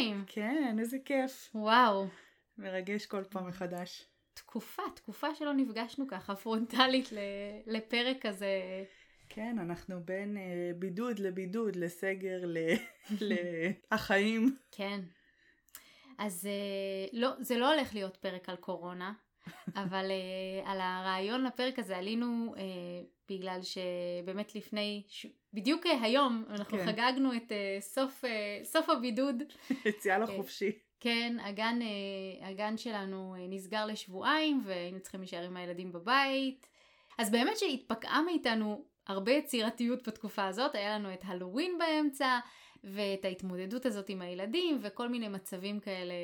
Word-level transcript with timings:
לונג 0.00 0.24
טיים. 0.24 0.24
כן, 0.26 0.76
איזה 0.78 0.98
כיף. 1.04 1.50
וואו. 1.54 2.06
מרגש 2.58 3.06
כל 3.06 3.24
פעם 3.24 3.48
מחדש. 3.48 4.06
תקופה, 4.34 4.82
תקופה 4.94 5.34
שלא 5.34 5.52
נפגשנו 5.52 6.08
ככה 6.08 6.36
פרונטלית 6.36 7.08
לפרק 7.66 8.16
כזה. 8.20 8.84
כן, 9.28 9.56
אנחנו 9.58 10.00
בין 10.04 10.36
uh, 10.36 10.76
בידוד 10.78 11.18
לבידוד, 11.18 11.76
לסגר, 11.76 12.40
לחיים. 13.92 14.56
כן. 14.76 15.00
אז 16.18 16.48
uh, 16.48 17.10
לא, 17.12 17.30
זה 17.40 17.58
לא 17.58 17.74
הולך 17.74 17.94
להיות 17.94 18.16
פרק 18.16 18.48
על 18.48 18.56
קורונה, 18.56 19.12
אבל 19.74 20.10
uh, 20.10 20.68
על 20.68 20.80
הרעיון 20.80 21.44
לפרק 21.44 21.78
הזה 21.78 21.96
עלינו 21.96 22.54
uh, 22.56 22.58
בגלל 23.28 23.60
שבאמת 23.62 24.54
לפני, 24.54 25.02
ש... 25.08 25.26
בדיוק 25.52 25.86
uh, 25.86 25.88
היום 26.02 26.44
אנחנו 26.50 26.78
כן. 26.78 26.86
חגגנו 26.86 27.36
את 27.36 27.52
uh, 27.52 27.80
סוף, 27.80 28.24
uh, 28.24 28.64
סוף 28.64 28.88
הבידוד. 28.88 29.42
יציאה 29.84 30.18
לחופשי. 30.18 30.72
כן, 31.00 31.36
הגן, 31.42 31.78
הגן 32.42 32.76
שלנו 32.76 33.34
נסגר 33.48 33.86
לשבועיים 33.86 34.62
והיינו 34.64 35.00
צריכים 35.00 35.20
להישאר 35.20 35.42
עם 35.44 35.56
הילדים 35.56 35.92
בבית. 35.92 36.66
אז 37.18 37.30
באמת 37.30 37.56
שהתפקעה 37.56 38.22
מאיתנו 38.22 38.84
הרבה 39.06 39.32
יצירתיות 39.32 40.08
בתקופה 40.08 40.46
הזאת, 40.46 40.74
היה 40.74 40.98
לנו 40.98 41.12
את 41.12 41.20
הלואוין 41.24 41.78
באמצע, 41.78 42.38
ואת 42.84 43.24
ההתמודדות 43.24 43.86
הזאת 43.86 44.08
עם 44.08 44.22
הילדים, 44.22 44.78
וכל 44.82 45.08
מיני 45.08 45.28
מצבים 45.28 45.80
כאלה 45.80 46.14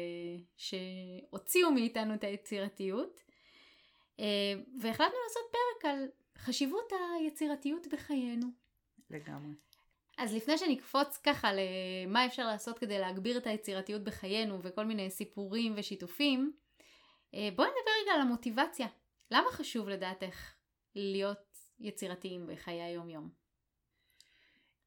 שהוציאו 0.56 1.70
מאיתנו 1.70 2.14
את 2.14 2.24
היצירתיות. 2.24 3.20
אה, 4.20 4.54
והחלטנו 4.80 5.16
לעשות 5.24 5.42
פרק 5.52 5.90
על 5.92 6.08
חשיבות 6.38 6.92
היצירתיות 7.20 7.86
בחיינו. 7.86 8.46
לגמרי. 9.10 9.54
אז 10.18 10.34
לפני 10.34 10.58
שנקפוץ 10.58 11.16
ככה 11.16 11.50
למה 11.52 12.26
אפשר 12.26 12.46
לעשות 12.46 12.78
כדי 12.78 12.98
להגביר 12.98 13.38
את 13.38 13.46
היצירתיות 13.46 14.04
בחיינו 14.04 14.58
וכל 14.62 14.84
מיני 14.84 15.10
סיפורים 15.10 15.74
ושיתופים, 15.76 16.52
אה, 17.34 17.48
בואי 17.56 17.68
נדבר 17.68 17.90
רגע 18.02 18.12
על 18.14 18.20
המוטיבציה. 18.20 18.86
למה 19.30 19.50
חשוב 19.50 19.88
לדעתך 19.88 20.54
להיות 20.94 21.58
יצירתיים 21.80 22.46
בחיי 22.46 22.82
היום-יום? 22.82 23.45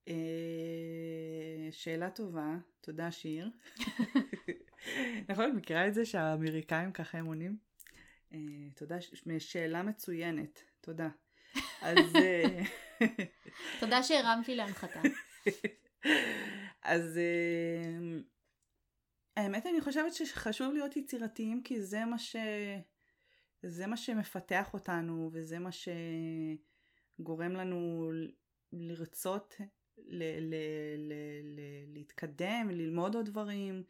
אה, 0.10 1.72
שאלה 1.72 2.10
טובה, 2.10 2.58
תודה 2.82 3.12
שיר. 3.12 3.50
נכון, 5.30 5.52
מכירה 5.56 5.88
את 5.88 5.94
זה 5.94 6.06
שהאמריקאים 6.06 6.92
ככה 6.92 7.18
הם 7.18 7.26
עונים? 7.26 7.58
אה, 8.34 8.40
תודה, 8.76 8.98
שאלה 9.40 9.84
מצוינת, 9.84 10.64
תודה. 10.82 11.10
אז... 11.82 12.16
אה, 12.16 12.62
תודה 13.80 14.04
שהרמת 14.04 14.48
לי 14.48 14.56
להנחתה. 14.56 15.02
אז 16.84 17.20
האמת 19.38 19.66
אני 19.66 19.82
חושבת 19.82 20.14
שחשוב 20.14 20.74
להיות 20.74 20.98
יצירתיים 20.98 21.64
כי 21.64 21.82
זה 21.82 22.06
מה 22.06 22.20
ש... 22.20 22.36
זה 23.64 23.88
מה 23.88 23.98
שמפתח 23.98 24.74
אותנו 24.74 25.30
וזה 25.34 25.60
מה 25.60 25.70
שגורם 27.20 27.54
לנו 27.54 28.12
לרצות 28.72 29.56
ל- 30.08 30.40
ל- 30.40 30.56
ל- 30.98 31.60
ל- 31.60 31.94
להתקדם, 31.94 32.70
ללמוד 32.72 33.16
עוד 33.16 33.26
דברים, 33.26 33.84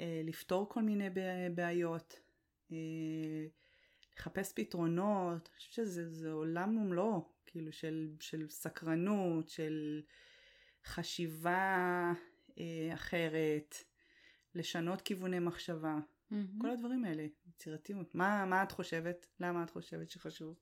אה, 0.00 0.22
לפתור 0.24 0.68
כל 0.68 0.82
מיני 0.82 1.08
בעיות, 1.54 2.20
אה, 2.72 2.76
לחפש 4.16 4.52
פתרונות, 4.52 5.48
אני 5.48 5.56
חושבת 5.56 5.72
שזה 5.72 6.32
עולם 6.32 6.76
ומלואו, 6.76 7.28
כאילו 7.46 7.72
של, 7.72 8.10
של 8.20 8.46
סקרנות, 8.50 9.48
של 9.48 10.02
חשיבה 10.84 12.12
אה, 12.58 12.94
אחרת, 12.94 13.76
לשנות 14.54 15.00
כיווני 15.00 15.38
מחשבה, 15.38 15.98
mm-hmm. 15.98 16.34
כל 16.60 16.70
הדברים 16.70 17.04
האלה, 17.04 17.26
יצירתיות. 17.48 18.14
מה, 18.14 18.44
מה 18.44 18.62
את 18.62 18.72
חושבת? 18.72 19.26
למה 19.40 19.62
את 19.62 19.70
חושבת 19.70 20.10
שחשוב? 20.10 20.58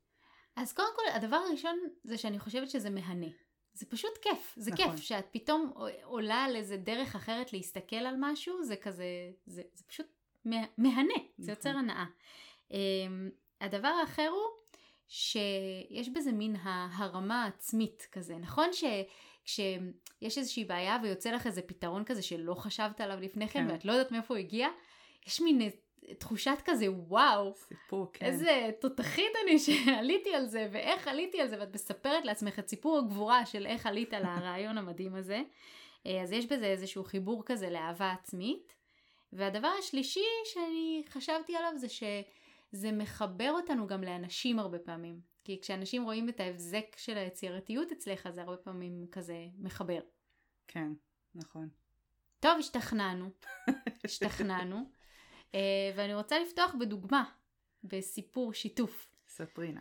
אז 0.56 0.72
קודם 0.72 0.88
כל, 0.96 1.02
הדבר 1.14 1.36
הראשון 1.36 1.78
זה 2.04 2.18
שאני 2.18 2.38
חושבת 2.38 2.70
שזה 2.70 2.90
מהנה. 2.90 3.26
זה 3.74 3.86
פשוט 3.86 4.18
כיף, 4.22 4.54
זה 4.56 4.70
נכון. 4.70 4.90
כיף 4.90 5.00
שאת 5.00 5.26
פתאום 5.30 5.72
עולה 6.02 6.44
על 6.44 6.56
איזה 6.56 6.76
דרך 6.76 7.14
אחרת 7.16 7.52
להסתכל 7.52 7.96
על 7.96 8.14
משהו, 8.18 8.64
זה 8.64 8.76
כזה, 8.76 9.04
זה, 9.46 9.62
זה 9.74 9.84
פשוט 9.84 10.06
מהנה, 10.44 10.64
נכון. 10.78 11.26
זה 11.38 11.52
יוצר 11.52 11.70
הנאה. 11.76 12.04
Um, 12.68 12.72
הדבר 13.60 13.88
האחר 13.88 14.28
הוא 14.28 14.60
שיש 15.08 16.08
בזה 16.08 16.32
מין 16.32 16.56
ההרמה 16.62 17.44
העצמית 17.44 18.08
כזה, 18.12 18.36
נכון 18.36 18.68
שכשיש 18.72 20.38
איזושהי 20.38 20.64
בעיה 20.64 20.98
ויוצא 21.02 21.30
לך 21.30 21.46
איזה 21.46 21.62
פתרון 21.62 22.04
כזה 22.04 22.22
שלא 22.22 22.54
חשבת 22.54 23.00
עליו 23.00 23.20
לפני 23.20 23.48
כן, 23.48 23.66
כן. 23.66 23.72
ואת 23.72 23.84
לא 23.84 23.92
יודעת 23.92 24.12
מאיפה 24.12 24.34
הוא 24.34 24.38
הגיע, 24.38 24.68
יש 25.26 25.40
מין 25.40 25.60
תחושת 26.18 26.58
כזה 26.64 26.86
וואו, 26.90 27.54
סיפור, 27.56 28.10
כן. 28.12 28.26
איזה 28.26 28.70
תותחית 28.80 29.32
אני 29.44 29.58
שעליתי 29.58 30.34
על 30.34 30.46
זה 30.46 30.68
ואיך 30.72 31.08
עליתי 31.08 31.40
על 31.40 31.48
זה 31.48 31.60
ואת 31.60 31.74
מספרת 31.74 32.24
לעצמך 32.24 32.58
את 32.58 32.68
סיפור 32.68 32.98
הגבורה 32.98 33.46
של 33.46 33.66
איך 33.66 33.86
עלית 33.86 34.14
על 34.14 34.22
הרעיון 34.24 34.78
המדהים 34.78 35.14
הזה. 35.14 35.42
אה, 36.06 36.22
אז 36.22 36.32
יש 36.32 36.46
בזה 36.46 36.66
איזשהו 36.66 37.04
חיבור 37.04 37.42
כזה 37.46 37.70
לאהבה 37.70 38.12
עצמית. 38.12 38.74
והדבר 39.32 39.72
השלישי 39.78 40.24
שאני 40.44 41.02
חשבתי 41.08 41.56
עליו 41.56 41.72
זה 41.76 41.88
שזה 41.88 42.92
מחבר 42.92 43.50
אותנו 43.50 43.86
גם 43.86 44.04
לאנשים 44.04 44.58
הרבה 44.58 44.78
פעמים. 44.78 45.20
כי 45.44 45.60
כשאנשים 45.60 46.04
רואים 46.04 46.28
את 46.28 46.40
ההבזק 46.40 46.96
של 46.96 47.18
היצירתיות 47.18 47.92
אצלך 47.92 48.28
זה 48.30 48.42
הרבה 48.42 48.56
פעמים 48.56 49.06
כזה 49.12 49.46
מחבר. 49.58 50.00
כן, 50.68 50.92
נכון. 51.34 51.68
טוב, 52.40 52.58
השתכנענו. 52.58 53.30
השתכנענו. 54.04 54.99
אה, 55.54 55.60
ואני 55.96 56.14
רוצה 56.14 56.38
לפתוח 56.38 56.74
בדוגמה, 56.80 57.24
בסיפור 57.84 58.54
שיתוף. 58.54 59.06
ספרינה. 59.28 59.80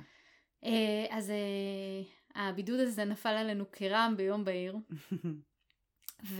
אה, 0.63 1.05
אז 1.09 1.29
אה, 1.29 2.45
הבידוד 2.49 2.79
הזה 2.79 3.05
נפל 3.05 3.29
עלינו 3.29 3.65
כרעם 3.71 4.17
ביום 4.17 4.45
בהיר. 4.45 4.75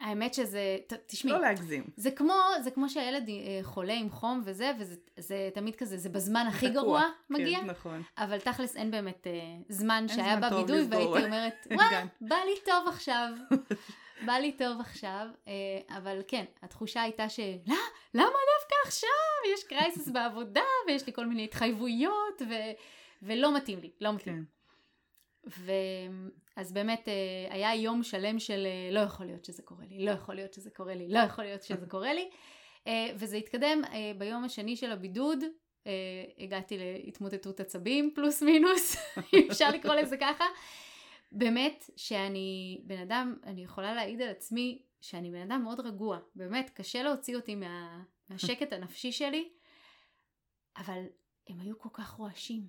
והאמת 0.00 0.34
שזה, 0.34 0.78
תשמעי, 1.06 1.32
לא 1.32 1.40
להגזים. 1.40 1.84
זה 1.96 2.10
כמו, 2.10 2.34
זה 2.62 2.70
כמו 2.70 2.88
שהילד 2.88 3.28
חולה 3.62 3.94
עם 3.94 4.10
חום 4.10 4.42
וזה, 4.44 4.72
וזה 4.78 4.94
זה 5.18 5.50
תמיד 5.54 5.76
כזה, 5.76 5.96
זה 5.96 6.08
בזמן 6.08 6.46
הכי 6.48 6.70
תקוע, 6.70 6.82
גרוע 6.82 7.02
כן, 7.28 7.34
מגיע. 7.34 7.60
כן, 7.60 7.66
נכון. 7.66 8.02
אבל 8.18 8.40
תכלס 8.40 8.76
אין 8.76 8.90
באמת 8.90 9.26
זמן 9.68 10.06
אין 10.08 10.16
שהיה 10.16 10.36
בבידוד, 10.36 10.92
והייתי 10.92 11.24
אומרת, 11.24 11.66
וואי, 11.76 11.94
בא 12.20 12.36
לי 12.36 12.54
טוב 12.64 12.88
עכשיו. 12.88 13.32
בא 14.26 14.32
לי 14.32 14.52
טוב 14.52 14.80
עכשיו, 14.80 15.26
אה, 15.48 15.96
אבל 15.96 16.20
כן, 16.28 16.44
התחושה 16.62 17.02
הייתה 17.02 17.28
של, 17.28 17.56
לא, 17.66 17.76
למה 18.14 18.26
דווקא 18.26 18.74
עכשיו? 18.86 19.52
יש 19.54 19.64
קרייסס 19.64 20.08
בעבודה, 20.08 20.62
ויש 20.86 21.06
לי 21.06 21.12
כל 21.12 21.26
מיני 21.26 21.44
התחייבויות, 21.44 22.42
ו... 22.50 22.54
ולא 23.22 23.56
מתאים 23.56 23.80
לי, 23.80 23.90
לא 24.00 24.12
מתאים. 24.12 24.44
כן. 24.44 25.52
ואז 26.56 26.72
באמת 26.72 27.08
אה, 27.08 27.54
היה 27.54 27.74
יום 27.74 28.02
שלם 28.02 28.38
של 28.38 28.66
אה, 28.66 28.94
לא 28.94 29.00
יכול 29.00 29.26
להיות 29.26 29.44
שזה 29.44 29.62
קורה 29.62 29.84
לי, 29.90 30.04
לא 30.04 30.10
יכול 30.10 30.34
להיות 30.34 30.54
שזה 30.54 30.70
קורה 30.70 30.94
לי, 30.94 31.08
לא 31.08 31.18
יכול 31.18 31.44
להיות 31.44 31.62
שזה 31.62 31.86
קורה 31.94 32.12
לי. 32.14 32.30
וזה 33.14 33.36
התקדם 33.36 33.82
ביום 34.18 34.44
השני 34.44 34.76
של 34.76 34.92
הבידוד, 34.92 35.44
הגעתי 36.38 36.78
להתמוטטות 36.78 37.60
עצבים 37.60 38.12
פלוס 38.14 38.42
מינוס, 38.42 38.96
אם 39.34 39.46
אפשר 39.50 39.70
לקרוא 39.70 39.94
לזה 39.94 40.16
ככה. 40.16 40.44
באמת 41.32 41.90
שאני 41.96 42.80
בן 42.84 42.98
אדם, 42.98 43.36
אני 43.44 43.64
יכולה 43.64 43.94
להעיד 43.94 44.22
על 44.22 44.28
עצמי 44.28 44.82
שאני 45.00 45.30
בן 45.30 45.50
אדם 45.50 45.62
מאוד 45.62 45.80
רגוע, 45.80 46.18
באמת 46.34 46.70
קשה 46.70 47.02
להוציא 47.02 47.36
אותי 47.36 47.54
מה, 47.54 48.02
מהשקט 48.28 48.72
הנפשי 48.72 49.12
שלי, 49.12 49.52
אבל 50.76 51.04
הם 51.48 51.60
היו 51.60 51.78
כל 51.78 51.88
כך 51.92 52.10
רועשים. 52.10 52.68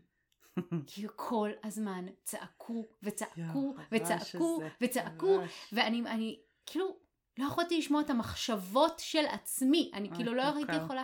כי 0.87 1.05
כל 1.15 1.49
הזמן 1.63 2.05
צעקו 2.23 2.87
וצעקו 3.03 3.75
וצעקו 3.91 4.61
וצעקו, 4.81 5.39
ואני 5.71 6.01
אני, 6.01 6.39
כאילו 6.65 6.99
לא 7.37 7.45
יכולתי 7.45 7.77
לשמוע 7.77 8.01
את 8.01 8.09
המחשבות 8.09 8.99
של 8.99 9.25
עצמי, 9.25 9.91
אני 9.93 10.09
כאילו 10.15 10.33
לא 10.33 10.43
הייתי 10.55 10.75
יכולה... 10.75 11.03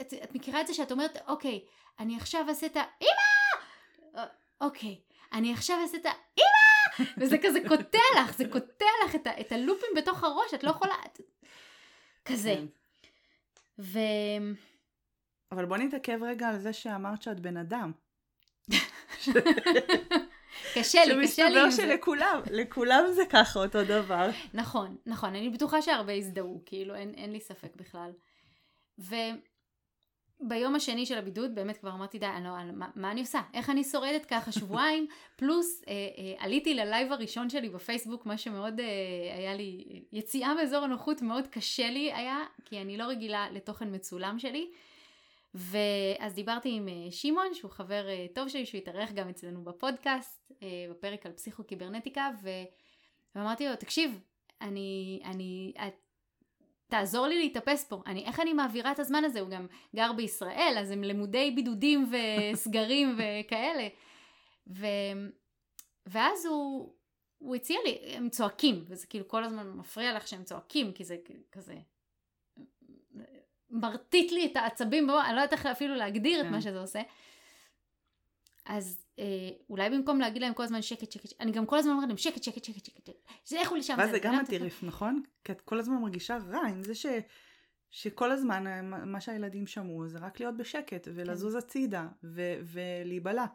את, 0.00 0.14
את 0.14 0.34
מכירה 0.34 0.60
את 0.60 0.66
זה 0.66 0.74
שאת 0.74 0.92
אומרת, 0.92 1.16
אוקיי, 1.28 1.66
אני 1.98 2.16
עכשיו 2.16 2.44
אעשה 2.48 2.66
את 2.66 2.76
ה... 2.76 2.82
אמא! 3.02 4.22
אוקיי, 4.60 5.00
אני 5.32 5.52
עכשיו 5.52 5.76
אעשה 5.82 5.96
את 5.96 6.06
ה... 6.06 6.10
וזה 7.18 7.36
כזה 7.42 7.58
קוטע 7.68 7.98
לך, 8.18 8.36
זה 8.36 8.44
קוטע 8.48 8.84
לך 9.04 9.14
את, 9.14 9.26
ה, 9.26 9.40
את 9.40 9.52
הלופים 9.52 9.88
בתוך 9.96 10.24
הראש, 10.24 10.54
את 10.54 10.64
לא 10.64 10.70
יכולה... 10.70 10.94
כזה. 12.24 12.54
כן. 12.54 12.66
ו... 13.78 13.98
אבל 15.52 15.64
בוא 15.64 15.76
נתעכב 15.76 16.18
רגע 16.22 16.48
על 16.48 16.58
זה 16.58 16.72
שאמרת 16.72 17.22
שאת 17.22 17.40
בן 17.40 17.56
אדם. 17.56 17.92
קשה 20.74 21.04
לי, 21.04 21.26
קשה 21.26 21.48
לי. 21.48 21.68
שמסתבר 21.68 21.70
שלכולם, 21.70 22.40
לכולם 22.50 23.04
זה 23.14 23.22
ככה 23.30 23.58
אותו 23.58 23.84
דבר. 23.84 24.30
נכון, 24.54 24.96
נכון, 25.06 25.28
אני 25.28 25.50
בטוחה 25.50 25.82
שהרבה 25.82 26.12
יזדהו, 26.12 26.62
כאילו 26.66 26.94
אין, 26.94 27.14
אין 27.14 27.32
לי 27.32 27.40
ספק 27.40 27.76
בכלל. 27.76 28.10
ו... 28.98 29.14
ביום 30.40 30.74
השני 30.74 31.06
של 31.06 31.18
הבידוד 31.18 31.54
באמת 31.54 31.76
כבר 31.76 31.90
אמרתי 31.90 32.18
די, 32.18 32.26
אני 32.26 32.44
לא, 32.44 32.50
מה, 32.72 32.88
מה 32.96 33.10
אני 33.10 33.20
עושה? 33.20 33.40
איך 33.54 33.70
אני 33.70 33.84
שורדת 33.84 34.26
ככה 34.26 34.52
שבועיים? 34.52 35.06
פלוס 35.36 35.82
אה, 35.88 35.92
אה, 35.92 36.44
עליתי 36.44 36.74
ללייב 36.74 37.12
הראשון 37.12 37.50
שלי 37.50 37.68
בפייסבוק, 37.68 38.26
מה 38.26 38.38
שמאוד 38.38 38.80
אה, 38.80 38.86
היה 39.36 39.54
לי, 39.54 39.84
יציאה 40.12 40.54
מאזור 40.54 40.84
הנוחות 40.84 41.22
מאוד 41.22 41.46
קשה 41.46 41.90
לי 41.90 42.12
היה, 42.12 42.44
כי 42.64 42.80
אני 42.80 42.96
לא 42.96 43.04
רגילה 43.04 43.46
לתוכן 43.50 43.94
מצולם 43.94 44.38
שלי. 44.38 44.70
ואז 45.56 46.34
דיברתי 46.34 46.68
עם 46.72 46.88
אה, 46.88 47.10
שמעון, 47.10 47.54
שהוא 47.54 47.70
חבר 47.70 48.08
אה, 48.08 48.26
טוב 48.34 48.48
שלי, 48.48 48.66
שהוא 48.66 48.78
התארח 48.78 49.12
גם 49.12 49.28
אצלנו 49.28 49.64
בפודקאסט, 49.64 50.52
אה, 50.62 50.86
בפרק 50.90 51.26
על 51.26 51.32
פסיכוקיברנטיקה, 51.32 52.30
ו... 52.42 52.48
ואמרתי 53.34 53.68
לו, 53.68 53.76
תקשיב, 53.76 54.20
אני, 54.60 55.20
אני, 55.24 55.72
את, 55.86 56.05
תעזור 56.88 57.26
לי 57.26 57.38
להתאפס 57.38 57.84
פה. 57.84 58.02
אני, 58.06 58.24
איך 58.24 58.40
אני 58.40 58.52
מעבירה 58.52 58.92
את 58.92 58.98
הזמן 58.98 59.24
הזה? 59.24 59.40
הוא 59.40 59.48
גם 59.48 59.66
גר 59.96 60.12
בישראל, 60.12 60.76
אז 60.80 60.90
הם 60.90 61.04
למודי 61.04 61.50
בידודים 61.50 62.10
וסגרים 62.10 63.16
וכאלה. 63.18 63.88
ו, 64.66 64.86
ואז 66.06 66.46
הוא, 66.46 66.92
הוא 67.38 67.54
הציע 67.54 67.78
לי, 67.84 67.98
הם 68.14 68.28
צועקים, 68.28 68.84
וזה 68.86 69.06
כאילו 69.06 69.28
כל 69.28 69.44
הזמן 69.44 69.70
מפריע 69.70 70.16
לך 70.16 70.28
שהם 70.28 70.44
צועקים, 70.44 70.92
כי 70.92 71.04
זה 71.04 71.16
כזה 71.52 71.74
מרטיט 73.70 74.32
לי 74.32 74.46
את 74.46 74.56
העצבים, 74.56 75.06
בוא, 75.06 75.22
אני 75.22 75.36
לא 75.36 75.40
יודעת 75.40 75.52
איך 75.52 75.66
אפילו 75.66 75.94
להגדיר 75.94 76.40
כן. 76.40 76.46
את 76.46 76.52
מה 76.52 76.60
שזה 76.60 76.80
עושה. 76.80 77.00
אז 78.66 78.98
אה, 79.18 79.24
אולי 79.70 79.90
במקום 79.90 80.20
להגיד 80.20 80.42
להם 80.42 80.54
כל 80.54 80.62
הזמן 80.62 80.82
שקט, 80.82 81.12
שקט, 81.12 81.28
שקט, 81.28 81.40
אני 81.40 81.52
גם 81.52 81.66
כל 81.66 81.78
הזמן 81.78 81.92
אומרת 81.92 82.08
להם 82.08 82.16
שקט, 82.16 82.42
שקט, 82.42 82.64
שקט, 82.64 82.84
שקט, 82.84 83.08
זה 83.44 83.56
לכו 83.62 83.76
לשם. 83.76 83.94
ואז 83.98 84.10
זה 84.10 84.18
גם 84.18 84.34
הטיריף, 84.34 84.82
נכון? 84.82 85.22
כי 85.44 85.52
את 85.52 85.60
כל 85.60 85.78
הזמן 85.78 85.96
מרגישה 85.96 86.38
רע 86.50 86.60
עם 86.60 86.82
זה 86.82 86.94
ש... 86.94 87.06
שכל 87.90 88.32
הזמן 88.32 88.66
אה, 88.66 88.82
מה 88.82 89.20
שהילדים 89.20 89.66
שמעו 89.66 90.08
זה 90.08 90.18
רק 90.18 90.40
להיות 90.40 90.56
בשקט 90.56 91.08
ולזוז 91.14 91.52
כן. 91.52 91.58
הצידה 91.58 92.06
ו- 92.24 92.60
ולהיבלע. 92.62 93.46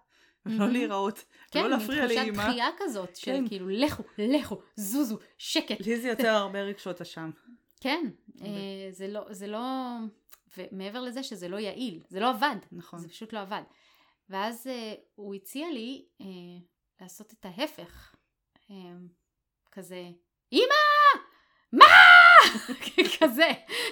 ולא 0.45 0.69
להיראות, 0.69 1.25
כן, 1.51 1.63
לא 1.63 1.69
להפריע 1.69 2.07
לאמא. 2.07 2.15
כן, 2.15 2.29
מתחושת 2.29 2.47
דחייה 2.49 2.67
כזאת 2.77 3.15
של 3.15 3.31
כן. 3.31 3.47
כאילו 3.47 3.69
לכו, 3.69 4.03
לכו, 4.17 4.61
זוזו, 4.75 5.17
שקט. 5.37 5.85
לי 5.85 6.01
זה 6.01 6.07
יותר 6.07 6.29
הרבה 6.29 6.61
רגשות 6.61 7.01
אשם. 7.01 7.31
כן, 7.81 8.05
אה, 8.41 8.47
זה 8.91 9.07
לא, 9.07 9.25
זה 9.29 9.47
לא, 9.47 9.59
ומעבר 10.57 11.01
לזה 11.01 11.23
שזה 11.23 11.47
לא 11.47 11.57
יעיל, 11.57 12.01
זה 12.09 12.19
לא 12.19 12.29
עבד. 12.29 12.55
נכון. 12.71 12.99
זה 12.99 13.09
פשוט 13.09 13.33
לא 13.33 13.39
עבד. 13.39 13.61
ואז 14.31 14.67
uh, 14.67 14.99
הוא 15.15 15.35
הציע 15.35 15.67
לי 15.69 16.05
uh, 16.21 16.25
לעשות 17.01 17.33
את 17.33 17.45
ההפך. 17.45 18.15
Uh, 18.69 18.71
כזה, 19.71 20.09
אמא! 20.51 21.21
מה? 21.73 21.85
כזה. 23.19 23.47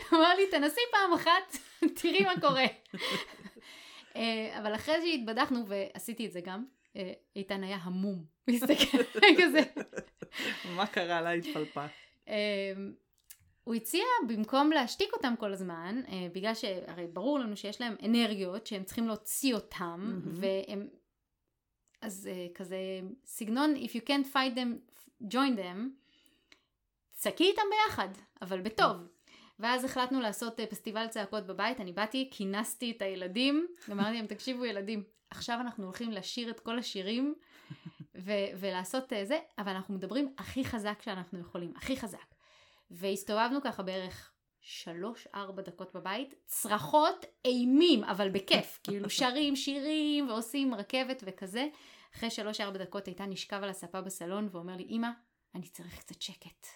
הוא 0.10 0.20
אמר 0.20 0.36
לי, 0.36 0.52
תנסי 0.52 0.82
פעם 0.92 1.14
אחת, 1.14 1.58
תראי 2.02 2.24
מה 2.24 2.42
קורה. 2.42 2.66
אבל 4.58 4.76
אחרי 4.76 4.96
שהתבדחנו, 5.02 5.68
ועשיתי 5.68 6.26
את 6.26 6.32
זה 6.32 6.42
גם, 6.42 6.66
איתן 7.36 7.64
היה 7.64 7.78
המום. 7.82 8.26
הוא 8.48 8.56
הסתכל 8.56 9.04
כזה. 9.44 9.60
מה 10.66 10.88
קרה 10.88 11.22
לה? 11.22 11.32
התפלפה. 11.32 11.86
הוא 13.70 13.76
הציע 13.76 14.04
במקום 14.28 14.72
להשתיק 14.72 15.14
אותם 15.14 15.34
כל 15.40 15.54
הזמן, 15.54 16.02
אה, 16.08 16.28
בגלל 16.34 16.54
שהרי 16.56 17.08
ברור 17.08 17.40
לנו 17.40 17.58
שיש 17.58 17.82
להם 17.82 17.96
אנרגיות 18.06 18.68
שהם 18.68 18.84
צריכים 18.84 19.08
להוציא 19.08 19.56
אותם, 19.56 20.22
mm-hmm. 20.24 20.30
והם, 20.34 20.88
אז 22.02 22.30
אה, 22.32 22.48
כזה 22.54 22.78
סגנון 23.26 23.76
if 23.76 23.90
you 23.90 24.02
can't 24.08 24.34
fight 24.34 24.56
them, 24.58 24.98
join 25.24 25.58
them, 25.58 25.78
צעקי 27.12 27.44
איתם 27.44 27.62
ביחד, 27.72 28.08
אבל 28.42 28.62
בטוב. 28.62 28.98
Mm-hmm. 28.98 29.32
ואז 29.60 29.84
החלטנו 29.86 30.22
לעשות 30.22 30.60
אה, 30.60 30.68
פסטיבל 30.68 31.08
צעקות 31.08 31.48
בבית, 31.48 31.82
אני 31.82 31.92
באתי, 31.92 32.30
כינסתי 32.32 32.92
את 32.92 33.02
הילדים, 33.02 33.68
אמרתי 33.92 34.18
להם 34.18 34.28
תקשיבו 34.28 34.66
ילדים, 34.66 35.04
עכשיו 35.30 35.58
אנחנו 35.62 35.86
הולכים 35.86 36.12
לשיר 36.12 36.50
את 36.50 36.60
כל 36.60 36.80
השירים 36.80 37.36
ו- 38.26 38.50
ולעשות 38.60 39.14
זה, 39.24 39.40
אבל 39.58 39.72
אנחנו 39.72 39.94
מדברים 39.94 40.34
הכי 40.38 40.66
חזק 40.66 41.02
שאנחנו 41.02 41.40
יכולים, 41.40 41.74
הכי 41.76 41.98
חזק. 41.98 42.39
והסתובבנו 42.92 43.62
ככה 43.62 43.84
בערך 43.84 44.32
שלוש-ארבע 44.62 45.62
דקות 45.62 45.94
בבית, 45.96 46.36
צרחות 46.46 47.26
אימים, 47.46 48.04
אבל 48.04 48.30
בכיף, 48.30 48.80
כאילו 48.84 49.10
שרים 49.10 49.56
שירים 49.56 50.30
ועושים 50.30 50.74
רכבת 50.74 51.24
וכזה. 51.26 51.68
אחרי 52.16 52.30
שלוש-ארבע 52.30 52.78
דקות 52.78 53.08
הייתה 53.08 53.26
נשכב 53.26 53.60
על 53.64 53.70
הספה 53.70 54.02
בסלון 54.02 54.50
ואומר 54.52 54.76
לי, 54.76 54.84
אמא, 54.90 55.08
אני 55.56 55.68
צריך 55.68 56.00
קצת 56.00 56.22
שקט. 56.22 56.68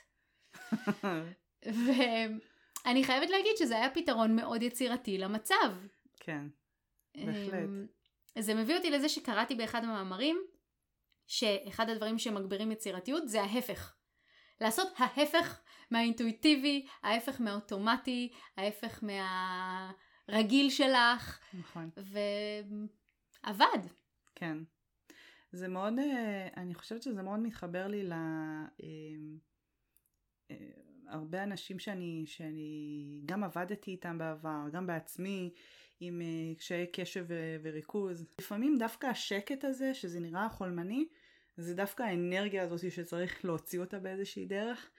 ואני 1.63 3.03
חייבת 3.03 3.29
להגיד 3.29 3.57
שזה 3.57 3.75
היה 3.75 3.89
פתרון 3.89 4.35
מאוד 4.35 4.63
יצירתי 4.63 5.17
למצב. 5.17 5.73
כן, 6.19 6.47
בהחלט. 7.17 7.53
אמ, 7.53 7.85
זה 8.39 8.53
מביא 8.53 8.77
אותי 8.77 8.89
לזה 8.89 9.09
שקראתי 9.09 9.55
באחד 9.55 9.83
המאמרים, 9.83 10.37
שאחד 11.27 11.89
הדברים 11.89 12.19
שמגבירים 12.19 12.71
יצירתיות 12.71 13.29
זה 13.29 13.41
ההפך. 13.41 13.95
לעשות 14.61 14.87
ההפך 14.97 15.61
מהאינטואיטיבי, 15.93 16.85
ההפך 17.03 17.41
מהאוטומטי, 17.41 18.31
ההפך 18.57 19.03
מהרגיל 20.29 20.69
שלך. 20.69 21.39
נכון. 21.53 21.89
ועבד. 23.43 23.87
כן. 24.35 24.57
זה 25.51 25.67
מאוד, 25.67 25.99
אה, 25.99 26.47
אני 26.57 26.73
חושבת 26.73 27.01
שזה 27.01 27.21
מאוד 27.23 27.39
מתחבר 27.39 27.87
לי 27.87 28.03
ל... 28.03 28.13
אה, 28.13 28.77
אה, 30.51 30.55
הרבה 31.07 31.43
אנשים 31.43 31.79
שאני, 31.79 32.23
שאני 32.27 33.21
גם 33.25 33.43
עבדתי 33.43 33.91
איתם 33.91 34.17
בעבר, 34.17 34.59
גם 34.71 34.87
בעצמי, 34.87 35.53
עם 35.99 36.21
קשיי 36.57 36.87
קשב 36.93 37.25
וריכוז. 37.63 38.25
לפעמים 38.39 38.77
דווקא 38.77 39.07
השקט 39.07 39.63
הזה, 39.63 39.93
שזה 39.93 40.19
נראה 40.19 40.49
חולמני, 40.49 41.07
זה 41.57 41.75
דווקא 41.75 42.03
האנרגיה 42.03 42.63
הזאת 42.63 42.91
שצריך 42.91 43.45
להוציא 43.45 43.79
אותה 43.79 43.99
באיזושהי 43.99 44.45
דרך. 44.45 44.91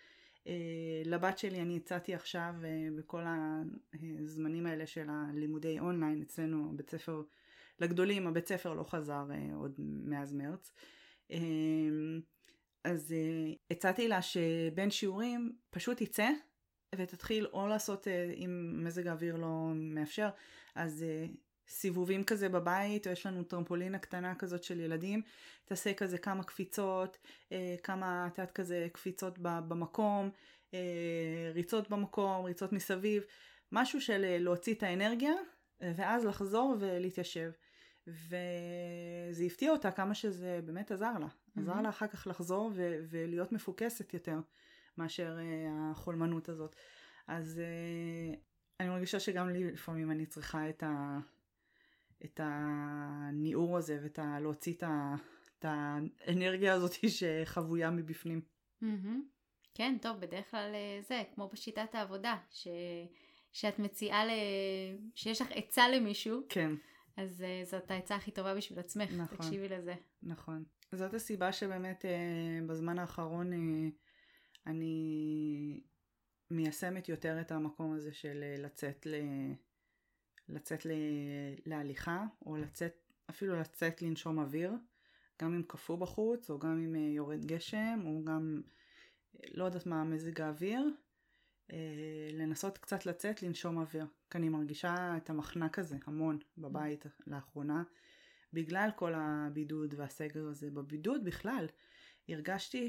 אה, 0.46 1.02
לבת 1.04 1.38
שלי 1.38 1.60
אני 1.60 1.76
הצעתי 1.76 2.14
עכשיו 2.14 2.54
אה, 2.64 2.88
בכל 2.96 3.22
הזמנים 4.20 4.66
האלה 4.66 4.86
של 4.86 5.06
הלימודי 5.10 5.78
אונליין 5.80 6.22
אצלנו 6.22 6.72
בית 6.76 6.90
ספר 6.90 7.22
לגדולים 7.80 8.26
הבית 8.26 8.48
ספר 8.48 8.74
לא 8.74 8.82
חזר 8.82 9.26
אה, 9.30 9.54
עוד 9.54 9.74
מאז 9.78 10.34
מרץ. 10.34 10.72
אז 12.84 13.14
הצעתי 13.70 14.08
לה 14.08 14.22
שבין 14.22 14.90
שיעורים 14.90 15.56
פשוט 15.70 16.02
תצא 16.02 16.28
ותתחיל 16.94 17.46
או 17.46 17.66
לעשות 17.66 18.08
אם 18.36 18.80
מזג 18.84 19.06
האוויר 19.06 19.36
לא 19.36 19.72
מאפשר 19.74 20.28
אז 20.74 21.04
סיבובים 21.68 22.24
כזה 22.24 22.48
בבית, 22.48 23.06
או 23.06 23.12
יש 23.12 23.26
לנו 23.26 23.42
טרמפולינה 23.42 23.98
קטנה 23.98 24.34
כזאת 24.34 24.64
של 24.64 24.80
ילדים, 24.80 25.22
תעשה 25.64 25.94
כזה 25.94 26.18
כמה 26.18 26.44
קפיצות, 26.44 27.18
אה, 27.52 27.76
כמה, 27.82 28.26
את 28.26 28.38
יודעת, 28.38 28.52
כזה 28.52 28.88
קפיצות 28.92 29.38
במקום, 29.38 30.30
אה, 30.74 31.50
ריצות 31.54 31.90
במקום, 31.90 32.44
ריצות 32.44 32.72
מסביב, 32.72 33.22
משהו 33.72 34.00
של 34.00 34.24
אה, 34.24 34.38
להוציא 34.38 34.74
את 34.74 34.82
האנרגיה, 34.82 35.32
ואז 35.80 36.24
לחזור 36.24 36.76
ולהתיישב. 36.80 37.50
וזה 38.06 39.44
הפתיע 39.46 39.70
אותה 39.70 39.90
כמה 39.90 40.14
שזה 40.14 40.60
באמת 40.64 40.90
עזר 40.90 41.12
לה. 41.20 41.26
Mm-hmm. 41.26 41.60
עזר 41.60 41.80
לה 41.80 41.88
אחר 41.88 42.06
כך 42.06 42.26
לחזור 42.26 42.70
ו- 42.74 43.04
ולהיות 43.10 43.52
מפוקסת 43.52 44.14
יותר 44.14 44.38
מאשר 44.98 45.36
uh, 45.38 45.40
החולמנות 45.92 46.48
הזאת. 46.48 46.76
אז 47.26 47.60
uh, 47.60 48.36
אני 48.80 48.88
מרגישה 48.88 49.20
שגם 49.20 49.48
לי 49.48 49.72
לפעמים 49.72 50.10
אני 50.10 50.26
צריכה 50.26 50.68
את, 50.68 50.82
ה- 50.82 51.18
את 52.24 52.40
הניעור 52.42 53.78
הזה 53.78 53.98
ואת 54.02 54.18
ה... 54.18 54.40
להוציא 54.40 54.74
את, 54.74 54.82
ה, 54.82 55.14
את 55.58 55.64
האנרגיה 55.68 56.74
הזאת 56.74 56.92
שחבויה 57.16 57.90
מבפנים. 57.90 58.40
Mm-hmm. 58.82 59.34
כן, 59.74 59.96
טוב, 60.02 60.16
בדרך 60.20 60.50
כלל 60.50 60.70
אה, 60.74 61.00
זה, 61.08 61.22
כמו 61.34 61.48
בשיטת 61.52 61.94
העבודה, 61.94 62.36
ש... 62.50 62.68
שאת 63.52 63.78
מציעה, 63.78 64.26
ל... 64.26 64.30
שיש 65.14 65.40
לך 65.40 65.48
עצה 65.52 65.88
למישהו, 65.88 66.42
כן. 66.48 66.72
אז 67.16 67.40
uh, 67.40 67.68
זאת 67.70 67.90
העצה 67.90 68.16
הכי 68.16 68.30
טובה 68.30 68.54
בשביל 68.54 68.78
עצמך, 68.78 69.10
נכון, 69.12 69.36
תקשיבי 69.36 69.68
לזה. 69.68 69.94
נכון. 70.22 70.64
זאת 70.92 71.14
הסיבה 71.14 71.52
שבאמת 71.52 72.04
uh, 72.04 72.68
בזמן 72.68 72.98
האחרון 72.98 73.52
uh, 73.52 73.56
אני 74.66 75.80
מיישמת 76.50 77.08
יותר 77.08 77.40
את 77.40 77.52
המקום 77.52 77.94
הזה 77.94 78.12
של 78.12 78.44
uh, 78.56 78.60
לצאת 78.60 79.06
ל... 79.06 79.14
לצאת 80.48 80.86
ל... 80.86 80.90
להליכה, 81.66 82.24
או 82.46 82.56
לצאת, 82.56 83.12
אפילו 83.30 83.60
לצאת 83.60 84.02
לנשום 84.02 84.38
אוויר, 84.38 84.72
גם 85.42 85.54
אם 85.54 85.62
קפוא 85.66 85.96
בחוץ, 85.96 86.50
או 86.50 86.58
גם 86.58 86.78
אם 86.78 86.96
אה, 86.96 87.00
יורד 87.00 87.44
גשם, 87.44 88.00
או 88.06 88.24
גם, 88.24 88.62
אה, 89.36 89.48
לא 89.54 89.64
יודעת 89.64 89.86
מה 89.86 90.04
מזג 90.04 90.40
האוויר, 90.40 90.90
אה, 91.72 92.28
לנסות 92.32 92.78
קצת 92.78 93.06
לצאת 93.06 93.42
לנשום 93.42 93.78
אוויר. 93.78 94.06
כי 94.30 94.38
אני 94.38 94.48
מרגישה 94.48 95.16
את 95.16 95.30
המחנק 95.30 95.78
הזה 95.78 95.96
המון 96.06 96.38
בבית 96.58 97.06
לאחרונה, 97.26 97.82
בגלל 98.52 98.90
כל 98.96 99.12
הבידוד 99.16 99.94
והסגר 99.96 100.46
הזה. 100.46 100.70
בבידוד 100.70 101.24
בכלל, 101.24 101.66
הרגשתי 102.28 102.88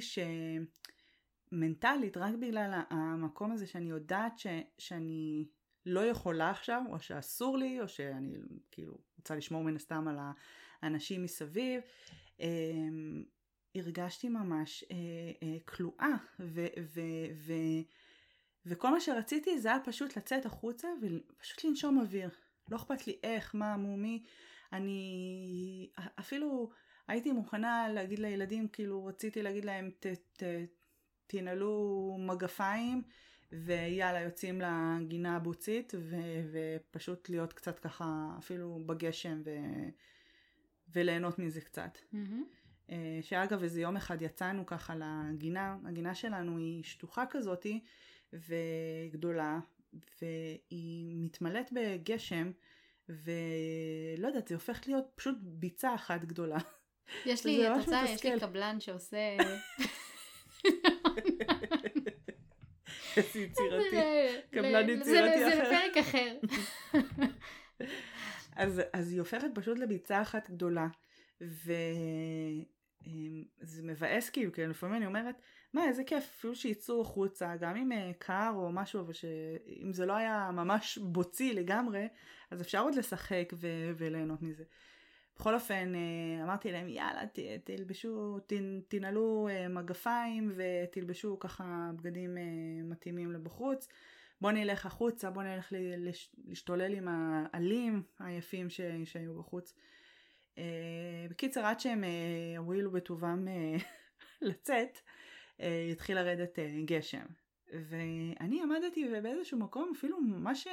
שמנטלית, 1.52 2.18
רק 2.18 2.36
בגלל 2.36 2.82
המקום 2.90 3.52
הזה 3.52 3.68
שאני 3.68 3.90
יודעת 3.90 4.40
ש... 4.40 4.48
שאני 4.78 5.48
לא 5.86 6.06
יכולה 6.06 6.50
עכשיו, 6.50 6.82
או 6.90 7.00
שאסור 7.00 7.58
לי, 7.58 7.82
או 7.82 7.88
שאני 7.88 8.38
כאילו 8.72 8.98
רוצה 9.18 9.36
לשמור 9.36 9.64
מן 9.64 9.76
הסתם 9.76 10.08
על 10.08 10.18
האנשים 10.82 11.24
מסביב. 11.24 11.82
אמ, 12.40 13.24
הרגשתי 13.76 14.30
ממש 14.30 14.84
אה, 14.92 14.98
אה, 15.44 15.58
כלואה, 15.66 16.16
ו, 16.40 16.66
ו, 16.94 17.02
ו, 17.36 17.54
וכל 18.66 18.92
מה 18.92 19.00
שרציתי 19.00 19.60
זה 19.60 19.68
היה 19.68 19.80
פשוט 19.86 20.18
לצאת 20.18 20.46
החוצה 20.46 20.88
ופשוט 21.02 21.64
לנשום 21.64 22.00
אוויר. 22.00 22.30
לא 22.70 22.78
אכפת 22.78 23.08
לי 23.08 23.20
איך, 23.24 23.56
מה, 23.56 23.78
מו, 23.78 23.98
מי. 23.98 24.24
אני 24.74 25.90
אפילו 26.20 26.70
הייתי 27.08 27.32
מוכנה 27.32 27.90
להגיד 27.90 28.20
לילדים, 28.20 28.68
כאילו 28.68 29.06
רציתי 29.06 29.42
להגיד 29.42 29.66
להם, 29.66 29.92
ת, 30.00 30.06
ת, 30.08 30.44
תנעלו 31.28 32.18
מגפיים. 32.20 33.04
ויאללה 33.52 34.22
יוצאים 34.22 34.62
לגינה 34.62 35.36
הבוצית 35.36 35.94
ו- 35.98 36.16
ופשוט 36.52 37.30
להיות 37.30 37.54
קצת 37.54 37.80
ככה 37.80 38.36
אפילו 38.40 38.80
בגשם 38.86 39.42
ו- 39.46 39.90
וליהנות 40.96 41.40
מזה 41.40 41.62
קצת. 41.62 41.98
Mm-hmm. 42.14 42.92
שאגב 43.22 43.64
איזה 43.64 43.82
יום 43.82 43.96
אחד 43.96 44.22
יצאנו 44.22 44.66
ככה 44.66 44.94
לגינה, 44.96 45.78
הגינה 45.86 46.16
שלנו 46.16 46.58
היא 46.58 46.84
שטוחה 46.84 47.26
כזאתי 47.26 47.84
וגדולה 48.34 49.60
והיא 50.22 51.16
מתמלאת 51.18 51.70
בגשם 51.74 52.52
ולא 53.10 54.28
יודעת 54.28 54.48
זה 54.48 54.56
הופך 54.56 54.88
להיות 54.88 55.06
פשוט 55.16 55.36
ביצה 55.42 55.96
אחת 55.96 56.26
גדולה. 56.26 56.58
יש 57.26 57.46
לי, 57.46 57.68
את 57.68 57.78
רוצה, 57.78 58.04
יש 58.08 58.26
לי 58.26 58.40
קבלן 58.40 58.80
שעושה 58.80 59.38
איזה 63.18 63.40
יצירתי. 63.40 63.98
קבלן 64.52 64.90
יצירתי 64.90 65.48
אחר. 65.48 65.56
זה 65.56 65.64
לפרק 65.64 65.98
אחר. 65.98 66.38
אז, 68.56 68.82
אז 68.94 69.12
היא 69.12 69.20
הופכת 69.20 69.48
פשוט 69.54 69.80
לביצה 69.80 70.22
אחת 70.22 70.50
גדולה, 70.50 70.88
וזה 71.42 71.84
מבאס 73.84 74.30
כאילו, 74.30 74.54
כי 74.54 74.68
לפעמים 74.68 74.96
אני 74.96 75.06
אומרת, 75.06 75.36
מה 75.74 75.88
איזה 75.88 76.04
כיף, 76.04 76.24
אפילו 76.24 76.56
שיצאו 76.56 77.02
החוצה, 77.02 77.56
גם 77.60 77.76
אם 77.76 77.92
אה, 77.92 78.12
קר 78.20 78.52
או 78.56 78.72
משהו, 78.72 79.02
אבל 79.02 79.14
שאם 79.14 79.94
זה 79.94 80.06
לא 80.06 80.14
היה 80.14 80.50
ממש 80.54 80.98
בוצי 80.98 81.54
לגמרי, 81.54 82.08
אז 82.52 82.62
אפשר 82.62 82.82
עוד 82.82 82.96
לשחק 82.96 83.54
ו- 83.54 83.92
וליהנות 83.98 84.42
מזה. 84.42 84.64
בכל 85.36 85.54
אופן 85.54 85.94
אה, 85.96 86.44
אמרתי 86.44 86.72
להם 86.72 86.90
יאללה 86.90 87.28
ת, 87.28 87.40
תלבשו, 87.64 88.40
ת, 88.48 88.54
תנעלו 88.88 89.48
אה, 89.52 89.68
מגפיים 89.68 90.52
ותלבשו 90.56 91.40
ככה 91.40 91.92
בגדים 91.96 92.38
אה, 92.38 92.44
מתאימים 92.84 93.32
לבחוץ. 93.32 93.88
בוא 94.42 94.52
נלך 94.52 94.86
החוצה, 94.86 95.30
בוא 95.30 95.44
נלך 95.44 95.74
להשתולל 96.48 96.94
עם 96.94 97.08
העלים 97.08 98.04
היפים 98.20 98.70
ש, 98.70 98.82
שהיו 99.06 99.40
בחוץ. 99.40 99.74
בקיצר 101.30 101.66
עד 101.66 101.80
שהם 101.80 102.04
הואילו 102.58 102.92
בטובם 102.92 103.48
לצאת, 104.42 104.98
התחיל 105.92 106.16
לרדת 106.16 106.60
גשם. 106.86 107.26
ואני 107.74 108.62
עמדתי 108.64 109.08
ובאיזשהו 109.12 109.60
מקום 109.60 109.92
אפילו 109.98 110.22
ממש 110.22 110.68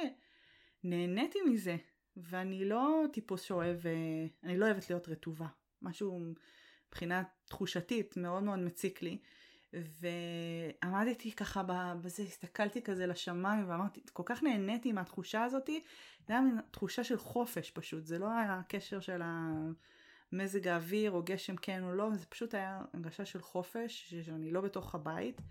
נהניתי 0.83 1.39
מזה. 1.41 1.75
ואני 2.17 2.65
לא 2.65 3.03
טיפוס 3.13 3.41
שאוהב, 3.41 3.87
אה, 3.87 4.25
אני 4.43 4.57
לא 4.57 4.65
אוהבת 4.65 4.89
להיות 4.89 5.09
רטובה. 5.09 5.47
משהו 5.81 6.19
מבחינה 6.87 7.23
תחושתית 7.45 8.17
מאוד 8.17 8.43
מאוד 8.43 8.59
מציק 8.59 9.01
לי. 9.01 9.17
ועמדתי 9.73 11.31
ככה 11.31 11.63
בזה, 12.01 12.23
הסתכלתי 12.23 12.81
כזה 12.81 13.07
לשמיים 13.07 13.69
ואמרתי, 13.69 14.01
כל 14.13 14.23
כך 14.25 14.43
נהניתי 14.43 14.91
מהתחושה 14.91 15.43
הזאתי, 15.43 15.83
זה 16.27 16.33
היה 16.33 16.41
מין 16.41 16.57
תחושה 16.71 17.03
של 17.03 17.17
חופש 17.17 17.71
פשוט, 17.71 18.05
זה 18.05 18.19
לא 18.19 18.31
היה 18.31 18.59
הקשר 18.59 18.99
של 18.99 19.21
המזג 19.23 20.67
האוויר 20.67 21.11
או 21.11 21.23
גשם 21.23 21.55
כן 21.55 21.83
או 21.83 21.93
לא, 21.93 22.09
זה 22.15 22.25
פשוט 22.25 22.53
היה 22.53 22.81
הרגשה 22.93 23.25
של 23.25 23.41
חופש, 23.41 24.13
שאני 24.25 24.51
לא 24.51 24.61
בתוך 24.61 24.95
הבית, 24.95 25.41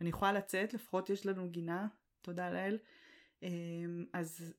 אני 0.00 0.08
יכולה 0.08 0.32
לצאת, 0.32 0.74
לפחות 0.74 1.10
יש 1.10 1.26
לנו 1.26 1.50
גינה, 1.50 1.86
תודה 2.22 2.50
לאל. 2.50 2.78
אמ, 3.42 4.04
אז 4.12 4.54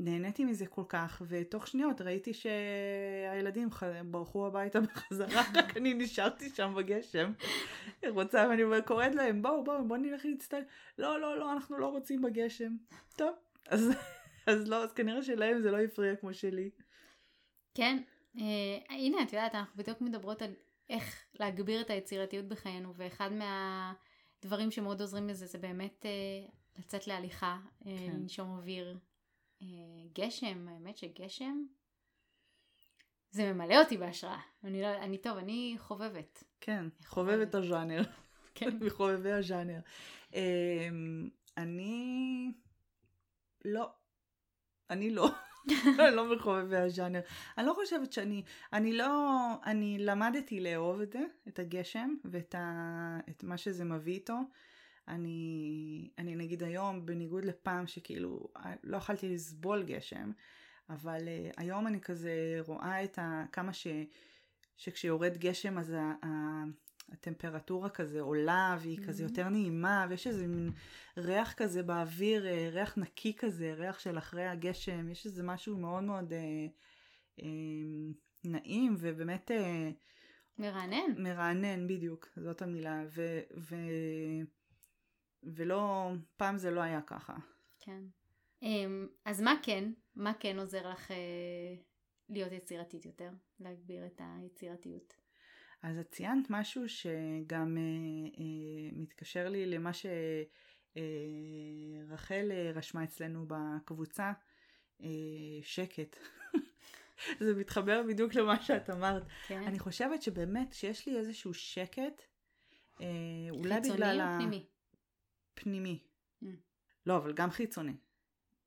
נהניתי 0.00 0.44
מזה 0.44 0.66
כל 0.66 0.84
כך, 0.88 1.22
ותוך 1.28 1.66
שניות 1.66 2.00
ראיתי 2.00 2.32
שהילדים 2.34 3.68
ברחו 4.04 4.46
הביתה 4.46 4.80
בחזרה, 4.94 5.42
רק 5.54 5.76
אני 5.76 5.94
נשארתי 5.94 6.50
שם 6.50 6.74
בגשם. 6.76 7.32
רוצה, 8.08 8.46
ואני 8.50 8.62
קוראת 8.86 9.14
להם, 9.14 9.42
בואו, 9.42 9.64
בואו, 9.64 9.88
בואו 9.88 10.00
נלך 10.00 10.24
להצטער. 10.24 10.62
לא, 10.98 11.20
לא, 11.20 11.38
לא, 11.38 11.52
אנחנו 11.52 11.78
לא 11.78 11.86
רוצים 11.86 12.22
בגשם. 12.22 12.76
טוב, 13.16 13.34
אז, 13.68 13.90
אז 14.46 14.68
לא, 14.68 14.84
אז 14.84 14.92
כנראה 14.92 15.22
שלהם 15.22 15.62
זה 15.62 15.70
לא 15.70 15.78
הפריע 15.78 16.16
כמו 16.16 16.34
שלי. 16.34 16.70
כן, 17.74 18.02
אה, 18.38 18.96
הנה, 18.96 19.22
את 19.22 19.32
יודעת, 19.32 19.54
אנחנו 19.54 19.76
בדיוק 19.76 20.00
מדברות 20.00 20.42
על 20.42 20.52
איך 20.88 21.24
להגביר 21.40 21.80
את 21.80 21.90
היצירתיות 21.90 22.48
בחיינו, 22.48 22.94
ואחד 22.96 23.30
מהדברים 23.32 24.70
שמאוד 24.70 25.00
עוזרים 25.00 25.28
לזה 25.28 25.46
זה 25.46 25.58
באמת 25.58 26.06
אה, 26.06 26.48
לצאת 26.78 27.06
להליכה, 27.06 27.58
אה, 27.86 27.96
כן. 27.98 28.12
לנשום 28.12 28.50
אוויר, 28.50 28.96
גשם, 30.12 30.68
האמת 30.68 30.96
שגשם 30.96 31.64
זה 33.32 33.52
ממלא 33.52 33.80
אותי 33.80 33.96
בהשראה. 33.96 34.40
אני, 34.64 34.82
לא, 34.82 34.96
אני 34.96 35.18
טוב, 35.18 35.38
אני 35.38 35.74
חובבת. 35.78 36.44
כן, 36.60 36.86
חובבת 37.06 37.54
הז'אנר. 37.54 38.02
כן. 38.54 38.78
מחובבי 38.86 39.32
הז'אנר. 39.32 39.80
אמ, 40.34 41.28
אני 41.56 42.52
לא. 43.64 43.90
אני 44.90 45.10
לא. 45.10 45.28
אני 45.98 46.16
לא 46.16 46.36
מחובבי 46.36 46.76
הז'אנר. 46.76 47.20
אני 47.58 47.66
לא 47.66 47.74
חושבת 47.74 48.12
שאני, 48.12 48.42
אני 48.72 48.92
לא, 48.92 49.08
אני 49.66 49.98
למדתי 49.98 50.60
לאהוב 50.60 51.00
את 51.00 51.12
זה, 51.12 51.24
את 51.48 51.58
הגשם 51.58 52.14
ואת 52.24 52.54
ה, 52.54 53.18
את 53.30 53.44
מה 53.44 53.56
שזה 53.56 53.84
מביא 53.84 54.14
איתו. 54.14 54.38
אני, 55.08 56.10
אני 56.18 56.36
נגיד 56.36 56.62
היום, 56.62 57.06
בניגוד 57.06 57.44
לפעם 57.44 57.86
שכאילו 57.86 58.48
לא 58.82 58.96
יכלתי 58.96 59.34
לסבול 59.34 59.82
גשם, 59.82 60.32
אבל 60.90 61.20
uh, 61.20 61.54
היום 61.56 61.86
אני 61.86 62.00
כזה 62.00 62.58
רואה 62.66 63.04
את 63.04 63.18
ה, 63.18 63.44
כמה 63.52 63.72
ש, 63.72 63.86
שכשיורד 64.76 65.36
גשם 65.36 65.78
אז 65.78 65.90
ה, 65.90 66.26
ה, 66.26 66.28
הטמפרטורה 67.12 67.88
כזה 67.88 68.20
עולה 68.20 68.76
והיא 68.80 68.98
mm-hmm. 68.98 69.06
כזה 69.06 69.22
יותר 69.22 69.48
נעימה 69.48 70.06
ויש 70.08 70.26
איזה 70.26 70.46
מין 70.46 70.70
ריח 71.16 71.52
כזה 71.52 71.82
באוויר, 71.82 72.46
אה, 72.46 72.68
ריח 72.72 72.98
נקי 72.98 73.36
כזה, 73.36 73.74
ריח 73.74 73.98
של 73.98 74.18
אחרי 74.18 74.46
הגשם, 74.46 75.08
יש 75.08 75.26
איזה 75.26 75.42
משהו 75.42 75.76
מאוד 75.76 76.04
מאוד 76.04 76.32
uh, 76.32 77.40
uh, 77.40 77.44
נעים 78.44 78.96
ובאמת... 78.98 79.50
Uh, 79.50 79.94
מרענן. 80.58 81.22
מרענן, 81.22 81.86
בדיוק, 81.86 82.28
זאת 82.36 82.62
המילה. 82.62 83.02
ו... 83.08 83.40
ו 83.56 83.76
ולא, 85.42 86.10
פעם 86.36 86.58
זה 86.58 86.70
לא 86.70 86.80
היה 86.80 87.00
ככה. 87.02 87.34
כן. 87.80 88.02
אמ, 88.62 89.08
אז 89.24 89.40
מה 89.40 89.54
כן? 89.62 89.92
מה 90.16 90.32
כן 90.40 90.58
עוזר 90.58 90.90
לך 90.90 91.10
אה, 91.10 91.16
להיות 92.28 92.52
יצירתית 92.52 93.06
יותר? 93.06 93.30
להגביר 93.60 94.06
את 94.06 94.20
היצירתיות? 94.24 95.14
אז 95.82 95.98
את 95.98 96.10
ציינת 96.10 96.46
משהו 96.50 96.88
שגם 96.88 97.76
אה, 97.78 97.82
אה, 98.38 98.90
מתקשר 98.92 99.48
לי 99.48 99.66
למה 99.66 99.90
שרחל 100.94 102.48
אה, 102.52 102.70
רשמה 102.74 103.04
אצלנו 103.04 103.46
בקבוצה, 103.48 104.32
אה, 105.02 105.08
שקט. 105.62 106.16
זה 107.40 107.54
מתחבר 107.54 108.02
בדיוק 108.08 108.34
למה 108.34 108.62
שאת 108.62 108.90
אמרת. 108.90 109.22
כן. 109.46 109.62
אני 109.62 109.78
חושבת 109.78 110.22
שבאמת 110.22 110.72
שיש 110.72 111.06
לי 111.08 111.16
איזשהו 111.16 111.54
שקט, 111.54 112.22
אה, 113.00 113.06
אולי 113.50 113.80
בגלל... 113.80 113.82
חיצוני 113.82 114.22
או 114.22 114.38
פנימי? 114.38 114.66
פנימי. 115.54 115.98
Mm. 116.42 116.46
לא, 117.06 117.16
אבל 117.16 117.32
גם 117.32 117.50
חיצוני. 117.50 117.96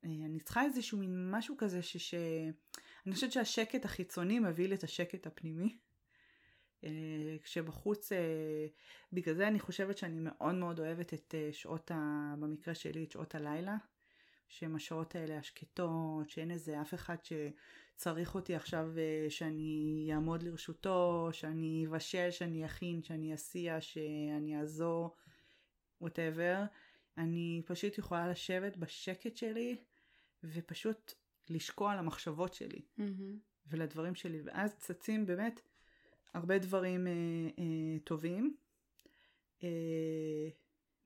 אה, 0.04 0.10
אני 0.10 0.40
צריכה 0.40 0.62
איזשהו 0.62 0.98
מין 0.98 1.30
משהו 1.30 1.56
כזה 1.58 1.82
ש... 1.82 1.96
ש... 1.96 2.14
אני 3.06 3.14
חושבת 3.14 3.32
שהשקט 3.32 3.84
החיצוני 3.84 4.38
מביא 4.38 4.68
לי 4.68 4.74
את 4.74 4.84
השקט 4.84 5.26
הפנימי. 5.26 5.76
אה, 6.84 7.36
כשבחוץ, 7.42 8.12
אה, 8.12 8.66
בגלל 9.12 9.34
זה 9.34 9.48
אני 9.48 9.60
חושבת 9.60 9.98
שאני 9.98 10.18
מאוד 10.20 10.54
מאוד 10.54 10.80
אוהבת 10.80 11.14
את 11.14 11.34
שעות, 11.52 11.90
ה... 11.90 12.34
במקרה 12.38 12.74
שלי, 12.74 13.04
את 13.04 13.10
שעות 13.10 13.34
הלילה. 13.34 13.76
שהן 14.48 14.74
השעות 14.74 15.14
האלה 15.14 15.38
השקטות, 15.38 16.28
שאין 16.28 16.50
איזה 16.50 16.80
אף 16.80 16.94
אחד 16.94 17.16
שצריך 17.22 18.34
אותי 18.34 18.54
עכשיו 18.54 18.88
שאני 19.28 20.08
אעמוד 20.12 20.42
לרשותו, 20.42 21.28
שאני 21.32 21.86
אבשל, 21.88 22.30
שאני 22.30 22.66
אכין, 22.66 23.02
שאני 23.02 23.34
אסיע, 23.34 23.80
שאני 23.80 24.60
אעזור. 24.60 25.16
ווטאבר, 26.00 26.64
אני 27.18 27.62
פשוט 27.66 27.98
יכולה 27.98 28.28
לשבת 28.28 28.76
בשקט 28.76 29.36
שלי 29.36 29.76
ופשוט 30.44 31.12
לשקוע 31.48 31.92
על 31.92 31.98
המחשבות 31.98 32.54
שלי 32.54 32.80
mm-hmm. 32.98 33.02
ולדברים 33.66 34.14
שלי, 34.14 34.40
ואז 34.44 34.76
צצים 34.76 35.26
באמת 35.26 35.60
הרבה 36.34 36.58
דברים 36.58 37.06
אה, 37.06 37.12
אה, 37.58 37.98
טובים. 38.04 38.56
אה, 39.62 40.48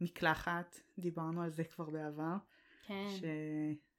מקלחת, 0.00 0.80
דיברנו 0.98 1.42
על 1.42 1.50
זה 1.50 1.64
כבר 1.64 1.90
בעבר. 1.90 2.36
כן. 2.86 3.06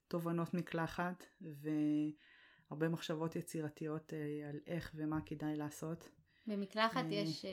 שתובנות 0.08 0.54
מקלחת 0.54 1.26
והרבה 1.42 2.90
מחשבות 2.90 3.36
יצירתיות 3.36 4.14
אה, 4.14 4.50
על 4.50 4.60
איך 4.68 4.92
ומה 4.96 5.22
כדאי 5.26 5.56
לעשות. 5.56 6.10
במקלחת 6.52 7.06
יש, 7.10 7.46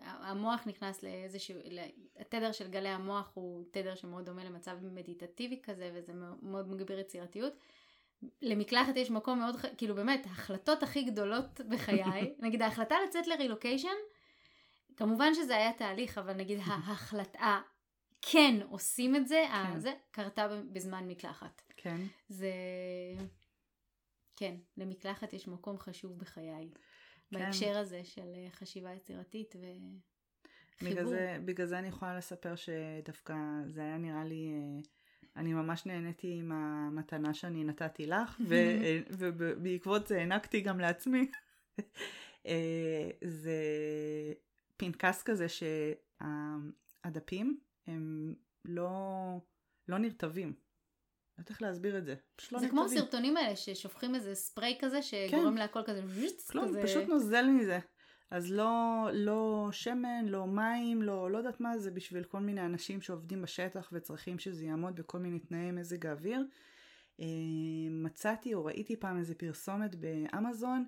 המוח 0.00 0.66
נכנס 0.66 1.02
לאיזשהו, 1.02 1.58
התדר 2.18 2.52
של 2.52 2.68
גלי 2.68 2.88
המוח 2.88 3.30
הוא 3.34 3.64
תדר 3.70 3.94
שמאוד 3.94 4.24
דומה 4.24 4.44
למצב 4.44 4.76
מדיטטיבי 4.82 5.60
כזה 5.62 5.90
וזה 5.94 6.12
מאוד 6.42 6.68
מגביר 6.68 6.98
יצירתיות. 6.98 7.52
למקלחת 8.42 8.96
יש 8.96 9.10
מקום 9.10 9.38
מאוד, 9.38 9.56
כאילו 9.76 9.94
באמת, 9.94 10.26
ההחלטות 10.26 10.82
הכי 10.82 11.02
גדולות 11.02 11.60
בחיי, 11.68 12.34
נגיד 12.44 12.62
ההחלטה 12.62 12.94
לצאת 13.06 13.26
לרילוקיישן, 13.26 13.96
כמובן 14.96 15.34
שזה 15.34 15.56
היה 15.56 15.72
תהליך, 15.72 16.18
אבל 16.18 16.34
נגיד 16.34 16.58
ההחלטה, 16.66 17.60
כן 18.22 18.54
עושים 18.70 19.16
את 19.16 19.28
זה, 19.28 19.44
כן. 19.52 19.78
זה 19.80 19.92
קרתה 20.10 20.48
בזמן 20.72 21.08
מקלחת. 21.08 21.62
כן. 21.76 22.00
זה, 22.28 22.52
כן, 24.36 24.54
למקלחת 24.76 25.32
יש 25.32 25.48
מקום 25.48 25.78
חשוב 25.78 26.18
בחיי. 26.18 26.70
כן. 27.30 27.38
בהקשר 27.38 27.78
הזה 27.78 28.04
של 28.04 28.32
אה, 28.34 28.50
חשיבה 28.50 28.94
יצירתית 28.94 29.56
וחיבור. 29.56 30.00
בגלל 30.82 31.06
זה, 31.06 31.38
בגלל 31.44 31.66
זה 31.66 31.78
אני 31.78 31.88
יכולה 31.88 32.18
לספר 32.18 32.54
שדווקא 32.56 33.34
זה 33.66 33.80
היה 33.80 33.98
נראה 33.98 34.24
לי... 34.24 34.52
אה, 34.52 34.80
אני 35.36 35.52
ממש 35.52 35.86
נהניתי 35.86 36.34
עם 36.38 36.52
המתנה 36.52 37.34
שאני 37.34 37.64
נתתי 37.64 38.06
לך, 38.06 38.40
ובעקבות 39.18 40.06
זה 40.06 40.18
הענקתי 40.18 40.60
גם 40.60 40.80
לעצמי. 40.80 41.30
אה, 42.46 43.10
זה 43.24 43.62
פנקס 44.76 45.22
כזה 45.22 45.46
שהדפים 47.08 47.60
הם 47.86 48.34
לא, 48.64 48.90
לא 49.88 49.98
נרטבים. 49.98 50.63
לא 51.38 51.44
איך 51.50 51.62
להסביר 51.62 51.98
את 51.98 52.04
זה. 52.04 52.14
לא 52.52 52.58
זה 52.58 52.68
כמו 52.68 52.88
סרטונים 52.88 53.36
האלה 53.36 53.56
ששופכים 53.56 54.14
איזה 54.14 54.34
ספרי 54.34 54.78
כזה 54.80 55.02
שגורם 55.02 55.54
כן. 55.54 55.58
להכל 55.58 55.82
כזה 55.86 56.02
כלום, 56.50 56.68
כזה... 56.68 56.82
פשוט 56.82 57.08
נוזל 57.08 57.46
מזה. 57.46 57.78
אז 58.30 58.52
לא, 58.52 59.06
לא 59.12 59.68
שמן, 59.72 60.24
לא 60.26 60.46
מים, 60.46 61.02
לא, 61.02 61.30
לא 61.30 61.38
יודעת 61.38 61.60
מה 61.60 61.78
זה 61.78 61.90
בשביל 61.90 62.24
כל 62.24 62.40
מיני 62.40 62.60
אנשים 62.60 63.00
שעובדים 63.00 63.42
בשטח 63.42 63.90
וצריכים 63.92 64.38
שזה 64.38 64.64
יעמוד 64.64 64.96
בכל 64.96 65.18
מיני 65.18 65.38
תנאי 65.38 65.70
מזג 65.70 66.06
האוויר. 66.06 66.44
אה, 67.20 67.26
מצאתי 67.90 68.54
או 68.54 68.64
ראיתי 68.64 68.96
פעם 68.96 69.18
איזה 69.18 69.34
פרסומת 69.34 69.94
באמזון 69.94 70.86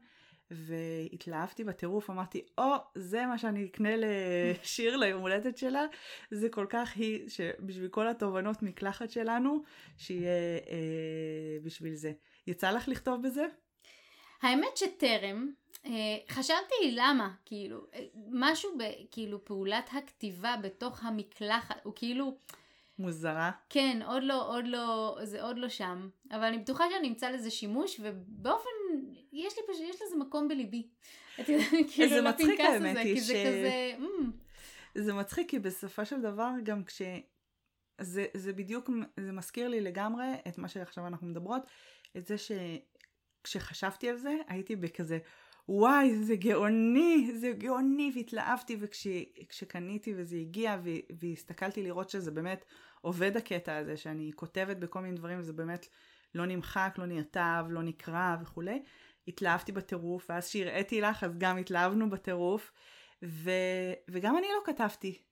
והתלהבתי 0.51 1.65
בטירוף, 1.65 2.11
אמרתי, 2.11 2.43
או, 2.59 2.75
oh, 2.75 2.79
זה 2.95 3.27
מה 3.27 3.39
שאני 3.39 3.65
אקנה 3.65 3.91
לשיר 3.97 4.97
ליום 5.03 5.21
הולדת 5.23 5.59
שלה, 5.59 5.85
זה 6.31 6.49
כל 6.49 6.67
כך 6.69 6.97
היא, 6.97 7.29
שבשביל 7.29 7.89
כל 7.89 8.09
התובנות 8.09 8.63
מקלחת 8.63 9.11
שלנו, 9.11 9.63
שיהיה 9.99 10.59
אה, 10.71 11.59
בשביל 11.63 11.95
זה. 11.95 12.13
יצא 12.47 12.71
לך 12.71 12.89
לכתוב 12.89 13.23
בזה? 13.23 13.47
האמת 14.43 14.77
שטרם, 14.77 15.51
אה, 15.87 16.17
חשבתי 16.29 16.75
למה, 16.93 17.35
כאילו, 17.45 17.87
אה, 17.95 18.05
משהו, 18.31 18.71
ב, 18.79 18.83
כאילו, 19.11 19.45
פעולת 19.45 19.91
הכתיבה 19.93 20.55
בתוך 20.63 21.05
המקלחת, 21.05 21.77
הוא 21.83 21.93
כאילו... 21.97 22.39
מוזרה. 22.99 23.51
כן, 23.71 24.01
עוד 24.07 24.23
לא, 24.23 24.49
עוד 24.49 24.67
לא, 24.67 25.19
זה 25.23 25.43
עוד 25.43 25.59
לא 25.59 25.69
שם. 25.69 26.09
אבל 26.31 26.45
אני 26.45 26.59
בטוחה 26.59 26.85
שאני 26.91 27.09
אמצא 27.09 27.31
לזה 27.31 27.51
שימוש, 27.51 28.01
ובאופן, 28.03 28.69
יש 29.37 29.55
לי 29.59 29.63
פשוט, 29.69 29.85
יש 29.89 30.03
לזה 30.03 30.17
מקום 30.17 30.49
בליבי. 30.49 30.89
את 31.41 31.49
יודעת, 31.49 31.71
כאילו, 31.91 32.09
זה 32.09 32.23
מצחיק 32.23 32.61
האמת 32.61 32.97
היא 32.97 33.21
ש... 33.21 33.27
זה 33.27 33.33
כזה... 33.33 33.95
Mm. 33.99 34.47
זה 34.95 35.13
מצחיק, 35.13 35.51
כי 35.51 35.59
בסופו 35.59 36.07
של 36.07 36.21
דבר, 36.21 36.51
גם 36.63 36.85
כש... 36.85 37.03
זה, 38.01 38.27
זה 38.35 38.53
בדיוק, 38.53 38.91
זה 39.21 39.33
מזכיר 39.33 39.69
לי 39.69 39.81
לגמרי 39.81 40.27
את 40.49 40.59
מה 40.59 40.69
שעכשיו 40.69 41.07
אנחנו 41.07 41.27
מדברות, 41.27 41.63
את 42.17 42.27
זה 42.27 42.37
שכשחשבתי 42.39 44.09
על 44.09 44.17
זה, 44.17 44.37
הייתי 44.49 44.77
בכזה, 44.77 45.19
וואי, 45.69 46.17
זה 46.25 46.37
גאוני, 46.37 47.33
זה 47.41 47.53
גאוני, 47.53 48.13
והתלהבתי, 48.15 48.77
וכשקניתי 48.81 50.15
וזה 50.17 50.37
הגיע, 50.37 50.77
והסתכלתי 51.21 51.83
לראות 51.83 52.11
שזה 52.11 52.31
באמת 52.31 52.65
עובד 53.01 53.37
הקטע 53.37 53.77
הזה, 53.77 53.97
שאני 53.97 54.31
כותבת 54.35 54.77
בכל 54.77 55.01
מיני 55.01 55.17
דברים, 55.17 55.39
וזה 55.39 55.53
באמת 55.53 55.87
לא 56.35 56.47
נמחק, 56.47 56.95
לא 56.99 57.07
נרטב, 57.07 57.65
לא 57.69 57.83
נקרא 57.83 58.37
וכולי, 58.43 58.83
התלהבתי 59.29 59.73
בטירוף, 59.73 60.27
ואז 60.29 60.49
שהראיתי 60.49 61.01
לך, 61.01 61.25
אז 61.25 61.39
גם 61.39 61.57
התלהבנו 61.57 62.11
בטירוף, 62.11 62.73
ו, 63.25 63.51
וגם 64.11 64.37
אני 64.39 64.47
לא 64.47 64.61
כתבתי. 64.65 65.23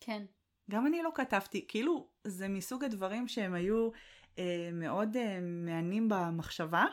כן. 0.00 0.22
גם 0.70 0.86
אני 0.86 1.02
לא 1.02 1.10
כתבתי, 1.14 1.64
כאילו, 1.68 2.08
זה 2.24 2.48
מסוג 2.48 2.84
הדברים 2.84 3.28
שהם 3.28 3.54
היו 3.54 3.90
אה, 4.38 4.70
מאוד 4.72 5.16
אה, 5.16 5.38
מענים 5.40 6.08
במחשבה, 6.08 6.84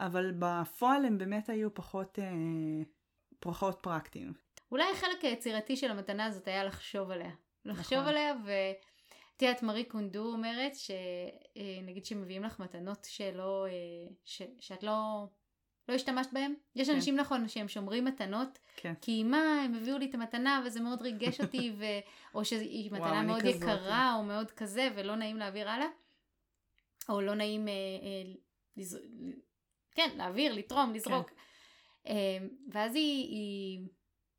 אבל 0.00 0.32
בפועל 0.38 1.04
הם 1.04 1.18
באמת 1.18 1.48
היו 1.48 1.74
פחות, 1.74 2.18
אה, 2.18 2.24
פחות 3.40 3.78
פרקטיים. 3.82 4.32
אולי 4.72 4.84
החלק 4.92 5.24
היצירתי 5.24 5.76
של 5.76 5.90
המתנה 5.90 6.24
הזאת 6.24 6.48
היה 6.48 6.64
לחשוב 6.64 7.10
עליה. 7.10 7.30
לחשוב 7.64 7.98
נכון. 7.98 8.08
עליה 8.08 8.34
ו... 8.44 8.50
את 9.38 9.42
יודעת, 9.42 9.62
מארי 9.62 9.84
קונדו 9.84 10.32
אומרת 10.32 10.72
שנגיד 10.74 12.02
אה, 12.02 12.04
שמביאים 12.04 12.42
לך 12.42 12.60
מתנות 12.60 13.04
שלא, 13.04 13.66
אה, 13.66 14.14
ש, 14.24 14.42
שאת 14.60 14.82
לא, 14.82 15.26
לא 15.88 15.94
השתמשת 15.94 16.32
בהן. 16.32 16.54
יש 16.76 16.88
כן. 16.88 16.94
אנשים 16.94 17.16
נכון 17.16 17.48
שהם 17.48 17.68
שומרים 17.68 18.04
מתנות, 18.04 18.58
כן. 18.76 18.94
כי 19.00 19.24
מה, 19.24 19.62
הם 19.64 19.74
הביאו 19.74 19.98
לי 19.98 20.06
את 20.06 20.14
המתנה 20.14 20.62
וזה 20.66 20.80
מאוד 20.80 21.02
ריגש 21.02 21.40
אותי, 21.44 21.72
ו... 21.78 21.84
או 22.34 22.44
שהיא 22.44 22.92
מתנה 22.92 23.06
וואו, 23.06 23.26
מאוד 23.26 23.44
יקרה 23.44 24.14
או 24.14 24.22
מאוד 24.22 24.50
כזה 24.50 24.88
ולא 24.94 25.16
נעים 25.16 25.36
להעביר 25.36 25.68
הלאה, 25.68 25.88
או 27.08 27.20
לא 27.20 27.34
נעים 27.34 27.68
אה, 27.68 27.72
אה, 27.72 28.32
לז... 28.76 28.98
כן, 29.92 30.10
להעביר, 30.16 30.52
לתרום, 30.52 30.92
לזרוק. 30.94 31.30
כן. 31.30 31.36
אמ, 32.06 32.48
ואז 32.72 32.94
היא, 32.94 33.28
היא, 33.28 33.88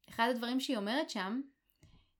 אחד 0.10 0.28
הדברים 0.30 0.60
שהיא 0.60 0.78
אומרת 0.78 1.10
שם, 1.10 1.42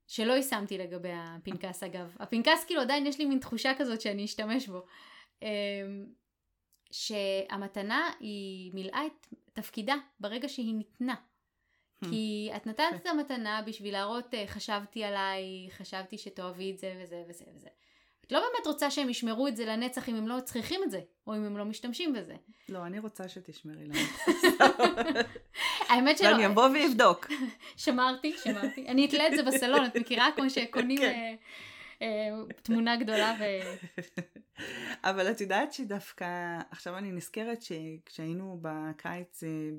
שלא 0.08 0.34
יישמתי 0.34 0.78
לגבי 0.78 1.12
הפנקס 1.13 1.84
אגב, 1.84 2.15
הפנקס 2.20 2.65
כאילו 2.65 2.82
עדיין 2.82 3.06
יש 3.06 3.20
לי 3.20 3.26
מין 3.26 3.39
תחושה 3.39 3.72
כזאת 3.78 4.02
שאני 4.02 4.26
אשתמש 4.26 4.68
בו, 4.68 4.86
אמ, 5.42 6.06
שהמתנה 6.91 8.12
היא 8.19 8.71
מילאה 8.73 9.06
את 9.06 9.28
תפקידה 9.54 9.95
ברגע 10.19 10.49
שהיא 10.49 10.75
ניתנה. 10.75 11.15
Hmm. 11.15 12.10
כי 12.10 12.49
את 12.56 12.67
נתת 12.67 12.84
את 12.95 13.08
המתנה 13.08 13.62
בשביל 13.65 13.93
להראות 13.93 14.34
אה, 14.34 14.47
חשבתי 14.47 15.04
עליי, 15.04 15.67
חשבתי 15.71 16.17
שתאהבי 16.17 16.71
את 16.71 16.78
זה 16.78 16.99
וזה 17.02 17.23
וזה 17.30 17.45
וזה. 17.56 17.69
את 18.30 18.32
לא 18.32 18.39
באמת 18.39 18.67
רוצה 18.67 18.91
שהם 18.91 19.10
ישמרו 19.10 19.47
את 19.47 19.56
זה 19.56 19.65
לנצח 19.65 20.10
אם 20.10 20.15
הם 20.15 20.28
לא 20.28 20.39
צריכים 20.39 20.84
את 20.84 20.91
זה, 20.91 20.99
או 21.28 21.36
אם 21.36 21.45
הם 21.45 21.58
לא 21.58 21.65
משתמשים 21.65 22.13
בזה. 22.13 22.36
לא, 22.69 22.86
אני 22.86 22.99
רוצה 22.99 23.30
שתשמרי 23.30 23.86
לנו. 23.86 23.93
האמת 25.89 26.17
שלא. 26.17 26.28
ואני 26.28 26.45
אבוא 26.45 26.69
ואבדוק. 26.69 27.28
שמרתי, 27.78 28.36
שמרתי. 28.43 28.88
אני 28.88 29.06
אתלה 29.06 29.28
את 29.28 29.36
זה 29.36 29.43
בסלון, 29.43 29.86
את 29.86 29.97
מכירה 29.97 30.30
כמו 30.36 30.49
שקונים 30.49 30.97
כן. 30.97 31.10
אה, 31.10 31.34
תמונה 32.62 32.97
גדולה 32.97 33.35
ו... 33.39 33.43
אבל 35.09 35.31
את 35.31 35.41
יודעת 35.41 35.73
שדווקא, 35.73 36.59
עכשיו 36.71 36.97
אני 36.97 37.12
נזכרת 37.12 37.62
שכשהיינו 37.62 38.59
בקיץ 38.62 39.43
אה, 39.43 39.69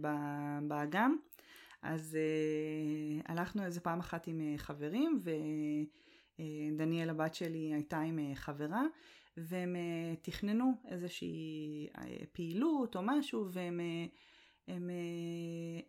באגם, 0.62 1.16
אז 1.82 2.18
הלכנו 3.26 3.64
איזה 3.64 3.80
פעם 3.80 4.00
אחת 4.00 4.26
עם 4.26 4.40
חברים, 4.56 5.18
ו... 5.24 5.30
דניאל 6.76 7.10
הבת 7.10 7.34
שלי 7.34 7.74
הייתה 7.74 8.00
עם 8.00 8.18
אה, 8.18 8.34
חברה 8.34 8.82
והם 9.36 9.76
אה, 9.76 10.16
תכננו 10.22 10.72
איזושהי 10.88 11.88
אה, 11.98 12.04
פעילות 12.32 12.96
או 12.96 13.00
משהו 13.02 13.46
והם 13.50 13.80
הם, 14.68 14.90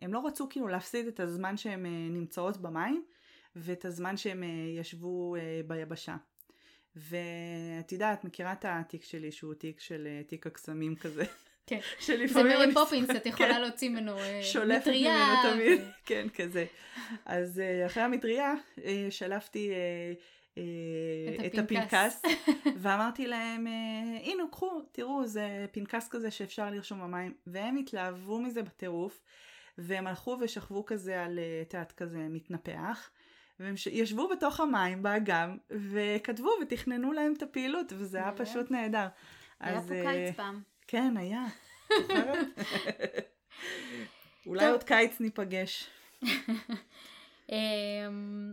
הם 0.00 0.12
לא 0.12 0.26
רצו 0.26 0.48
כאילו 0.48 0.68
להפסיד 0.68 1.06
את 1.06 1.20
הזמן 1.20 1.56
שהן 1.56 1.86
נמצאות 2.10 2.56
במים 2.56 3.04
ואת 3.56 3.84
הזמן 3.84 4.16
שהם 4.16 4.42
ישבו 4.78 5.36
ביבשה. 5.66 6.16
ואת 6.96 7.92
יודעת, 7.92 8.24
מכירה 8.24 8.52
את 8.52 8.64
התיק 8.68 9.04
שלי 9.04 9.32
שהוא 9.32 9.54
תיק 9.54 9.80
של 9.80 10.08
תיק 10.26 10.46
הקסמים 10.46 10.96
כזה. 10.96 11.24
כן, 11.66 11.80
זה 12.26 12.42
מרי 12.42 12.74
פופינס, 12.74 13.10
את 13.10 13.26
יכולה 13.26 13.54
כן. 13.54 13.60
להוציא 13.60 13.88
ממנו 13.88 14.14
מטריה. 14.14 14.42
שולפת 14.42 14.88
ממנו 14.88 15.34
תמיד, 15.42 15.80
כן, 16.06 16.26
כזה. 16.34 16.64
אז 17.26 17.62
אחרי 17.86 18.02
המטריה 18.02 18.54
שלפתי 19.10 19.72
אה, 20.58 21.46
את 21.46 21.58
הפנקס, 21.58 22.22
ואמרתי 22.82 23.26
להם, 23.26 23.66
אה, 23.66 24.18
הנה 24.22 24.42
קחו, 24.50 24.80
תראו, 24.92 25.26
זה 25.26 25.66
פנקס 25.72 26.08
כזה 26.08 26.30
שאפשר 26.30 26.70
לרשום 26.70 27.00
במים, 27.00 27.34
והם 27.46 27.76
התלהבו 27.76 28.40
מזה 28.40 28.62
בטירוף, 28.62 29.20
והם 29.78 30.06
הלכו 30.06 30.38
ושכבו 30.40 30.84
כזה 30.84 31.24
על, 31.24 31.38
אה, 31.38 31.62
את 31.62 31.74
יודעת, 31.74 31.92
כזה 31.92 32.18
מתנפח, 32.18 33.10
והם 33.62 33.74
ישבו 33.90 34.28
בתוך 34.28 34.60
המים 34.60 35.02
באגם, 35.02 35.56
וכתבו 35.70 36.50
ותכננו 36.62 37.12
להם 37.12 37.32
את 37.36 37.42
הפעילות, 37.42 37.92
וזה 37.96 38.18
היה 38.18 38.32
פשוט 38.32 38.70
נהדר. 38.70 39.06
היה 39.60 39.80
פה 39.80 39.94
קיץ 40.04 40.36
פעם. 40.36 40.62
כן, 40.86 41.16
היה. 41.16 41.44
אולי 44.46 44.66
עוד 44.66 44.82
קיץ 44.82 45.20
ניפגש. 45.20 45.90
אמ, 47.52 48.52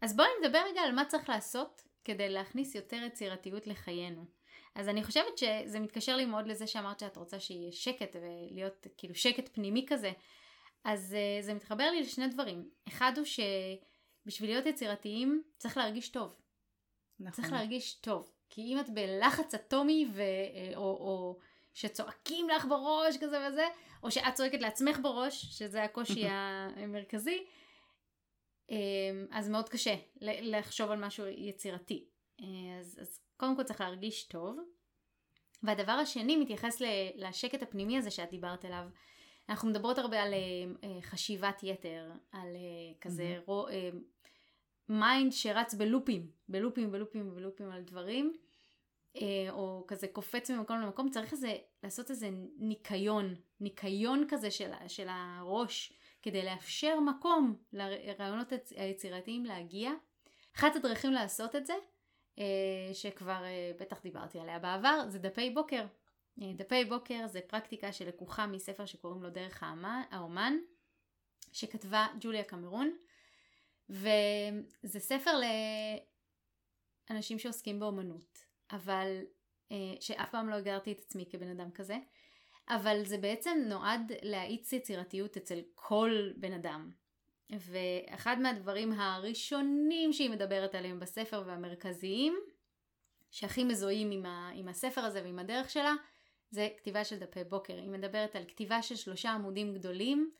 אז 0.00 0.16
בואי 0.16 0.28
נדבר 0.42 0.58
רגע 0.70 0.80
על 0.80 0.92
מה 0.92 1.04
צריך 1.04 1.28
לעשות 1.28 1.82
כדי 2.04 2.28
להכניס 2.28 2.74
יותר 2.74 2.96
יצירתיות 3.06 3.66
לחיינו. 3.66 4.24
אז 4.74 4.88
אני 4.88 5.04
חושבת 5.04 5.38
שזה 5.38 5.80
מתקשר 5.80 6.16
לי 6.16 6.24
מאוד 6.24 6.46
לזה 6.46 6.66
שאמרת 6.66 7.00
שאת 7.00 7.16
רוצה 7.16 7.40
שיהיה 7.40 7.72
שקט 7.72 8.16
ולהיות 8.16 8.86
כאילו 8.96 9.14
שקט 9.14 9.48
פנימי 9.52 9.84
כזה. 9.88 10.12
אז 10.84 11.16
uh, 11.16 11.44
זה 11.44 11.54
מתחבר 11.54 11.90
לי 11.90 12.00
לשני 12.00 12.28
דברים. 12.28 12.68
אחד 12.88 13.12
הוא 13.16 13.24
שבשביל 14.26 14.50
להיות 14.50 14.66
יצירתיים 14.66 15.42
צריך 15.58 15.76
להרגיש 15.76 16.08
טוב. 16.08 16.34
נכון. 17.20 17.32
צריך 17.32 17.52
להרגיש 17.52 17.94
טוב. 17.94 18.30
כי 18.50 18.60
אם 18.60 18.80
את 18.80 18.90
בלחץ 18.90 19.54
אטומי 19.54 20.06
ו... 20.12 20.22
או, 20.76 20.82
או 20.82 21.38
שצועקים 21.74 22.48
לך 22.48 22.64
בראש 22.64 23.16
כזה 23.16 23.48
וזה, 23.48 23.66
או 24.02 24.10
שאת 24.10 24.34
צועקת 24.34 24.60
לעצמך 24.60 24.98
בראש, 25.02 25.44
שזה 25.44 25.82
הקושי 25.82 26.24
המרכזי, 26.76 27.44
אמ, 28.70 28.76
אז 29.30 29.48
מאוד 29.48 29.68
קשה 29.68 29.94
לחשוב 30.20 30.90
על 30.90 31.04
משהו 31.04 31.26
יצירתי. 31.26 32.08
אה, 32.40 32.46
אז, 32.80 32.98
אז 33.00 33.20
קודם 33.36 33.56
כל 33.56 33.62
צריך 33.62 33.80
להרגיש 33.80 34.24
טוב. 34.24 34.58
והדבר 35.62 35.92
השני 35.92 36.36
מתייחס 36.36 36.82
לשקט 37.14 37.62
הפנימי 37.62 37.98
הזה 37.98 38.10
שאת 38.10 38.30
דיברת 38.30 38.64
עליו. 38.64 38.88
אנחנו 39.48 39.68
מדברות 39.68 39.98
הרבה 39.98 40.22
על 40.22 40.34
uh, 40.34 40.86
חשיבת 41.02 41.62
יתר, 41.62 42.10
על 42.32 42.56
כזה 43.00 43.38
mm-hmm. 43.46 43.50
mind 44.88 45.32
שרץ 45.32 45.74
בלופים, 45.74 46.30
בלופים, 46.48 46.92
בלופים, 46.92 47.34
בלופים 47.34 47.70
על 47.70 47.82
דברים, 47.82 48.32
uh, 49.16 49.20
או 49.50 49.84
כזה 49.88 50.08
קופץ 50.08 50.50
ממקום 50.50 50.80
למקום, 50.80 51.10
צריך 51.10 51.32
איזה, 51.32 51.56
לעשות 51.82 52.10
איזה 52.10 52.28
ניקיון, 52.58 53.34
ניקיון 53.60 54.26
כזה 54.28 54.50
של, 54.50 54.70
של 54.88 55.06
הראש, 55.10 55.92
כדי 56.22 56.44
לאפשר 56.44 57.00
מקום 57.00 57.56
לרעיונות 57.72 58.52
היצירתיים 58.76 59.44
להגיע. 59.44 59.90
אחת 60.56 60.76
הדרכים 60.76 61.12
לעשות 61.12 61.56
את 61.56 61.66
זה, 61.66 61.74
uh, 62.36 62.40
שכבר 62.92 63.42
uh, 63.42 63.80
בטח 63.80 64.02
דיברתי 64.02 64.40
עליה 64.40 64.58
בעבר, 64.58 65.04
זה 65.08 65.18
דפי 65.18 65.50
בוקר. 65.50 65.86
אה, 66.42 66.52
דפי 66.56 66.84
בוקר 66.84 67.26
זה 67.26 67.40
פרקטיקה 67.46 67.92
שלקוחה 67.92 68.46
מספר 68.46 68.86
שקוראים 68.86 69.22
לו 69.22 69.30
דרך 69.30 69.62
האומן, 70.10 70.56
שכתבה 71.52 72.06
ג'וליה 72.20 72.44
קמרון, 72.44 72.96
וזה 73.90 75.00
ספר 75.00 75.30
לאנשים 77.10 77.38
שעוסקים 77.38 77.80
באומנות, 77.80 78.38
אבל 78.70 79.20
אה, 79.72 79.94
שאף 80.00 80.30
פעם 80.30 80.48
לא 80.48 80.54
הגרתי 80.54 80.92
את 80.92 80.98
עצמי 80.98 81.26
כבן 81.30 81.48
אדם 81.48 81.70
כזה, 81.70 81.96
אבל 82.68 83.04
זה 83.04 83.18
בעצם 83.18 83.58
נועד 83.66 84.12
להאיץ 84.22 84.72
יצירתיות 84.72 85.36
אצל 85.36 85.60
כל 85.74 86.30
בן 86.36 86.52
אדם. 86.52 86.90
ואחד 87.50 88.36
מהדברים 88.40 88.92
הראשונים 88.92 90.12
שהיא 90.12 90.30
מדברת 90.30 90.74
עליהם 90.74 91.00
בספר 91.00 91.42
והמרכזיים, 91.46 92.38
שהכי 93.30 93.64
מזוהים 93.64 94.10
עם, 94.10 94.26
ה, 94.26 94.50
עם 94.54 94.68
הספר 94.68 95.00
הזה 95.00 95.22
ועם 95.22 95.38
הדרך 95.38 95.70
שלה, 95.70 95.94
זה 96.50 96.68
כתיבה 96.76 97.04
של 97.04 97.18
דפי 97.18 97.44
בוקר. 97.44 97.74
היא 97.74 97.90
מדברת 97.90 98.36
על 98.36 98.44
כתיבה 98.44 98.82
של 98.82 98.96
שלושה 98.96 99.30
עמודים 99.30 99.74
גדולים, 99.74 100.30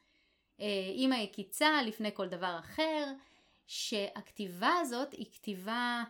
אה, 0.60 0.66
עם 0.94 1.12
היקיצה 1.12 1.82
לפני 1.82 2.14
כל 2.14 2.28
דבר 2.28 2.56
אחר, 2.58 3.04
שהכתיבה 3.66 4.72
הזאת 4.80 5.12
היא 5.12 5.26
כתיבה 5.32 6.04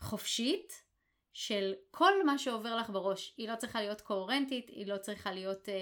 חופשית 0.00 0.84
של 1.32 1.74
כל 1.90 2.26
מה 2.26 2.38
שעובר 2.38 2.76
לך 2.76 2.90
בראש. 2.90 3.34
היא 3.36 3.48
לא 3.48 3.56
צריכה 3.56 3.80
להיות 3.80 4.00
קוהרנטית, 4.00 4.68
היא 4.68 4.86
לא 4.86 4.98
צריכה 4.98 5.32
להיות 5.32 5.68
אה, 5.68 5.74
אה, 5.74 5.78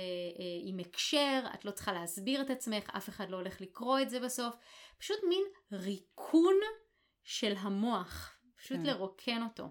עם 0.65 0.79
הקשר, 0.79 1.43
את 1.55 1.65
לא 1.65 1.71
צריכה 1.71 1.93
להסביר 1.93 2.41
את 2.41 2.51
עצמך, 2.51 2.91
אף 2.97 3.09
אחד 3.09 3.31
לא 3.31 3.37
הולך 3.37 3.61
לקרוא 3.61 4.01
את 4.01 4.11
זה 4.11 4.21
בסוף. 4.21 4.55
פשוט 4.99 5.19
מין 5.29 5.45
ריקון 5.73 6.55
של 7.23 7.55
המוח, 7.59 8.39
פשוט 8.57 8.77
כן. 8.77 8.87
לרוקן 8.87 9.43
אותו. 9.43 9.69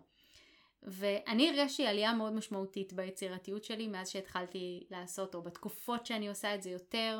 ואני 0.83 1.49
הרגשתי 1.49 1.87
עלייה 1.87 2.13
מאוד 2.13 2.33
משמעותית 2.33 2.93
ביצירתיות 2.93 3.63
שלי 3.63 3.87
מאז 3.87 4.09
שהתחלתי 4.09 4.87
לעשות, 4.89 5.35
או 5.35 5.41
בתקופות 5.41 6.05
שאני 6.05 6.29
עושה 6.29 6.55
את 6.55 6.63
זה 6.63 6.69
יותר. 6.69 7.19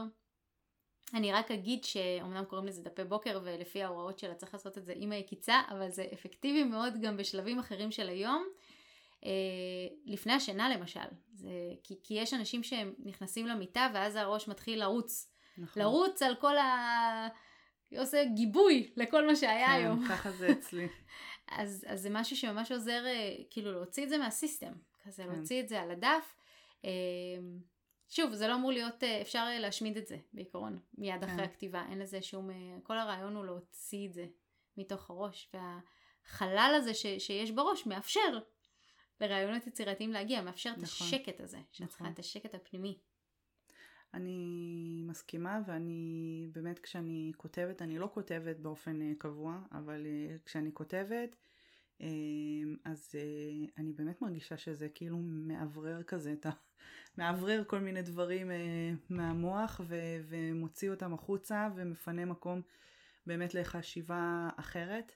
אני 1.14 1.32
רק 1.32 1.52
אגיד 1.52 1.84
שאומנם 1.84 2.46
קוראים 2.46 2.68
לזה 2.68 2.82
דפי 2.84 3.04
בוקר 3.04 3.40
ולפי 3.44 3.84
ההוראות 3.84 4.20
שלה 4.20 4.36
צריך 4.36 4.54
לעשות 4.54 4.78
את 4.78 4.86
זה 4.86 4.94
עם 4.96 5.12
היקיצה, 5.12 5.62
אבל 5.70 5.90
זה 5.90 6.06
אפקטיבי 6.14 6.64
מאוד 6.64 6.94
גם 7.02 7.18
בשלבים 7.18 7.60
אחרים 7.60 7.92
של 7.92 8.10
היום. 8.10 8.48
אה, 9.26 9.30
לפני 10.06 10.34
השינה 10.34 10.70
למשל, 10.70 11.00
זה, 11.34 11.50
כי, 11.84 11.96
כי 12.04 12.14
יש 12.14 12.34
אנשים 12.34 12.64
שהם 12.64 12.94
נכנסים 13.00 13.48
למיטה 13.48 13.92
ואז 13.94 14.16
הראש 14.16 14.48
מתחיל 14.48 14.80
לרוץ. 14.80 15.32
נכון. 15.58 15.82
לרוץ 15.82 16.22
על 16.22 16.36
כל 16.36 16.58
ה... 16.58 17.28
עושה 17.98 18.24
גיבוי 18.36 18.92
לכל 18.98 19.28
מה 19.28 19.36
שהיה 19.36 19.68
כן, 19.68 19.74
היום. 19.74 20.08
כן, 20.08 20.08
ככה 20.08 20.32
זה 20.32 20.52
אצלי. 20.52 20.88
אז, 21.58 21.86
אז 21.88 22.02
זה 22.02 22.10
משהו 22.10 22.38
שממש 22.38 22.72
עוזר 22.72 23.06
אה, 23.06 23.36
כאילו 23.50 23.72
להוציא 23.72 24.04
את 24.04 24.10
זה 24.10 24.18
מהסיסטם, 24.18 24.72
כזה 25.04 25.24
כן. 25.24 25.30
להוציא 25.30 25.62
את 25.62 25.70
זה 25.70 25.82
על 25.82 25.92
הדף. 25.92 26.34
אה, 26.86 26.90
שוב, 28.10 28.34
זה 28.34 28.48
לא 28.48 28.56
אמור 28.56 28.72
להיות, 28.72 29.04
אה, 29.04 29.22
אפשר 29.22 29.46
להשמיד 29.60 29.98
את 29.98 30.08
זה 30.08 30.18
בעיקרון, 30.34 30.80
מיד 30.98 31.26
כן. 31.26 31.30
אחרי 31.30 31.44
הכתיבה, 31.44 31.86
אין 31.90 32.00
לזה 32.00 32.22
שום, 32.22 32.50
כל 32.84 32.98
הרעיון 32.98 33.36
הוא 33.36 33.46
להוציא 33.46 34.08
את 34.08 34.14
זה 34.14 34.26
מתוך 34.78 35.10
הראש, 35.10 35.52
והחלל 35.54 36.74
הזה 36.78 36.94
ש, 36.94 37.06
שיש 37.18 37.52
בראש 37.52 37.86
מאפשר 37.86 38.40
לרעיונות 39.22 39.68
יצירתיים 39.68 40.12
להגיע, 40.12 40.42
מאפשר 40.42 40.70
נכון. 40.70 40.84
את 40.84 40.90
השקט 40.90 41.42
הזה, 41.42 41.58
שאת 41.72 41.88
צריכה 41.88 42.04
נכון. 42.04 42.14
את 42.14 42.20
השקט 42.20 42.56
הפנימי. 42.56 43.00
אני 44.14 45.02
מסכימה 45.06 45.60
ואני 45.68 46.48
באמת 46.52 46.80
כשאני 46.80 47.32
כותבת, 47.38 47.82
אני 47.82 47.98
לא 47.98 48.10
כותבת 48.14 48.56
באופן 48.56 49.02
אה, 49.02 49.12
קבוע, 49.18 49.60
אבל 49.72 50.06
אה, 50.06 50.36
כשאני 50.46 50.74
כותבת 50.74 51.36
אה, 51.36 51.36
אז 52.86 53.16
אני 53.78 53.94
באמת 53.94 54.22
מרגישה 54.22 54.58
שזה 54.58 54.90
כאילו 54.90 55.18
מאוורר 55.22 56.04
כזה, 56.04 56.34
אתה 56.34 56.50
מאוורר 57.18 57.64
כל 57.68 57.80
מיני 57.80 58.02
דברים 58.02 58.52
מהמוח 59.10 59.82
ו- 59.88 60.18
ומוציא 60.28 60.90
אותם 60.90 61.14
החוצה 61.14 61.70
ומפנה 61.76 62.26
מקום 62.26 62.62
באמת 63.26 63.54
לחשיבה 63.54 64.50
אחרת. 64.56 65.16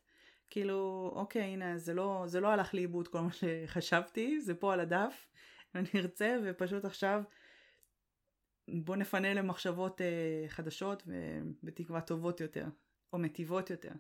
כאילו, 0.50 1.12
אוקיי, 1.16 1.42
הנה, 1.42 1.78
זה 1.78 1.94
לא, 1.94 2.24
זה 2.28 2.40
לא 2.40 2.48
הלך 2.48 2.74
לאיבוד 2.74 3.08
כל 3.08 3.22
מה 3.22 3.32
שחשבתי, 3.32 4.42
זה 4.42 4.56
פה 4.56 4.74
על 4.74 4.80
הדף, 4.80 5.28
אני 5.76 5.90
ארצה, 5.96 6.38
ופשוט 6.44 6.86
עכשיו 6.86 7.24
בוא 8.68 8.96
נפנה 8.96 9.34
למחשבות 9.34 10.02
אה, 10.02 10.46
חדשות 10.48 11.04
ובתקווה 11.08 12.02
טובות 12.02 12.42
יותר, 12.42 12.66
או 13.14 13.18
מטיבות 13.20 13.70
יותר. 13.70 13.92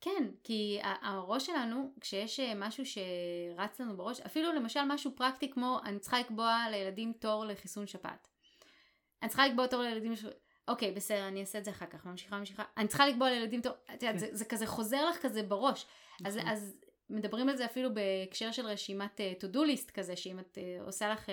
כן, 0.00 0.30
כי 0.44 0.78
הראש 0.82 1.46
שלנו, 1.46 1.92
כשיש 2.00 2.40
אה, 2.40 2.52
משהו 2.56 2.84
שרץ 2.86 3.80
לנו 3.80 3.96
בראש, 3.96 4.20
אפילו 4.20 4.52
למשל 4.52 4.80
משהו 4.84 5.10
פרקטי 5.16 5.50
כמו 5.50 5.80
אני 5.84 5.98
צריכה 5.98 6.20
לקבוע 6.20 6.64
לילדים 6.70 7.12
תור 7.12 7.44
לחיסון 7.44 7.86
שפעת. 7.86 8.28
אני 9.22 9.28
צריכה 9.28 9.46
לקבוע 9.46 9.66
תור 9.66 9.82
לילדים, 9.82 10.12
אוקיי, 10.68 10.92
בסדר, 10.92 11.28
אני 11.28 11.40
אעשה 11.40 11.58
את 11.58 11.64
זה 11.64 11.70
אחר 11.70 11.86
כך, 11.86 12.06
ממשיכה, 12.06 12.38
ממשיכה. 12.38 12.62
אני 12.76 12.88
צריכה 12.88 13.06
לקבוע 13.08 13.30
לילדים 13.30 13.60
תור, 13.60 13.72
את 13.84 14.02
יודעת, 14.02 14.12
כן. 14.12 14.18
זה, 14.18 14.28
זה 14.32 14.44
כזה 14.44 14.66
חוזר 14.66 15.08
לך 15.08 15.22
כזה 15.22 15.42
בראש. 15.42 15.86
אז, 16.24 16.36
נכון. 16.36 16.50
אז 16.50 16.78
מדברים 17.10 17.48
על 17.48 17.56
זה 17.56 17.64
אפילו 17.64 17.94
בהקשר 17.94 18.52
של 18.52 18.66
רשימת 18.66 19.20
uh, 19.20 19.42
to 19.42 19.54
do 19.54 19.58
list 19.58 19.90
כזה, 19.90 20.16
שאם 20.16 20.38
את 20.38 20.58
uh, 20.58 20.82
עושה 20.86 21.08
לך... 21.08 21.28
Uh, 21.28 21.32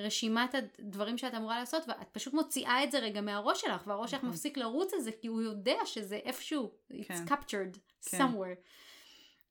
רשימת 0.00 0.54
הדברים 0.54 1.18
שאת 1.18 1.34
אמורה 1.34 1.58
לעשות 1.58 1.82
ואת 1.88 2.08
פשוט 2.12 2.34
מוציאה 2.34 2.84
את 2.84 2.90
זה 2.90 2.98
רגע 2.98 3.20
מהראש 3.20 3.60
שלך 3.60 3.86
והראש 3.86 4.10
שלך 4.10 4.18
נכון. 4.20 4.30
מפסיק 4.30 4.56
לרוץ 4.56 4.94
על 4.94 5.00
זה 5.00 5.12
כי 5.12 5.26
הוא 5.26 5.42
יודע 5.42 5.76
שזה 5.84 6.16
איפשהו 6.16 6.70
it's 6.92 7.04
כן. 7.08 7.24
captured 7.28 7.78
כן. 8.10 8.18
somewhere 8.18 8.68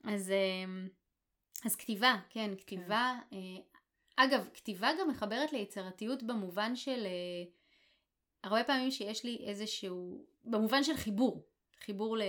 אז, 0.04 0.32
אמ, 0.32 0.88
אז 1.66 1.76
כתיבה 1.76 2.16
כן 2.30 2.52
כתיבה 2.58 3.16
כן. 3.30 3.38
אגב 4.16 4.48
כתיבה 4.54 4.90
גם 5.00 5.10
מחברת 5.10 5.54
ליצירתיות 5.54 6.24
במובן 6.24 6.76
של 6.76 7.06
אה, 7.06 7.52
הרבה 8.44 8.64
פעמים 8.64 8.92
שיש 8.92 9.24
לי 9.24 9.38
איזשהו 9.46 10.26
במובן 10.44 10.84
של 10.84 10.98
חיבור 10.98 11.46
חיבור 11.86 12.18
ל, 12.18 12.22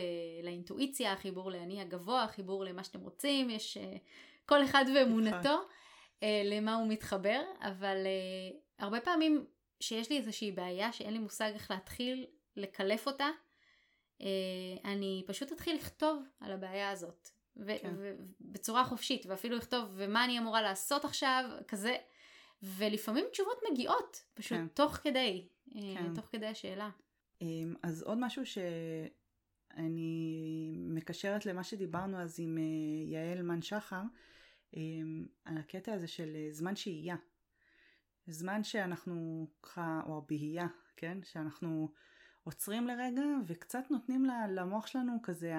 לאינטואיציה 0.43 1.17
חיבור 1.17 1.51
לאני 1.51 1.81
הגבוה 1.81 2.27
חיבור 2.29 2.65
למה 2.65 2.85
שאתם 2.85 3.01
רוצים 3.01 3.51
יש 3.51 3.77
אה, 3.77 3.97
כל 4.47 4.65
אחד 4.65 4.85
ואמונתו 4.95 5.49
אה, 5.49 5.57
למה 6.45 6.75
הוא 6.75 6.89
מתחבר, 6.89 7.43
אבל 7.61 7.97
אה, 8.07 8.59
הרבה 8.79 9.01
פעמים 9.01 9.47
שיש 9.81 10.11
לי 10.11 10.19
איזושהי 10.19 10.53
בעיה 10.53 10.93
שאין 10.93 11.13
לי 11.13 11.19
מושג 11.19 11.51
איך 11.55 11.71
להתחיל 11.71 12.27
לקלף 12.57 13.07
אותה, 13.07 13.29
אה, 14.21 14.27
אני 14.85 15.25
פשוט 15.27 15.53
אתחיל 15.53 15.77
לכתוב 15.77 16.23
על 16.41 16.53
הבעיה 16.53 16.91
הזאת. 16.91 17.29
כן. 17.67 17.95
בצורה 18.41 18.85
חופשית, 18.85 19.27
ואפילו 19.27 19.57
לכתוב 19.57 19.89
ומה 19.95 20.25
אני 20.25 20.39
אמורה 20.39 20.63
לעשות 20.63 21.05
עכשיו, 21.05 21.45
כזה. 21.69 21.97
ולפעמים 22.63 23.25
תשובות 23.33 23.59
מגיעות, 23.71 24.25
פשוט 24.35 24.59
כן. 24.59 24.67
תוך 24.75 24.93
כדי, 24.93 25.49
אה, 25.77 25.81
כן. 25.95 26.15
תוך 26.15 26.25
כדי 26.25 26.47
השאלה. 26.47 26.91
אמ, 27.43 27.75
אז 27.83 28.03
עוד 28.03 28.19
משהו 28.21 28.43
שאני 28.47 30.03
מקשרת 30.77 31.47
למה 31.47 31.65
שדיברנו 31.65 32.19
אז 32.19 32.37
עם 32.41 32.59
אה, 32.59 32.63
יעל 33.13 33.43
מן 33.43 33.63
שחר, 33.63 34.03
על 35.45 35.59
הקטע 35.59 35.93
הזה 35.93 36.09
של 36.09 36.33
אה, 36.37 36.49
זמן 36.53 36.77
שהייה. 36.77 37.17
זמן 38.27 38.65
שאנחנו 38.65 39.47
ככה, 39.63 40.01
או 40.07 40.23
בהייה, 40.29 40.67
כן? 40.97 41.19
שאנחנו 41.25 41.89
עוצרים 42.45 42.87
לרגע 42.87 43.23
וקצת 43.47 43.85
נותנים 43.91 44.27
למוח 44.51 44.87
שלנו 44.87 45.19
כזה 45.23 45.55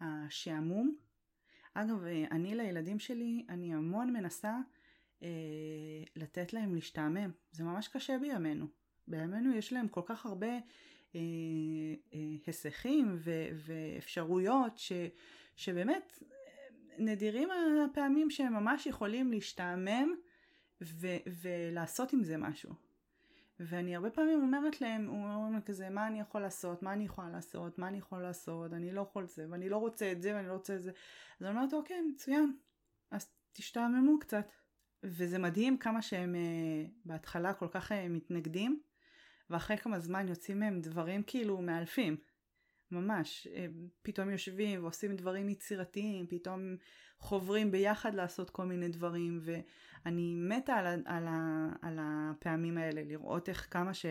השעמום. 0.00 0.96
אגב, 1.74 2.04
אני 2.30 2.54
לילדים 2.54 2.98
שלי, 2.98 3.46
אני 3.48 3.74
המון 3.74 4.12
מנסה 4.12 4.56
אה, 5.22 5.28
לתת 6.16 6.52
להם 6.52 6.74
להשתעמם. 6.74 7.30
זה 7.52 7.64
ממש 7.64 7.88
קשה 7.88 8.18
בימינו. 8.18 8.66
בימינו 9.08 9.54
יש 9.54 9.72
להם 9.72 9.88
כל 9.88 10.02
כך 10.06 10.26
הרבה 10.26 10.46
אה, 11.14 11.20
אה, 12.14 12.18
היסחים 12.46 13.16
ו- 13.18 13.48
ואפשרויות 13.54 14.78
ש- 14.78 14.92
שבאמת 15.56 16.22
נדירים 17.00 17.48
הפעמים 17.90 18.30
שהם 18.30 18.52
ממש 18.52 18.86
יכולים 18.86 19.30
להשתעמם 19.30 20.14
ו- 20.82 21.16
ולעשות 21.42 22.12
עם 22.12 22.24
זה 22.24 22.36
משהו. 22.36 22.74
ואני 23.60 23.96
הרבה 23.96 24.10
פעמים 24.10 24.42
אומרת 24.42 24.80
להם, 24.80 25.08
אומרים 25.08 25.62
כזה, 25.62 25.90
מה 25.90 26.06
אני 26.06 26.20
יכול 26.20 26.40
לעשות, 26.40 26.82
מה 26.82 26.92
אני 26.92 27.04
יכולה 27.04 27.28
לעשות, 27.28 27.78
מה 27.78 27.88
אני 27.88 27.98
יכול 27.98 28.22
לעשות, 28.22 28.72
אני 28.72 28.92
לא 28.92 29.00
יכול 29.00 29.26
זה, 29.26 29.46
ואני 29.50 29.68
לא 29.68 29.76
רוצה 29.76 30.12
את 30.12 30.22
זה, 30.22 30.34
ואני 30.34 30.48
לא 30.48 30.52
רוצה 30.52 30.76
את 30.76 30.82
זה. 30.82 30.90
אז 31.40 31.46
אני 31.46 31.56
אומרת, 31.56 31.72
אוקיי, 31.72 32.00
מצוין, 32.00 32.56
אז 33.10 33.28
תשתעממו 33.52 34.18
קצת. 34.18 34.52
וזה 35.02 35.38
מדהים 35.38 35.78
כמה 35.78 36.02
שהם 36.02 36.34
uh, 36.34 36.90
בהתחלה 37.04 37.54
כל 37.54 37.68
כך 37.70 37.92
uh, 37.92 37.94
מתנגדים, 38.10 38.80
ואחרי 39.50 39.76
כמה 39.76 40.00
זמן 40.00 40.28
יוצאים 40.28 40.60
מהם 40.60 40.80
דברים 40.80 41.22
כאילו 41.22 41.62
מאלפים. 41.62 42.16
ממש, 42.92 43.46
uh, 43.46 43.56
פתאום 44.02 44.30
יושבים 44.30 44.82
ועושים 44.82 45.16
דברים 45.16 45.48
יצירתיים, 45.48 46.26
פתאום 46.26 46.76
חוברים 47.18 47.70
ביחד 47.70 48.14
לעשות 48.14 48.50
כל 48.50 48.64
מיני 48.64 48.88
דברים, 48.88 49.40
ואני 49.42 50.34
מתה 50.34 50.74
על, 50.74 50.86
על, 51.04 51.26
על 51.82 51.98
הפעמים 52.00 52.78
האלה, 52.78 53.02
לראות 53.04 53.48
איך 53.48 53.66
כמה 53.70 53.94
ש... 53.94 54.06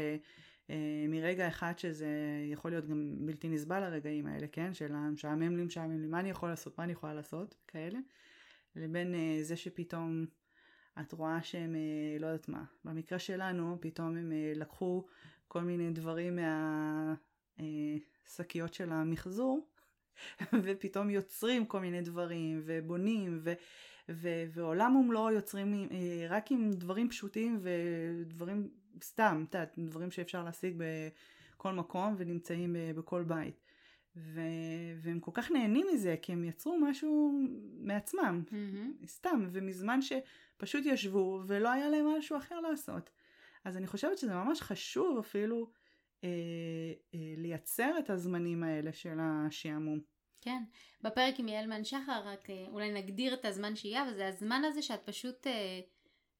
מרגע 1.10 1.48
אחד 1.48 1.74
שזה 1.78 2.08
יכול 2.52 2.72
להיות 2.72 2.86
גם 2.86 3.16
בלתי 3.26 3.50
נסבל 3.50 3.84
הרגעים 3.84 4.28
האלה, 4.28 4.48
כן? 4.48 4.74
של 4.74 4.96
המשעמם 4.96 5.58
לי, 5.58 5.64
משעמם 5.64 6.02
לי, 6.02 6.08
מה 6.08 6.20
אני 6.20 6.30
יכול 6.30 6.50
לעשות, 6.50 6.78
מה 6.78 6.84
אני 6.84 6.92
יכולה 6.92 7.14
לעשות, 7.14 7.56
כאלה, 7.68 8.00
לבין 8.76 9.16
זה 9.42 9.56
שפתאום 9.56 10.26
את 11.02 11.14
רואה 11.14 11.44
שהם, 11.44 11.76
אה, 11.76 12.20
לא 12.20 12.28
יודעת 12.28 12.50
מה, 12.50 12.64
במקרה 12.86 13.20
שלנו 13.20 13.78
פתאום 13.82 14.18
הם 14.18 14.32
אה, 14.32 14.54
לקחו 14.56 15.06
כל 15.48 15.62
מיני 15.62 15.92
דברים 15.92 16.36
מהשקיות 16.36 18.09
אה, 18.40 18.68
של 18.72 18.92
המחזור 18.92 19.68
ופתאום 20.64 21.10
יוצרים 21.10 21.66
כל 21.66 21.80
מיני 21.80 22.02
דברים 22.02 22.62
ובונים 22.66 23.40
ו, 23.44 23.54
ו, 24.10 24.30
ועולם 24.54 24.96
ומלואו 24.96 25.32
יוצרים 25.32 25.90
רק 26.30 26.52
עם 26.52 26.72
דברים 26.72 27.10
פשוטים 27.10 27.60
ודברים 27.62 28.70
סתם, 29.04 29.46
את 29.50 29.54
יודעת, 29.54 29.74
דברים 29.78 30.12
שאפשר 30.12 30.44
להשיג 30.44 30.76
בכל 30.78 31.74
מקום 31.74 32.16
ונמצאים 32.18 32.76
בכל 32.96 33.24
בית. 33.24 33.70
ו... 34.16 34.42
והם 35.02 35.20
כל 35.20 35.32
כך 35.34 35.52
נהנים 35.52 35.88
מזה 35.94 36.16
כי 36.22 36.32
הם 36.32 36.44
יצרו 36.44 36.78
משהו 36.80 37.42
מעצמם, 37.80 38.44
mm-hmm. 38.48 39.08
סתם, 39.08 39.48
ומזמן 39.52 40.00
שפשוט 40.02 40.86
ישבו 40.86 41.42
ולא 41.48 41.70
היה 41.70 41.90
להם 41.90 42.06
משהו 42.18 42.38
אחר 42.38 42.60
לעשות. 42.60 43.10
אז 43.64 43.78
אני 43.78 43.88
חושבת 43.88 44.18
שזה 44.18 44.34
ממש 44.34 44.62
חשוב 44.62 45.18
אפילו 45.18 45.70
אה, 46.24 46.30
אה, 47.14 47.34
לייצר 47.38 47.96
את 48.00 48.10
הזמנים 48.10 48.64
האלה 48.64 48.94
של 48.94 49.18
השעמום. 49.20 50.00
כן, 50.42 50.64
בפרק 51.02 51.40
עם 51.40 51.48
יעל 51.48 51.84
שחר 51.84 52.22
רק 52.26 52.50
אה, 52.50 52.66
אולי 52.72 52.92
נגדיר 52.92 53.34
את 53.34 53.46
הזמן 53.46 53.76
שהייה, 53.76 54.04
וזה 54.12 54.28
הזמן 54.28 54.62
הזה 54.66 54.82
שאת 54.82 55.02
פשוט 55.06 55.48
אה, 55.48 55.80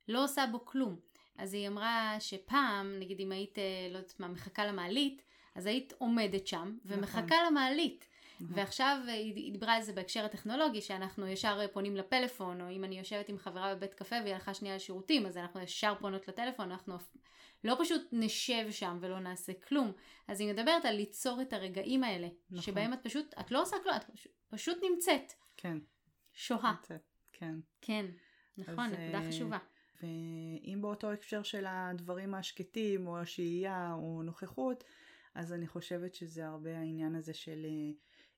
לא 0.08 0.24
עושה 0.24 0.46
בו 0.52 0.66
כלום. 0.66 1.00
אז 1.38 1.54
היא 1.54 1.68
אמרה 1.68 2.16
שפעם, 2.20 3.00
נגיד 3.00 3.20
אם 3.20 3.32
היית, 3.32 3.60
אה, 3.60 3.88
לא 3.92 3.98
יודעת 3.98 4.20
מה, 4.20 4.28
מחכה 4.28 4.66
למעלית, 4.66 5.22
אז 5.56 5.66
היית 5.66 5.94
עומדת 5.98 6.48
שם 6.48 6.78
ומחכה 6.86 7.22
נכון. 7.22 7.38
למעלית. 7.48 8.08
נכון. 8.42 8.58
ועכשיו 8.58 8.98
היא 9.08 9.52
דיברה 9.52 9.74
על 9.74 9.82
זה 9.82 9.94
בהקשר 9.94 10.26
הטכנולוגי, 10.26 10.82
שאנחנו 10.82 11.28
ישר 11.28 11.68
פונים 11.74 11.96
לפלאפון, 11.96 12.62
או 12.62 12.70
אם 12.70 12.84
אני 12.84 12.98
יושבת 12.98 13.30
עם 13.30 13.38
חברה 13.38 13.76
בבית 13.76 13.94
קפה 13.94 14.16
והיא 14.24 14.34
הלכה 14.34 14.54
שנייה 14.54 14.76
לשירותים, 14.76 15.26
אז 15.26 15.38
אנחנו 15.38 15.60
ישר 15.60 15.94
פונות 16.00 16.28
לטלפון, 16.28 16.72
אנחנו 16.72 16.96
לא 17.64 17.78
פשוט 17.80 18.02
נשב 18.12 18.72
שם 18.72 18.98
ולא 19.02 19.20
נעשה 19.20 19.54
כלום. 19.54 19.92
אז 20.28 20.40
היא 20.40 20.54
מדברת 20.54 20.86
על 20.86 20.96
ליצור 20.96 21.42
את 21.42 21.54
הרגעים 21.54 22.04
האלה, 22.04 22.28
נכון. 22.50 22.62
שבהם 22.62 22.94
את 22.94 23.00
פשוט, 23.04 23.34
את 23.40 23.52
לא 23.52 23.62
עושה 23.62 23.76
כלום, 23.84 23.96
את 23.96 24.04
פשוט, 24.04 24.32
פשוט 24.50 24.78
נמצאת. 24.92 25.34
כן. 25.58 25.78
שוהה. 26.34 26.72
נמצאת, 26.72 27.02
כן. 27.34 27.56
כן, 27.82 28.06
נכון, 28.58 28.86
נקודה 28.86 29.22
uh, 29.22 29.30
חשובה. 29.30 29.58
ואם 30.02 30.80
באותו 30.82 31.12
הקשר 31.12 31.44
של 31.44 31.66
הדברים 31.68 32.34
השקטים, 32.34 33.08
או 33.08 33.20
השהייה, 33.20 33.94
או 33.94 34.24
נוכחות, 34.24 34.84
אז 35.36 35.54
אני 35.54 35.68
חושבת 35.68 36.16
שזה 36.16 36.48
הרבה 36.48 36.78
העניין 36.78 37.16
הזה 37.16 37.34
של 37.34 37.66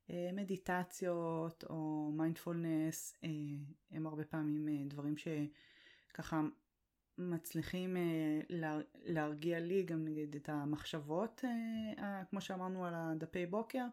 אה, 0.09 0.29
מדיטציות 0.33 1.63
או 1.69 2.11
מיינדפולנס, 2.13 3.15
אה, 3.23 3.29
הם 3.91 4.07
הרבה 4.07 4.23
פעמים 4.23 4.67
אה, 4.67 4.83
דברים 4.87 5.15
שככה 5.17 6.41
מצליחים 7.29 7.97
להרגיע 9.05 9.59
לי 9.59 9.83
גם 9.83 10.05
נגיד 10.05 10.35
את 10.35 10.49
המחשבות, 10.49 11.43
כמו 12.29 12.41
שאמרנו 12.41 12.85
על 12.85 12.93
הדפי 12.95 13.45
בוקר, 13.45 13.85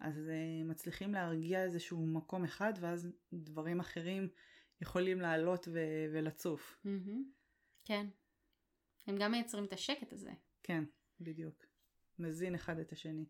אז 0.00 0.30
מצליחים 0.64 1.14
להרגיע 1.14 1.62
איזשהו 1.62 2.06
מקום 2.06 2.44
אחד 2.44 2.72
ואז 2.80 3.08
דברים 3.32 3.80
אחרים 3.80 4.28
יכולים 4.80 5.20
לעלות 5.20 5.68
ו- 5.72 6.06
ולצוף. 6.12 6.76
Mm-hmm. 6.84 7.18
כן. 7.84 8.06
הם 9.06 9.16
גם 9.18 9.30
מייצרים 9.30 9.64
את 9.64 9.72
השקט 9.72 10.12
הזה. 10.12 10.30
כן, 10.62 10.84
בדיוק. 11.20 11.66
מזין 12.18 12.54
אחד 12.54 12.78
את 12.78 12.92
השני. 12.92 13.24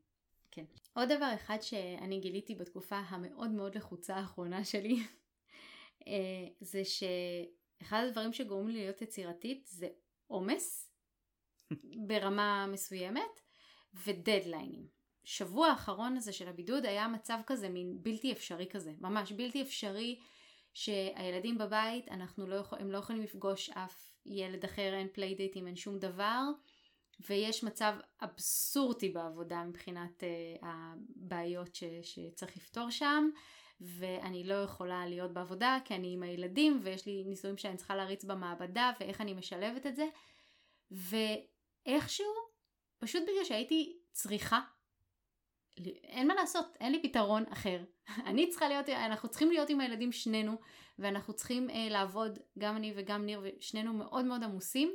כן. 0.51 0.65
עוד 0.93 1.13
דבר 1.13 1.31
אחד 1.35 1.59
שאני 1.61 2.21
גיליתי 2.21 2.55
בתקופה 2.55 2.97
המאוד 2.97 3.51
מאוד 3.51 3.75
לחוצה 3.75 4.17
האחרונה 4.17 4.65
שלי, 4.65 4.97
אה, 6.07 6.49
זה 6.61 6.83
שאחד 7.79 8.05
הדברים 8.09 8.33
שגורמים 8.33 8.69
לי 8.69 8.79
להיות 8.79 9.03
יצירתית 9.03 9.67
זה 9.67 9.89
עומס 10.27 10.91
ברמה 12.09 12.67
מסוימת 12.67 13.41
ודדליינים. 14.07 14.87
שבוע 15.25 15.67
האחרון 15.67 16.17
הזה 16.17 16.33
של 16.33 16.49
הבידוד 16.49 16.87
היה 16.87 17.09
מצב 17.09 17.39
כזה, 17.47 17.69
מין 17.69 17.99
בלתי 18.03 18.33
אפשרי 18.33 18.67
כזה, 18.71 18.93
ממש 19.01 19.33
בלתי 19.33 19.63
אפשרי 19.63 20.21
שהילדים 20.75 21.59
בבית, 21.59 22.09
אנחנו 22.09 22.47
לא 22.47 22.55
יכול, 22.55 22.79
הם 22.79 22.91
לא 22.91 22.99
יכולים 22.99 23.23
לפגוש 23.23 23.71
אף 23.71 24.11
ילד 24.27 24.65
אחר, 24.65 24.95
אין 24.95 25.09
פליידייטים, 25.13 25.67
אין 25.67 25.77
שום 25.77 25.99
דבר. 25.99 26.43
ויש 27.21 27.65
מצב 27.65 27.95
אבסורדי 28.23 29.09
בעבודה 29.09 29.65
מבחינת 29.65 30.23
uh, 30.23 30.67
הבעיות 30.67 31.75
ש, 31.75 31.85
שצריך 32.03 32.57
לפתור 32.57 32.91
שם 32.91 33.29
ואני 33.81 34.45
לא 34.45 34.55
יכולה 34.55 35.07
להיות 35.07 35.33
בעבודה 35.33 35.79
כי 35.85 35.95
אני 35.95 36.13
עם 36.13 36.23
הילדים 36.23 36.81
ויש 36.83 37.07
לי 37.07 37.25
ניסויים 37.27 37.57
שאני 37.57 37.77
צריכה 37.77 37.97
להריץ 37.97 38.25
במעבדה 38.25 38.93
ואיך 39.01 39.21
אני 39.21 39.35
משלבת 39.35 39.87
את 39.87 39.97
זה 39.97 40.07
ואיכשהו 40.91 42.27
פשוט 42.99 43.23
בגלל 43.23 43.45
שהייתי 43.45 43.99
צריכה 44.13 44.61
אין 46.05 46.29
מה 46.29 46.35
לעשות, 46.35 46.77
אין 46.81 46.93
לי 46.93 47.03
פתרון 47.03 47.45
אחר. 47.53 47.85
אני 48.29 48.49
צריכה 48.49 48.69
להיות, 48.69 48.89
אנחנו 48.89 49.29
צריכים 49.29 49.51
להיות 49.51 49.71
עם 49.71 49.81
הילדים 49.81 50.13
שנינו, 50.13 50.57
ואנחנו 50.99 51.35
צריכים 51.35 51.71
uh, 51.71 51.73
לעבוד, 51.91 52.39
גם 52.59 52.77
אני 52.77 52.93
וגם 52.97 53.27
ניר, 53.27 53.41
ושנינו 53.45 53.93
מאוד 53.93 54.25
מאוד 54.25 54.43
עמוסים, 54.43 54.93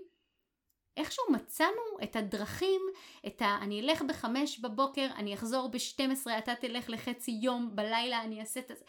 איכשהו 0.98 1.24
מצאנו 1.32 2.04
את 2.04 2.16
הדרכים, 2.16 2.82
את 3.28 3.42
ה... 3.42 3.58
אני 3.62 3.82
אלך 3.82 4.02
בחמש 4.02 4.60
בבוקר, 4.60 5.08
אני 5.16 5.34
אחזור 5.34 5.68
ב-12, 5.68 6.32
אתה 6.38 6.56
תלך 6.56 6.90
לחצי 6.90 7.32
יום, 7.32 7.76
בלילה 7.76 8.24
אני 8.24 8.42
אעשה 8.42 8.60
את 8.60 8.68
זה. 8.68 8.84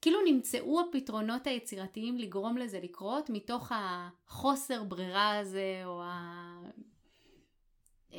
כאילו 0.00 0.18
נמצאו 0.24 0.80
הפתרונות 0.80 1.46
היצירתיים 1.46 2.18
לגרום 2.18 2.58
לזה 2.58 2.80
לקרות 2.80 3.30
מתוך 3.30 3.72
החוסר 3.74 4.84
ברירה 4.84 5.38
הזה, 5.38 5.82
או 5.84 6.02
ה... 6.02 6.60
אה, 8.12 8.18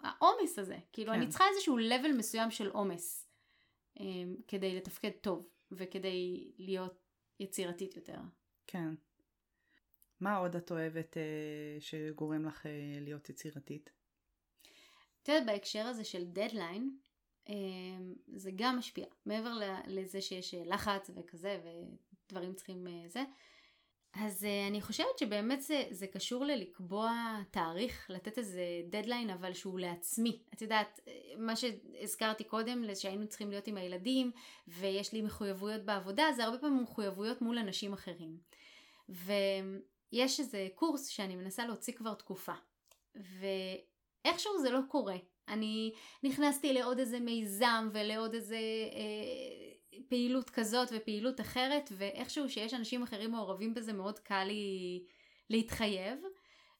העומס 0.00 0.58
הזה. 0.58 0.78
כאילו 0.92 1.12
כן. 1.12 1.18
אני 1.18 1.28
צריכה 1.28 1.44
איזשהו 1.54 1.78
level 1.78 2.12
מסוים 2.18 2.50
של 2.50 2.70
עומס 2.70 3.26
אה, 4.00 4.04
כדי 4.48 4.76
לתפקד 4.76 5.10
טוב 5.20 5.48
וכדי 5.72 6.52
להיות 6.58 7.06
יצירתית 7.40 7.96
יותר. 7.96 8.18
כן. 8.66 8.94
מה 10.20 10.36
עוד 10.36 10.56
את 10.56 10.70
אוהבת 10.70 11.16
אה, 11.16 11.22
שגורם 11.80 12.46
לך 12.46 12.66
אה, 12.66 12.70
להיות 13.00 13.30
יצירתית? 13.30 13.90
את 15.22 15.28
יודעת, 15.28 15.46
בהקשר 15.46 15.86
הזה 15.86 16.04
של 16.04 16.24
דדליין, 16.24 16.96
אה, 17.48 17.54
זה 18.36 18.50
גם 18.56 18.78
משפיע. 18.78 19.06
מעבר 19.26 19.52
לזה 19.86 20.20
שיש 20.20 20.54
אה, 20.54 20.62
לחץ 20.64 21.10
וכזה, 21.14 21.60
ודברים 21.64 22.54
צריכים 22.54 22.86
אה, 22.86 23.08
זה, 23.08 23.22
אז 24.12 24.44
אה, 24.44 24.66
אני 24.66 24.80
חושבת 24.80 25.18
שבאמת 25.18 25.62
זה, 25.62 25.84
זה 25.90 26.06
קשור 26.06 26.44
ללקבוע 26.44 27.36
תאריך, 27.50 28.10
לתת 28.10 28.38
איזה 28.38 28.62
דדליין, 28.88 29.30
אבל 29.30 29.52
שהוא 29.52 29.80
לעצמי. 29.80 30.42
את 30.54 30.62
יודעת, 30.62 31.00
אה, 31.08 31.12
מה 31.38 31.56
שהזכרתי 31.56 32.44
קודם, 32.44 32.94
שהיינו 32.94 33.28
צריכים 33.28 33.50
להיות 33.50 33.66
עם 33.66 33.76
הילדים, 33.76 34.30
ויש 34.68 35.12
לי 35.12 35.22
מחויבויות 35.22 35.82
בעבודה, 35.82 36.24
זה 36.36 36.44
הרבה 36.44 36.58
פעמים 36.58 36.82
מחויבויות 36.82 37.42
מול 37.42 37.58
אנשים 37.58 37.92
אחרים. 37.92 38.38
ו... 39.08 39.32
יש 40.12 40.40
איזה 40.40 40.68
קורס 40.74 41.06
שאני 41.06 41.36
מנסה 41.36 41.66
להוציא 41.66 41.92
כבר 41.92 42.14
תקופה, 42.14 42.52
איכשהו 44.24 44.58
זה 44.62 44.70
לא 44.70 44.80
קורה. 44.88 45.16
אני 45.48 45.92
נכנסתי 46.22 46.72
לעוד 46.72 46.98
איזה 46.98 47.20
מיזם 47.20 47.88
ולעוד 47.92 48.34
איזה 48.34 48.58
אה, 48.92 49.98
פעילות 50.08 50.50
כזאת 50.50 50.88
ופעילות 50.92 51.40
אחרת, 51.40 51.92
ואיכשהו 51.92 52.48
שיש 52.48 52.74
אנשים 52.74 53.02
אחרים 53.02 53.30
מעורבים 53.30 53.74
בזה 53.74 53.92
מאוד 53.92 54.18
קל 54.18 54.44
לי 54.44 55.04
להתחייב. 55.50 56.18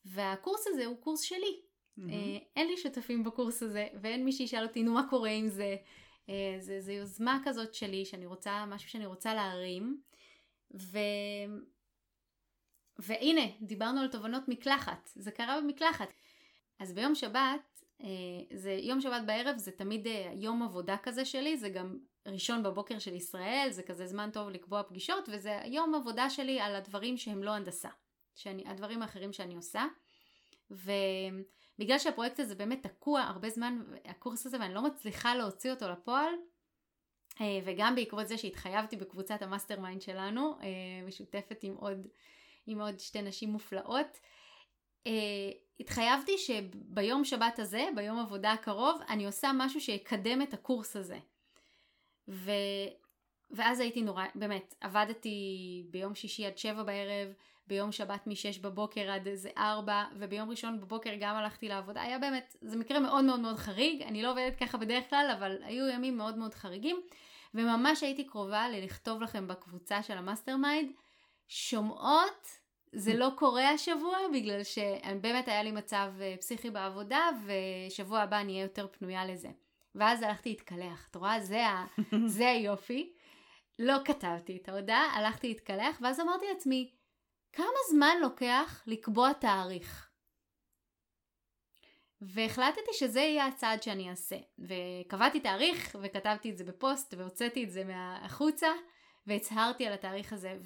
והקורס 0.04 0.66
הזה 0.66 0.86
הוא 0.86 0.96
קורס 1.00 1.22
שלי. 1.22 1.38
Mm-hmm. 1.38 2.02
אה, 2.12 2.38
אין 2.56 2.66
לי 2.66 2.76
שותפים 2.76 3.24
בקורס 3.24 3.62
הזה, 3.62 3.88
ואין 4.02 4.24
מי 4.24 4.32
שישאל 4.32 4.62
אותי, 4.62 4.82
נו 4.82 4.92
מה 4.92 5.06
קורה 5.10 5.30
עם 5.30 5.48
זה. 5.48 5.76
אה, 6.28 6.56
זה, 6.58 6.80
זה 6.80 6.92
יוזמה 6.92 7.40
כזאת 7.44 7.74
שלי, 7.74 8.04
שאני 8.04 8.26
רוצה, 8.26 8.66
משהו 8.66 8.90
שאני 8.90 9.06
רוצה 9.06 9.34
להרים. 9.34 10.00
ו... 10.74 10.98
והנה, 13.02 13.46
דיברנו 13.60 14.00
על 14.00 14.08
תובנות 14.08 14.48
מקלחת, 14.48 15.10
זה 15.14 15.30
קרה 15.30 15.60
במקלחת. 15.60 16.12
אז 16.78 16.92
ביום 16.92 17.14
שבת, 17.14 17.84
אה, 18.02 18.06
זה 18.54 18.72
יום 18.72 19.00
שבת 19.00 19.22
בערב 19.26 19.56
זה 19.56 19.70
תמיד 19.70 20.06
אה, 20.06 20.32
יום 20.34 20.62
עבודה 20.62 20.96
כזה 21.02 21.24
שלי, 21.24 21.56
זה 21.56 21.68
גם 21.68 21.98
ראשון 22.26 22.62
בבוקר 22.62 22.98
של 22.98 23.14
ישראל, 23.14 23.68
זה 23.70 23.82
כזה 23.82 24.06
זמן 24.06 24.30
טוב 24.32 24.50
לקבוע 24.50 24.82
פגישות, 24.82 25.28
וזה 25.32 25.60
יום 25.64 25.94
עבודה 25.94 26.30
שלי 26.30 26.60
על 26.60 26.74
הדברים 26.74 27.16
שהם 27.16 27.42
לא 27.42 27.50
הנדסה, 27.50 27.88
שאני, 28.34 28.64
הדברים 28.66 29.02
האחרים 29.02 29.32
שאני 29.32 29.56
עושה. 29.56 29.84
ובגלל 30.70 31.98
שהפרויקט 31.98 32.40
הזה 32.40 32.54
באמת 32.54 32.82
תקוע 32.82 33.20
הרבה 33.20 33.50
זמן, 33.50 33.78
הקורס 34.04 34.46
הזה, 34.46 34.60
ואני 34.60 34.74
לא 34.74 34.82
מצליחה 34.82 35.34
להוציא 35.34 35.70
אותו 35.70 35.88
לפועל, 35.88 36.34
אה, 37.40 37.60
וגם 37.64 37.94
בעקבות 37.94 38.28
זה 38.28 38.38
שהתחייבתי 38.38 38.96
בקבוצת 38.96 39.42
ה 39.42 39.48
master 39.48 39.80
mind 39.80 40.02
שלנו, 40.02 40.58
משותפת 41.06 41.58
עם 41.62 41.74
עוד, 41.74 42.08
עם 42.66 42.80
עוד 42.80 42.98
שתי 43.00 43.22
נשים 43.22 43.48
מופלאות, 43.48 44.18
התחייבתי 45.80 46.32
שביום 46.38 47.24
שבת 47.24 47.58
הזה, 47.58 47.88
ביום 47.96 48.18
עבודה 48.18 48.52
הקרוב, 48.52 49.00
אני 49.08 49.26
עושה 49.26 49.50
משהו 49.54 49.80
שיקדם 49.80 50.42
את 50.42 50.54
הקורס 50.54 50.96
הזה. 50.96 51.18
ו... 52.28 52.50
ואז 53.50 53.80
הייתי 53.80 54.02
נורא, 54.02 54.24
באמת, 54.34 54.74
עבדתי 54.80 55.86
ביום 55.90 56.14
שישי 56.14 56.46
עד 56.46 56.58
שבע 56.58 56.82
בערב, 56.82 57.32
ביום 57.66 57.92
שבת 57.92 58.26
משש 58.26 58.58
בבוקר 58.58 59.10
עד 59.10 59.26
איזה 59.26 59.50
ארבע, 59.56 60.04
וביום 60.18 60.50
ראשון 60.50 60.80
בבוקר 60.80 61.10
גם 61.20 61.36
הלכתי 61.36 61.68
לעבודה. 61.68 62.02
היה 62.02 62.18
באמת, 62.18 62.56
זה 62.60 62.76
מקרה 62.76 63.00
מאוד 63.00 63.24
מאוד 63.24 63.40
מאוד 63.40 63.56
חריג, 63.56 64.02
אני 64.02 64.22
לא 64.22 64.30
עובדת 64.30 64.56
ככה 64.56 64.78
בדרך 64.78 65.10
כלל, 65.10 65.30
אבל 65.38 65.62
היו 65.62 65.88
ימים 65.88 66.16
מאוד 66.16 66.38
מאוד 66.38 66.54
חריגים, 66.54 67.00
וממש 67.54 68.02
הייתי 68.02 68.24
קרובה 68.24 68.68
ללכתוב 68.68 69.22
לכם 69.22 69.48
בקבוצה 69.48 70.02
של 70.02 70.18
ה 70.18 70.24
master 70.24 70.56
mind, 70.56 70.92
שומעות 71.52 72.48
זה 72.92 73.14
לא 73.14 73.28
קורה 73.36 73.70
השבוע 73.70 74.18
בגלל 74.32 74.64
שבאמת 74.64 75.48
היה 75.48 75.62
לי 75.62 75.72
מצב 75.72 76.12
אה, 76.20 76.34
פסיכי 76.40 76.70
בעבודה 76.70 77.30
ושבוע 77.46 78.20
הבא 78.20 78.40
אני 78.40 78.52
אהיה 78.52 78.62
יותר 78.62 78.86
פנויה 78.92 79.24
לזה. 79.24 79.48
ואז 79.94 80.22
הלכתי 80.22 80.48
להתקלח, 80.48 81.08
את 81.10 81.16
רואה? 81.16 81.40
זה, 81.40 81.66
ה... 81.66 81.86
זה 82.26 82.48
היופי. 82.48 83.12
לא 83.78 83.94
כתבתי 84.04 84.58
את 84.62 84.68
ההודעה, 84.68 85.02
הלכתי 85.14 85.48
להתקלח 85.48 85.98
ואז 86.00 86.20
אמרתי 86.20 86.46
לעצמי, 86.52 86.90
כמה 87.52 87.66
זמן 87.90 88.16
לוקח 88.20 88.82
לקבוע 88.86 89.32
תאריך? 89.32 90.10
והחלטתי 92.20 92.92
שזה 92.92 93.20
יהיה 93.20 93.46
הצעד 93.46 93.82
שאני 93.82 94.10
אעשה. 94.10 94.36
וקבעתי 94.58 95.40
תאריך 95.40 95.96
וכתבתי 96.02 96.50
את 96.50 96.58
זה 96.58 96.64
בפוסט 96.64 97.14
והוצאתי 97.18 97.64
את 97.64 97.70
זה 97.70 97.84
מהחוצה 97.84 98.70
והצהרתי 99.26 99.86
על 99.86 99.92
התאריך 99.92 100.32
הזה 100.32 100.56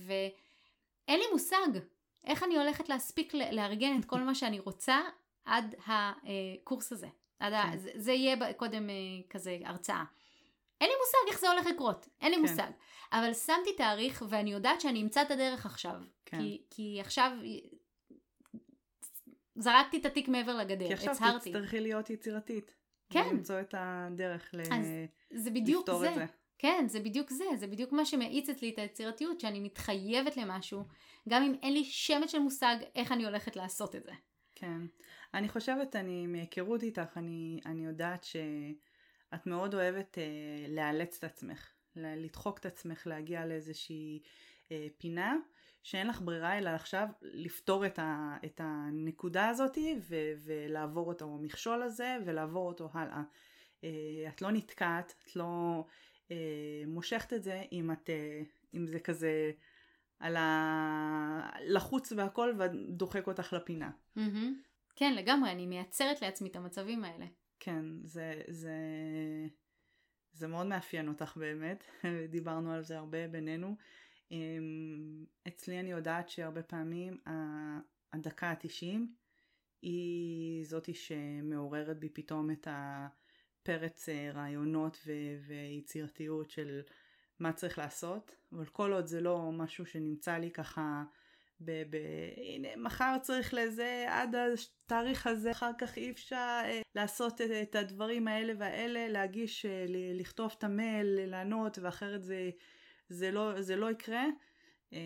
ואין 1.09 1.21
לי 1.21 1.27
מושג 1.33 1.79
איך 2.25 2.43
אני 2.43 2.57
הולכת 2.57 2.89
להספיק 2.89 3.35
לארגן 3.35 4.01
את 4.01 4.05
כל 4.05 4.21
מה 4.21 4.35
שאני 4.35 4.61
רוצה 4.61 5.01
עד 5.45 5.75
הקורס 5.87 6.93
הזה. 6.93 7.09
עד 7.39 7.53
כן. 7.53 7.59
ה... 7.59 7.77
זה, 7.77 7.91
זה 7.95 8.13
יהיה 8.13 8.53
קודם 8.53 8.91
אה, 8.91 8.95
כזה 9.31 9.59
הרצאה. 9.65 10.05
אין 10.81 10.91
לי 10.91 10.95
מושג 11.01 11.33
איך 11.33 11.41
זה 11.41 11.51
הולך 11.51 11.67
לקרות, 11.67 12.09
אין 12.21 12.31
לי 12.31 12.37
כן. 12.37 12.43
מושג. 12.43 12.71
אבל 13.13 13.35
שמתי 13.35 13.73
תאריך 13.77 14.25
ואני 14.29 14.53
יודעת 14.53 14.81
שאני 14.81 15.03
אמצא 15.03 15.23
את 15.23 15.31
הדרך 15.31 15.67
עכשיו. 15.67 16.01
כן. 16.25 16.39
כי, 16.39 16.63
כי 16.71 17.01
עכשיו 17.01 17.31
זרקתי 19.57 20.01
את 20.01 20.07
התיק 20.07 20.29
מעבר 20.29 20.57
לגדר, 20.57 20.87
כי 20.87 20.93
עכשיו 20.95 21.13
הצהרתי. 21.13 21.51
תצטרכי 21.51 21.81
להיות 21.81 22.11
יצירתית. 22.11 22.75
כן. 23.11 23.29
למצוא 23.31 23.61
את 23.61 23.75
הדרך 23.79 24.55
ל... 24.55 24.61
אז 24.61 24.87
זה 25.31 25.51
בדיוק 25.51 25.91
זה. 25.91 26.09
את 26.09 26.15
זה. 26.15 26.27
כן, 26.65 26.85
זה 26.89 27.01
בדיוק 27.01 27.31
זה, 27.31 27.45
זה 27.57 27.67
בדיוק 27.67 27.93
מה 27.93 28.05
שמאיץ 28.05 28.49
אצלי 28.49 28.71
את 28.71 28.79
היצירתיות, 28.79 29.41
שאני 29.41 29.61
מתחייבת 29.61 30.37
למשהו, 30.37 30.85
גם 31.29 31.43
אם 31.43 31.55
אין 31.63 31.73
לי 31.73 31.85
שמץ 31.85 32.31
של 32.31 32.39
מושג 32.39 32.77
איך 32.95 33.13
אני 33.13 33.25
הולכת 33.25 33.57
לעשות 33.57 33.97
את 33.97 34.05
זה. 34.05 34.13
כן. 34.55 34.81
אני 35.35 35.49
חושבת, 35.49 35.97
אני, 35.97 36.27
מהיכרות 36.27 36.83
איתך, 36.83 37.17
אני, 37.17 37.61
אני 37.67 37.85
יודעת 37.85 38.25
שאת 38.25 39.47
מאוד 39.47 39.75
אוהבת 39.75 40.19
אה, 40.19 40.25
לאלץ 40.69 41.17
את 41.19 41.25
עצמך, 41.25 41.71
לדחוק 41.97 42.59
את 42.59 42.67
עצמך, 42.67 43.07
להגיע 43.07 43.47
לאיזושהי 43.47 44.23
אה, 44.73 44.87
פינה, 44.99 45.37
שאין 45.83 46.07
לך 46.07 46.21
ברירה 46.21 46.59
אלא 46.59 46.71
עכשיו 46.71 47.09
לפתור 47.23 47.87
את, 47.87 47.99
ה, 47.99 48.37
את 48.45 48.61
הנקודה 48.65 49.49
הזאתי 49.49 49.97
ו, 50.01 50.17
ולעבור 50.45 51.09
אותו, 51.09 51.25
המכשול 51.25 51.83
הזה, 51.83 52.17
ולעבור 52.25 52.69
אותו 52.69 52.89
הלאה. 52.93 53.23
אה, 53.85 54.29
את 54.29 54.43
לא 54.43 54.51
נתקעת, 54.51 55.15
את 55.25 55.37
לא... 55.37 55.85
אה, 56.35 56.87
מושכת 56.87 57.33
את 57.33 57.43
זה 57.43 57.63
אם 57.73 57.91
את, 57.93 58.11
אה, 58.11 58.43
אם 58.75 58.87
זה 58.87 59.01
כזה 59.01 59.53
על 60.19 60.37
הלחוץ 60.39 62.13
והכל 62.13 62.55
ודוחק 62.59 63.27
אותך 63.27 63.53
לפינה. 63.53 63.91
Mm-hmm. 64.17 64.21
כן, 64.97 65.15
לגמרי, 65.15 65.51
אני 65.51 65.67
מייצרת 65.67 66.23
לעצמי 66.23 66.49
את 66.49 66.57
המצבים 66.57 67.05
האלה. 67.05 67.27
כן, 67.61 67.85
זה, 68.05 68.43
זה, 68.49 68.77
זה 70.33 70.49
מאוד 70.49 70.67
מאפיין 70.67 71.09
אותך 71.09 71.37
באמת, 71.37 71.85
דיברנו 72.31 72.73
על 72.73 72.83
זה 72.83 72.99
הרבה 72.99 73.29
בינינו. 73.29 73.77
אמ, 74.31 75.25
אצלי 75.49 75.81
אני 75.81 75.91
יודעת 75.91 76.29
שהרבה 76.29 76.63
פעמים 76.63 77.19
הדקה 78.13 78.51
התשעים 78.51 79.15
היא 79.83 80.67
זאתי 80.67 80.95
שמעוררת 80.95 81.99
בי 81.99 82.09
פתאום 82.09 82.51
את 82.51 82.67
ה... 82.67 83.09
פרץ 83.65 84.09
אה, 84.09 84.31
רעיונות 84.35 84.99
ו- 85.07 85.37
ויצירתיות 85.47 86.51
של 86.51 86.81
מה 87.39 87.53
צריך 87.53 87.79
לעשות, 87.79 88.37
אבל 88.53 88.67
כל 88.67 88.93
עוד 88.93 89.07
זה 89.07 89.21
לא 89.21 89.53
משהו 89.53 89.87
שנמצא 89.87 90.37
לי 90.37 90.51
ככה 90.51 91.03
ב... 91.61 91.71
ב- 91.91 92.33
הנה 92.37 92.69
מחר 92.77 93.17
צריך 93.23 93.55
לזה 93.55 94.07
עד 94.09 94.35
התאריך 94.35 95.27
הזה, 95.27 95.51
אחר 95.51 95.71
כך 95.79 95.97
אי 95.97 96.11
אפשר 96.11 96.61
אה, 96.65 96.81
לעשות 96.95 97.41
את, 97.41 97.51
את 97.63 97.75
הדברים 97.75 98.29
האלה 98.29 98.53
והאלה, 98.59 99.09
להגיש, 99.09 99.67
אה, 99.67 99.85
ל- 99.89 100.21
לכתוב 100.21 100.55
את 100.59 100.65
המייל, 100.65 101.21
לענות 101.27 101.79
ואחרת 101.83 102.25
זה, 102.25 102.51
זה, 103.09 103.31
לא, 103.31 103.63
זה 103.63 103.77
לא 103.77 103.91
יקרה, 103.91 104.25
אה, 104.93 104.99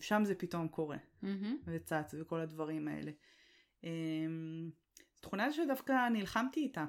שם 0.00 0.22
זה 0.24 0.34
פתאום 0.34 0.68
קורה 0.68 0.96
mm-hmm. 0.96 1.54
וצץ 1.64 2.14
וכל 2.20 2.40
הדברים 2.40 2.88
האלה. 2.88 3.10
אה, 3.84 3.90
תכונה 5.20 5.52
שדווקא 5.52 6.08
נלחמתי 6.08 6.60
איתה 6.60 6.84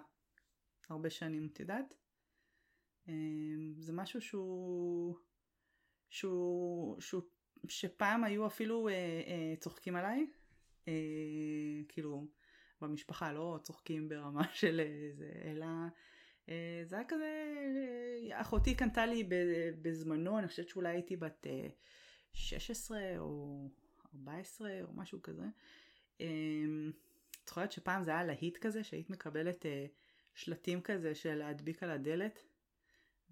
הרבה 0.91 1.09
שנים, 1.09 1.49
את 1.53 1.59
יודעת? 1.59 1.93
אמ, 3.07 3.73
זה 3.79 3.93
משהו 3.93 4.21
שהוא, 4.21 5.15
שהוא, 6.09 7.01
שהוא 7.01 7.21
שפעם 7.67 8.23
היו 8.23 8.47
אפילו 8.47 8.87
אה, 8.87 8.93
אה, 8.93 9.55
צוחקים 9.59 9.95
עליי, 9.95 10.27
אה, 10.87 10.93
כאילו 11.87 12.27
במשפחה 12.81 13.33
לא 13.33 13.59
צוחקים 13.63 14.09
ברמה 14.09 14.53
של 14.53 14.81
זה, 15.13 15.31
אלא 15.43 15.65
אה, 16.49 16.81
זה 16.85 16.95
היה 16.95 17.05
כזה, 17.07 17.53
אה, 18.31 18.41
אחותי 18.41 18.75
קנתה 18.75 19.05
לי 19.05 19.29
בזמנו, 19.81 20.39
אני 20.39 20.47
חושבת 20.47 20.67
שאולי 20.69 20.89
הייתי 20.89 21.15
בת 21.15 21.47
אה, 21.47 21.67
16 22.33 22.99
או 23.17 23.69
14 24.15 24.71
או 24.83 24.93
משהו 24.93 25.21
כזה. 25.21 25.45
אה, 26.21 26.27
זוכרת 27.47 27.71
שפעם 27.71 28.03
זה 28.03 28.11
היה 28.11 28.23
להיט 28.23 28.57
כזה 28.57 28.83
שהיית 28.83 29.09
מקבלת 29.09 29.65
אה, 29.65 29.85
שלטים 30.35 30.81
כזה 30.81 31.15
של 31.15 31.35
להדביק 31.35 31.83
על 31.83 31.89
הדלת. 31.89 32.43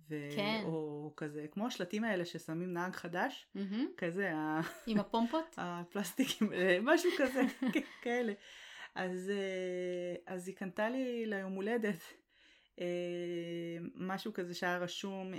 ו... 0.10 0.30
כן. 0.36 0.62
או 0.66 1.14
כזה, 1.18 1.45
כמו 1.52 1.68
השלטים 1.68 2.04
האלה 2.04 2.26
ששמים 2.26 2.74
נהג 2.74 2.95
חדש, 2.95 3.47
mm-hmm. 3.56 3.97
כזה, 3.97 4.32
עם 4.88 5.00
הפומפות? 5.00 5.56
הפלסטיקים, 5.58 6.54
אה, 6.54 6.78
משהו 6.82 7.10
כזה, 7.18 7.41
כאלה. 8.04 8.34
אז, 8.95 9.32
אה, 9.32 10.34
אז 10.34 10.47
היא 10.47 10.56
קנתה 10.56 10.89
לי 10.89 11.26
ליום 11.26 11.54
הולדת 11.54 12.14
אה, 12.80 12.86
משהו 13.95 14.34
כזה 14.34 14.54
שהיה 14.54 14.78
רשום 14.78 15.34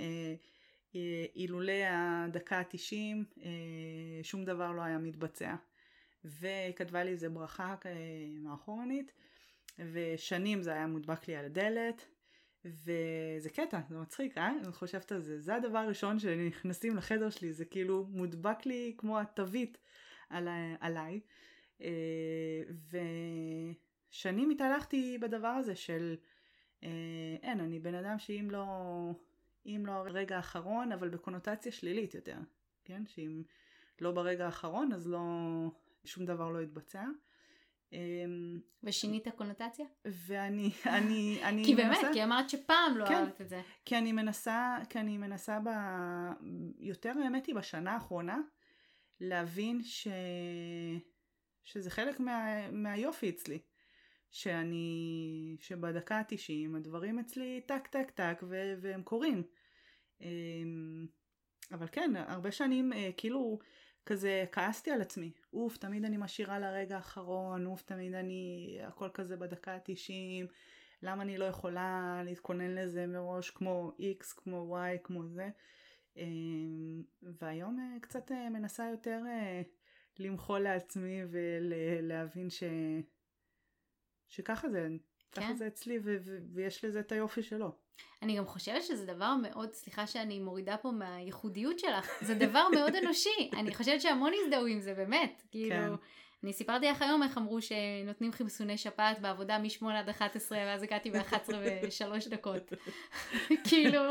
אילולא 1.35 1.73
הדקה 1.89 2.57
ה-90 2.57 3.41
שום 4.23 4.45
דבר 4.45 4.71
לא 4.71 4.81
היה 4.81 4.97
מתבצע. 4.97 5.55
והיא 6.23 6.73
כתבה 6.73 7.03
לי 7.03 7.11
איזה 7.11 7.29
ברכה 7.29 7.75
מאחורנית 8.43 9.11
ושנים 9.79 10.61
זה 10.61 10.73
היה 10.73 10.87
מודבק 10.87 11.27
לי 11.27 11.35
על 11.35 11.45
הדלת, 11.45 12.05
וזה 12.65 13.49
קטע, 13.53 13.79
זה 13.89 13.97
מצחיק, 13.97 14.37
אה? 14.37 14.51
אני 14.63 14.71
חושבת 14.71 15.11
על 15.11 15.21
זה. 15.21 15.39
זה 15.39 15.55
הדבר 15.55 15.77
הראשון 15.77 16.19
שנכנסים 16.19 16.95
לחדר 16.95 17.29
שלי, 17.29 17.53
זה 17.53 17.65
כאילו 17.65 18.05
מודבק 18.09 18.65
לי 18.65 18.93
כמו 18.97 19.19
התווית 19.19 19.77
על, 20.29 20.47
עליי. 20.79 21.19
אה, 21.81 22.63
שנים 24.09 24.49
התהלכתי 24.49 25.17
בדבר 25.17 25.47
הזה 25.47 25.75
של 25.75 26.15
אה, 26.83 26.89
אין, 27.43 27.59
אני 27.59 27.79
בן 27.79 27.95
אדם 27.95 28.19
שאם 28.19 28.47
לא, 28.51 28.65
אם 29.65 29.83
לא 29.85 29.91
הרגע 29.91 30.35
האחרון, 30.35 30.91
אבל 30.91 31.09
בקונוטציה 31.09 31.71
שלילית 31.71 32.13
יותר, 32.13 32.37
כן? 32.85 33.05
שאם 33.05 33.43
לא 34.01 34.11
ברגע 34.11 34.45
האחרון 34.45 34.93
אז 34.93 35.07
לא, 35.07 35.19
שום 36.05 36.25
דבר 36.25 36.49
לא 36.49 36.61
יתבצע. 36.61 37.03
אמ, 37.93 38.59
ושינית 38.83 39.27
קונוטציה? 39.27 39.85
ואני, 40.05 40.71
אני, 40.85 41.39
אני 41.43 41.65
כי 41.65 41.75
באמת, 41.75 41.97
כי 42.13 42.23
אמרת 42.23 42.49
שפעם 42.49 42.97
לא 42.97 43.05
כן, 43.05 43.13
אהבת 43.13 43.41
את 43.41 43.49
זה. 43.49 43.61
כי 43.85 43.97
אני 43.97 44.11
מנסה, 44.11 44.77
כי 44.89 44.99
אני 44.99 45.17
מנסה 45.17 45.59
ב... 45.59 45.69
יותר 46.79 47.13
האמת 47.23 47.45
היא 47.45 47.55
בשנה 47.55 47.93
האחרונה, 47.93 48.39
להבין 49.19 49.83
ש... 49.83 50.07
שזה 51.63 51.89
חלק 51.89 52.19
מה... 52.19 52.71
מהיופי 52.71 53.29
אצלי. 53.29 53.59
שאני, 54.31 55.55
שבדקה 55.59 56.17
ה-90 56.17 56.77
הדברים 56.77 57.19
אצלי 57.19 57.61
טק 57.65 57.87
טק 57.87 58.11
טק 58.11 58.43
ו... 58.43 58.73
והם 58.81 59.03
קורים. 59.03 59.43
אמ, 60.21 61.07
אבל 61.71 61.87
כן, 61.91 62.11
הרבה 62.15 62.51
שנים 62.51 62.93
אה, 62.93 63.09
כאילו 63.17 63.59
כזה 64.05 64.45
כעסתי 64.51 64.91
על 64.91 65.01
עצמי. 65.01 65.31
אוף, 65.53 65.77
תמיד 65.77 66.05
אני 66.05 66.17
משאירה 66.17 66.59
לרגע 66.59 66.95
האחרון, 66.95 67.65
אוף, 67.65 67.81
תמיד 67.81 68.13
אני, 68.13 68.77
הכל 68.83 69.09
כזה 69.13 69.37
בדקה 69.37 69.73
ה-90, 69.73 70.47
למה 71.03 71.23
אני 71.23 71.37
לא 71.37 71.45
יכולה 71.45 72.21
להתכונן 72.25 72.75
לזה 72.75 73.07
מראש 73.07 73.49
כמו 73.49 73.91
X, 73.99 74.23
כמו 74.35 74.77
Y, 74.77 74.97
כמו 75.03 75.25
זה. 75.25 75.49
אמ, 76.17 77.03
והיום 77.21 77.79
אה, 77.79 77.99
קצת 77.99 78.31
אה, 78.31 78.49
מנסה 78.49 78.89
יותר 78.91 79.21
אה, 79.27 79.61
למחול 80.19 80.59
לעצמי 80.59 81.21
ולהבין 81.29 82.49
ש... 82.49 82.63
שככה 84.27 84.69
זה, 84.69 84.87
כן. 85.31 85.41
ככה 85.41 85.53
זה 85.53 85.67
אצלי 85.67 85.99
ו- 86.03 86.17
ו- 86.25 86.39
ויש 86.53 86.85
לזה 86.85 86.99
את 86.99 87.11
היופי 87.11 87.43
שלו. 87.43 87.75
אני 88.21 88.37
גם 88.37 88.45
חושבת 88.45 88.83
שזה 88.83 89.05
דבר 89.05 89.35
מאוד, 89.41 89.73
סליחה 89.73 90.07
שאני 90.07 90.39
מורידה 90.39 90.77
פה 90.77 90.91
מהייחודיות 90.91 91.79
שלך, 91.79 92.09
זה 92.21 92.35
דבר 92.35 92.67
מאוד 92.75 92.95
אנושי. 92.95 93.49
אני 93.59 93.75
חושבת 93.75 94.01
שהמון 94.01 94.31
הזדהו 94.43 94.65
עם 94.65 94.79
זה, 94.79 94.93
באמת. 94.93 95.43
כאילו, 95.51 95.75
כן. 95.75 95.93
אני 96.43 96.53
סיפרתי 96.53 96.85
לך 96.85 97.01
היום 97.01 97.23
איך 97.23 97.37
אמרו 97.37 97.61
שנותנים 97.61 98.31
חיסוני 98.31 98.77
שפעת 98.77 99.21
בעבודה 99.21 99.59
מ-8 99.59 99.85
עד 99.93 100.09
11, 100.09 100.57
ואז 100.57 100.83
הגעתי 100.83 101.11
ב-11 101.11 101.49
ו-3 101.49 102.29
דקות. 102.29 102.73
כאילו, 103.69 104.01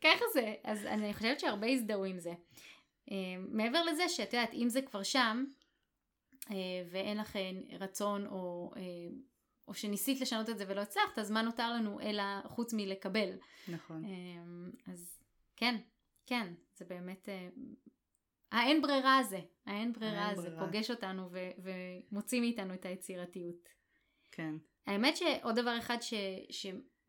ככה 0.00 0.24
זה. 0.32 0.54
אז 0.64 0.86
אני 0.86 1.14
חושבת 1.14 1.40
שהרבה 1.40 1.66
הזדהו 1.66 2.04
עם 2.04 2.18
זה. 2.18 2.32
אה, 3.10 3.16
מעבר 3.48 3.84
לזה 3.84 4.08
שאת 4.08 4.32
יודעת, 4.32 4.54
אם 4.54 4.68
זה 4.68 4.82
כבר 4.82 5.02
שם, 5.02 5.44
אה, 6.50 6.56
ואין 6.90 7.18
לכם 7.18 7.54
רצון 7.80 8.26
או 8.26 8.72
אה, 8.76 8.82
או 9.68 9.74
שניסית 9.74 10.20
לשנות 10.20 10.48
את 10.48 10.58
זה 10.58 10.64
ולא 10.68 10.80
הצלחת, 10.80 11.18
אז 11.18 11.30
מה 11.30 11.42
נותר 11.42 11.72
לנו 11.72 12.00
אלא 12.00 12.22
חוץ 12.46 12.72
מלקבל. 12.74 13.30
נכון. 13.68 14.04
אמ, 14.04 14.70
אז 14.92 15.18
כן, 15.56 15.76
כן, 16.26 16.54
זה 16.76 16.84
באמת... 16.84 17.28
אה, 17.28 17.48
האין 18.52 18.82
ברירה 18.82 19.18
הזה, 19.18 19.40
האין 19.66 19.92
ברירה 19.92 20.28
הזה 20.30 20.42
ברירה. 20.42 20.66
פוגש 20.66 20.90
אותנו 20.90 21.28
ו- 21.30 21.50
ומוציא 22.12 22.40
מאיתנו 22.40 22.74
את 22.74 22.84
היצירתיות. 22.86 23.68
כן. 24.32 24.54
האמת 24.86 25.16
שעוד 25.16 25.54
דבר 25.58 25.78
אחד 25.78 25.96
ש- 26.00 26.14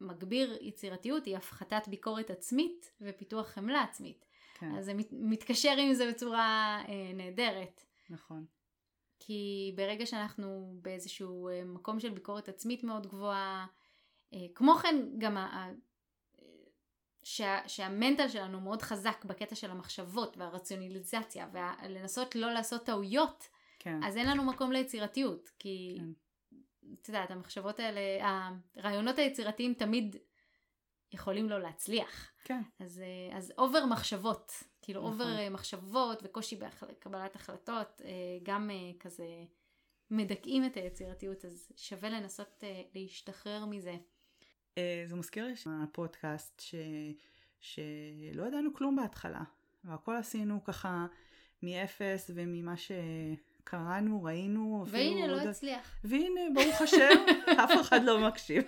שמגביר 0.01 0.57
יצירתיות 0.61 1.25
היא 1.25 1.37
הפחתת 1.37 1.87
ביקורת 1.87 2.29
עצמית 2.29 2.91
ופיתוח 3.01 3.47
חמלה 3.47 3.81
עצמית. 3.81 4.25
כן. 4.59 4.75
אז 4.77 4.85
זה 4.85 4.93
מת- 4.93 5.11
מתקשר 5.13 5.75
עם 5.77 5.93
זה 5.93 6.09
בצורה 6.11 6.37
אה, 6.87 7.11
נהדרת. 7.13 7.81
נכון. 8.09 8.45
כי 9.25 9.73
ברגע 9.75 10.05
שאנחנו 10.05 10.75
באיזשהו 10.81 11.49
אה, 11.49 11.63
מקום 11.65 11.99
של 11.99 12.09
ביקורת 12.09 12.49
עצמית 12.49 12.83
מאוד 12.83 13.07
גבוהה, 13.07 13.65
אה, 14.33 14.45
כמו 14.55 14.75
כן 14.75 14.95
גם 15.17 15.37
ה... 15.37 15.69
שה, 17.23 17.59
שהמנטל 17.67 18.27
שלנו 18.27 18.61
מאוד 18.61 18.81
חזק 18.81 19.25
בקטע 19.25 19.55
של 19.55 19.71
המחשבות 19.71 20.37
והרציונליזציה 20.37 21.47
ולנסות 21.53 22.35
לא 22.35 22.51
לעשות 22.51 22.85
טעויות, 22.85 23.47
כן. 23.79 24.03
אז 24.03 24.17
אין 24.17 24.29
לנו 24.29 24.43
מקום 24.43 24.71
ליצירתיות, 24.71 25.49
כי 25.59 25.97
כן. 25.99 26.05
את 27.01 27.07
יודעת, 27.07 27.31
המחשבות 27.31 27.79
האלה, 27.79 28.01
הרעיונות 28.75 29.17
היצירתיים 29.17 29.73
תמיד 29.73 30.15
יכולים 31.13 31.49
לא 31.49 31.61
להצליח. 31.61 32.31
כן. 32.43 32.61
אז, 32.79 33.01
אה, 33.01 33.37
אז 33.37 33.53
over 33.57 33.85
מחשבות, 33.85 34.51
כאילו 34.83 35.01
נכון. 35.01 35.11
over 35.11 35.39
אה, 35.39 35.49
מחשבות 35.49 36.19
וקושי 36.23 36.55
בקבלת 36.55 37.35
החלטות, 37.35 38.01
אה, 38.05 38.11
גם 38.43 38.69
כזה 38.99 39.25
מדכאים 40.11 40.65
את 40.65 40.77
היצירתיות, 40.77 41.45
אז 41.45 41.71
שווה 41.75 42.09
לנסות 42.09 42.63
להשתחרר 42.95 43.65
מזה. 43.65 43.95
זה 45.05 45.15
מזכיר 45.15 45.45
לי 45.45 45.53
הפודקאסט 45.65 46.59
ש... 46.61 46.75
שלא 47.63 48.47
ידענו 48.47 48.73
כלום 48.73 48.95
בהתחלה, 48.95 49.41
והכל 49.83 50.15
עשינו 50.15 50.63
ככה 50.63 51.05
מאפס 51.63 52.31
וממה 52.33 52.73
שקראנו, 52.77 54.23
ראינו. 54.23 54.85
והנה, 54.87 55.27
לא 55.27 55.41
הצליח. 55.41 55.99
והנה, 56.03 56.41
ברוך 56.53 56.81
השם, 56.81 57.25
אף 57.63 57.71
אחד 57.81 58.03
לא 58.03 58.27
מקשיב. 58.27 58.63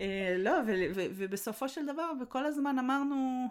אה, 0.00 0.36
לא, 0.38 0.52
ובסופו 0.94 1.68
של 1.68 1.86
דבר, 1.86 2.12
וכל 2.22 2.46
הזמן 2.46 2.78
אמרנו, 2.78 3.46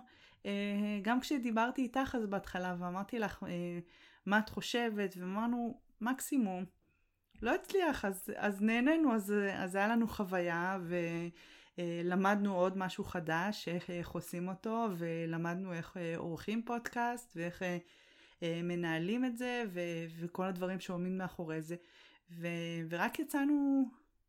אה, 0.45 0.99
גם 1.01 1.20
כשדיברתי 1.20 1.82
איתך 1.82 2.16
אז 2.18 2.28
בהתחלה, 2.28 2.76
ואמרתי 2.80 3.20
לך 3.20 3.43
אה, 3.43 3.80
מה 4.26 4.39
את 4.39 4.49
חושבת, 4.49 5.18
ואמרנו, 5.18 5.80
מקסימום, 6.01 6.66
לא 7.41 7.55
הצליח, 7.55 8.05
אז, 8.05 8.30
אז 8.36 8.62
נהנינו, 8.62 9.16
אז, 9.16 9.34
אז 9.53 9.76
היה 9.76 9.88
לנו 9.88 10.07
חוויה, 10.07 10.80
ולמדנו 11.78 12.55
עוד 12.55 12.78
משהו 12.78 13.03
חדש, 13.03 13.68
איך, 13.68 13.89
איך 13.89 14.09
עושים 14.09 14.49
אותו, 14.49 14.88
ולמדנו 14.97 15.74
איך 15.74 15.97
עורכים 16.18 16.64
פודקאסט, 16.66 17.34
ואיך 17.36 17.62
מנהלים 18.41 19.26
את 19.26 19.38
זה, 19.38 19.64
ו, 19.74 19.80
וכל 20.20 20.45
הדברים 20.45 20.80
שעומדים 20.80 21.18
מאחורי 21.18 21.62
זה. 21.62 21.76
ו, 22.32 22.47
ורק 22.89 23.20
יצאנו 23.20 23.86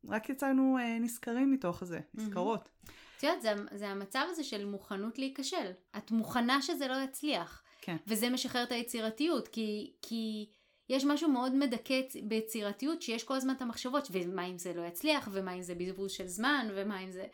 רק 0.09 0.29
יצאנו 0.29 0.79
אה, 0.79 0.99
נשכרים 0.99 1.53
מתוך 1.53 1.85
זה, 1.85 2.01
נשכרות. 2.15 2.69
את 3.17 3.23
יודעת, 3.23 3.43
זה, 3.43 3.55
זה 3.73 3.89
המצב 3.89 4.27
הזה 4.31 4.45
של 4.45 4.65
מוכנות 4.65 5.19
להיכשל. 5.19 5.71
את 5.97 6.11
מוכנה 6.11 6.63
שזה 6.63 6.89
לא 6.89 6.97
יצליח. 7.05 7.63
כן. 7.81 7.97
וזה 8.07 8.31
משחרר 8.31 8.63
את 8.63 8.73
היצירתיות, 8.73 9.49
כי, 9.49 9.93
כי 10.03 10.51
יש 10.89 11.05
משהו 11.05 11.29
מאוד 11.29 11.55
מדכא 11.55 12.01
ביצירתיות, 12.23 13.03
שיש 13.03 13.25
כל 13.25 13.35
הזמן 13.35 13.55
את 13.55 13.63
המחשבות, 13.63 14.09
ומה 14.13 14.47
אם 14.47 14.59
זה 14.59 14.73
לא 14.75 14.83
יצליח, 14.83 15.29
ומה 15.33 15.53
אם 15.53 15.63
זה 15.63 15.75
בזבוז 15.75 16.13
של 16.13 16.27
זמן, 16.27 16.69
ומה 16.75 17.01
אם 17.01 17.11
זה... 17.11 17.27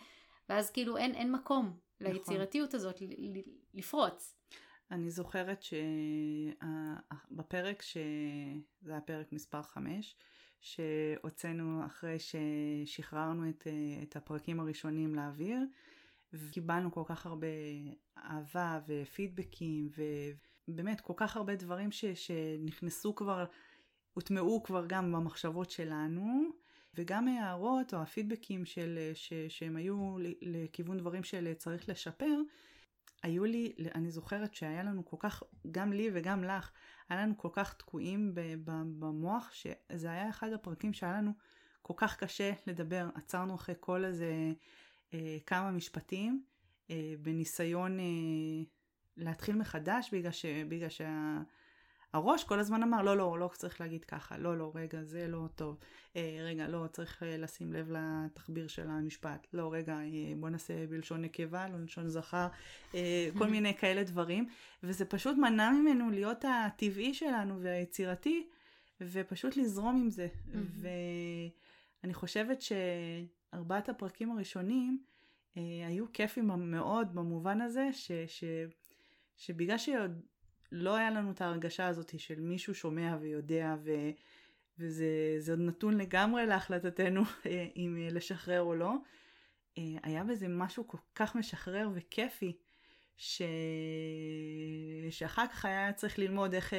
ואז 0.49 0.71
כאילו 0.71 0.97
אין, 0.97 1.15
אין 1.15 1.33
מקום 1.33 1.77
נכון. 2.01 2.13
ליצירתיות 2.13 2.75
הזאת 2.75 3.03
לפרוץ. 3.75 4.35
אני 4.91 5.11
זוכרת 5.11 5.63
שבפרק, 7.33 7.83
שזה 7.83 8.91
היה 8.91 9.01
פרק 9.01 9.33
מספר 9.33 9.63
5, 9.63 10.17
שהוצאנו 10.61 11.87
אחרי 11.87 12.17
ששחררנו 12.19 13.49
את, 13.49 13.67
אה, 13.67 14.03
את 14.03 14.17
הפרקים 14.17 14.61
הראשונים 14.61 15.15
לאוויר, 15.15 15.61
וקיבלנו 16.33 16.93
כל 16.93 17.03
כך 17.07 17.27
הרבה 17.27 17.47
אהבה 18.19 18.81
ופידבקים, 18.87 19.89
ובאמת 20.69 21.01
כל 21.01 21.13
כך 21.17 21.37
הרבה 21.37 21.57
דברים 21.57 21.93
ש, 21.93 22.05
שנכנסו 22.05 23.15
כבר, 23.15 23.45
הוטמעו 24.15 24.63
כבר 24.63 24.87
גם 24.87 25.13
במחשבות 25.13 25.71
שלנו, 25.71 26.51
וגם 26.95 27.29
הערות 27.29 27.95
או 27.95 28.03
הפידבקים 28.03 28.65
של, 28.65 28.99
ש, 29.15 29.33
שהם 29.49 29.77
היו 29.77 30.17
לכיוון 30.43 30.99
דברים 30.99 31.25
של 31.25 31.55
צריך 31.55 31.89
לשפר, 31.89 32.41
היו 33.23 33.45
לי, 33.45 33.73
אני 33.95 34.11
זוכרת 34.11 34.55
שהיה 34.55 34.83
לנו 34.83 35.05
כל 35.05 35.17
כך, 35.21 35.43
גם 35.71 35.93
לי 35.93 36.11
וגם 36.15 36.45
לך, 36.45 36.71
היה 37.09 37.23
לנו 37.23 37.39
כל 37.39 37.49
כך 37.53 37.75
תקועים 37.75 38.33
במוח, 38.99 39.53
שזה 39.53 40.11
היה 40.11 40.31
אחד 40.31 40.53
הפרקים 40.53 40.93
שהיה 40.93 41.13
לנו 41.13 41.33
כל 41.83 41.95
כך 41.97 42.17
קשה 42.17 42.53
לדבר. 42.67 43.09
עצרנו 43.15 43.55
אחרי 43.55 43.75
כל 43.81 44.05
איזה 44.05 44.53
אה, 45.15 45.39
כמה 45.47 45.71
משפטים, 45.71 46.43
אה, 46.91 47.15
בניסיון 47.23 48.01
אה, 48.01 48.05
להתחיל 49.17 49.57
מחדש, 49.57 50.15
בגלל, 50.15 50.33
ש, 50.33 50.47
בגלל 50.47 50.89
שה... 50.89 51.39
הראש 52.13 52.45
כל 52.45 52.59
הזמן 52.59 52.83
אמר, 52.83 53.03
לא, 53.03 53.17
לא, 53.17 53.39
לא 53.39 53.51
צריך 53.53 53.81
להגיד 53.81 54.05
ככה, 54.05 54.39
לא, 54.39 54.59
לא, 54.59 54.73
רגע, 54.75 55.03
זה 55.03 55.29
לא 55.29 55.49
טוב, 55.55 55.79
אה, 56.17 56.39
רגע, 56.43 56.69
לא, 56.69 56.87
צריך 56.93 57.23
אה, 57.23 57.37
לשים 57.37 57.73
לב 57.73 57.91
לתחביר 57.91 58.69
של 58.69 58.91
המשפט, 58.91 59.47
לא, 59.53 59.73
רגע, 59.73 59.93
אה, 59.93 60.33
בוא 60.37 60.49
נעשה 60.49 60.87
בלשון 60.87 61.23
נקבה, 61.23 61.69
לא 61.69 61.77
בלשון 61.77 62.09
זכר, 62.09 62.47
אה, 62.95 63.29
כל 63.39 63.47
מיני 63.47 63.75
כאלה 63.75 64.05
דברים, 64.05 64.49
וזה 64.83 65.05
פשוט 65.05 65.37
מנע 65.37 65.71
ממנו 65.71 66.11
להיות 66.11 66.45
הטבעי 66.45 67.15
שלנו 67.15 67.61
והיצירתי, 67.63 68.47
ופשוט 69.01 69.57
לזרום 69.57 69.97
עם 69.97 70.11
זה. 70.11 70.29
ואני 72.03 72.15
חושבת 72.15 72.59
שארבעת 72.63 73.89
הפרקים 73.89 74.31
הראשונים 74.31 75.03
אה, 75.59 75.87
היו 75.87 76.13
כיפים 76.13 76.51
מאוד 76.71 77.15
במובן 77.15 77.61
הזה, 77.61 77.89
ש... 77.93 78.13
ש... 78.27 78.45
שבגלל 79.37 79.79
שעוד 79.79 80.21
לא 80.73 80.97
היה 80.97 81.11
לנו 81.11 81.31
את 81.31 81.41
ההרגשה 81.41 81.87
הזאת 81.87 82.21
של 82.21 82.41
מישהו 82.41 82.75
שומע 82.75 83.17
ויודע 83.21 83.77
ו... 83.85 83.91
וזה 84.79 85.51
עוד 85.51 85.61
נתון 85.61 85.99
לגמרי 85.99 86.47
להחלטתנו 86.47 87.23
אם 87.77 88.09
לשחרר 88.11 88.61
או 88.61 88.75
לא. 88.75 88.95
היה 89.77 90.25
בזה 90.25 90.49
משהו 90.49 90.89
כל 90.89 90.99
כך 91.15 91.35
משחרר 91.35 91.89
וכיפי, 91.95 92.57
ש... 93.17 93.43
שאחר 95.11 95.47
כך 95.47 95.65
היה 95.65 95.93
צריך 95.93 96.19
ללמוד 96.19 96.55
איך 96.55 96.75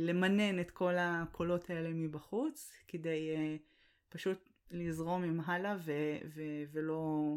למנן 0.00 0.60
את 0.60 0.70
כל 0.70 0.94
הקולות 0.98 1.70
האלה 1.70 1.90
מבחוץ, 1.92 2.72
כדי 2.88 3.30
פשוט 4.08 4.48
לזרום 4.70 5.22
עם 5.22 5.40
הלאה 5.40 5.76
ו- 5.78 6.18
ו- 6.34 6.64
ולא 6.72 7.34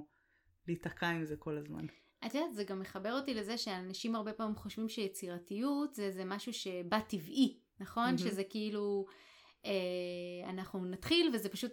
להיתקע 0.67 1.07
עם 1.07 1.25
זה 1.25 1.37
כל 1.37 1.57
הזמן. 1.57 1.85
את 2.25 2.35
יודעת, 2.35 2.53
זה 2.53 2.63
גם 2.63 2.79
מחבר 2.79 3.13
אותי 3.13 3.33
לזה 3.33 3.57
שאנשים 3.57 4.15
הרבה 4.15 4.33
פעמים 4.33 4.55
חושבים 4.55 4.89
שיצירתיות 4.89 5.93
זה, 5.93 6.11
זה 6.11 6.25
משהו 6.25 6.53
שבא 6.53 6.99
טבעי, 6.99 7.57
נכון? 7.79 8.15
Mm-hmm. 8.15 8.21
שזה 8.21 8.43
כאילו, 8.43 9.05
אה, 9.65 9.71
אנחנו 10.49 10.85
נתחיל 10.85 11.31
וזה 11.33 11.49
פשוט, 11.49 11.71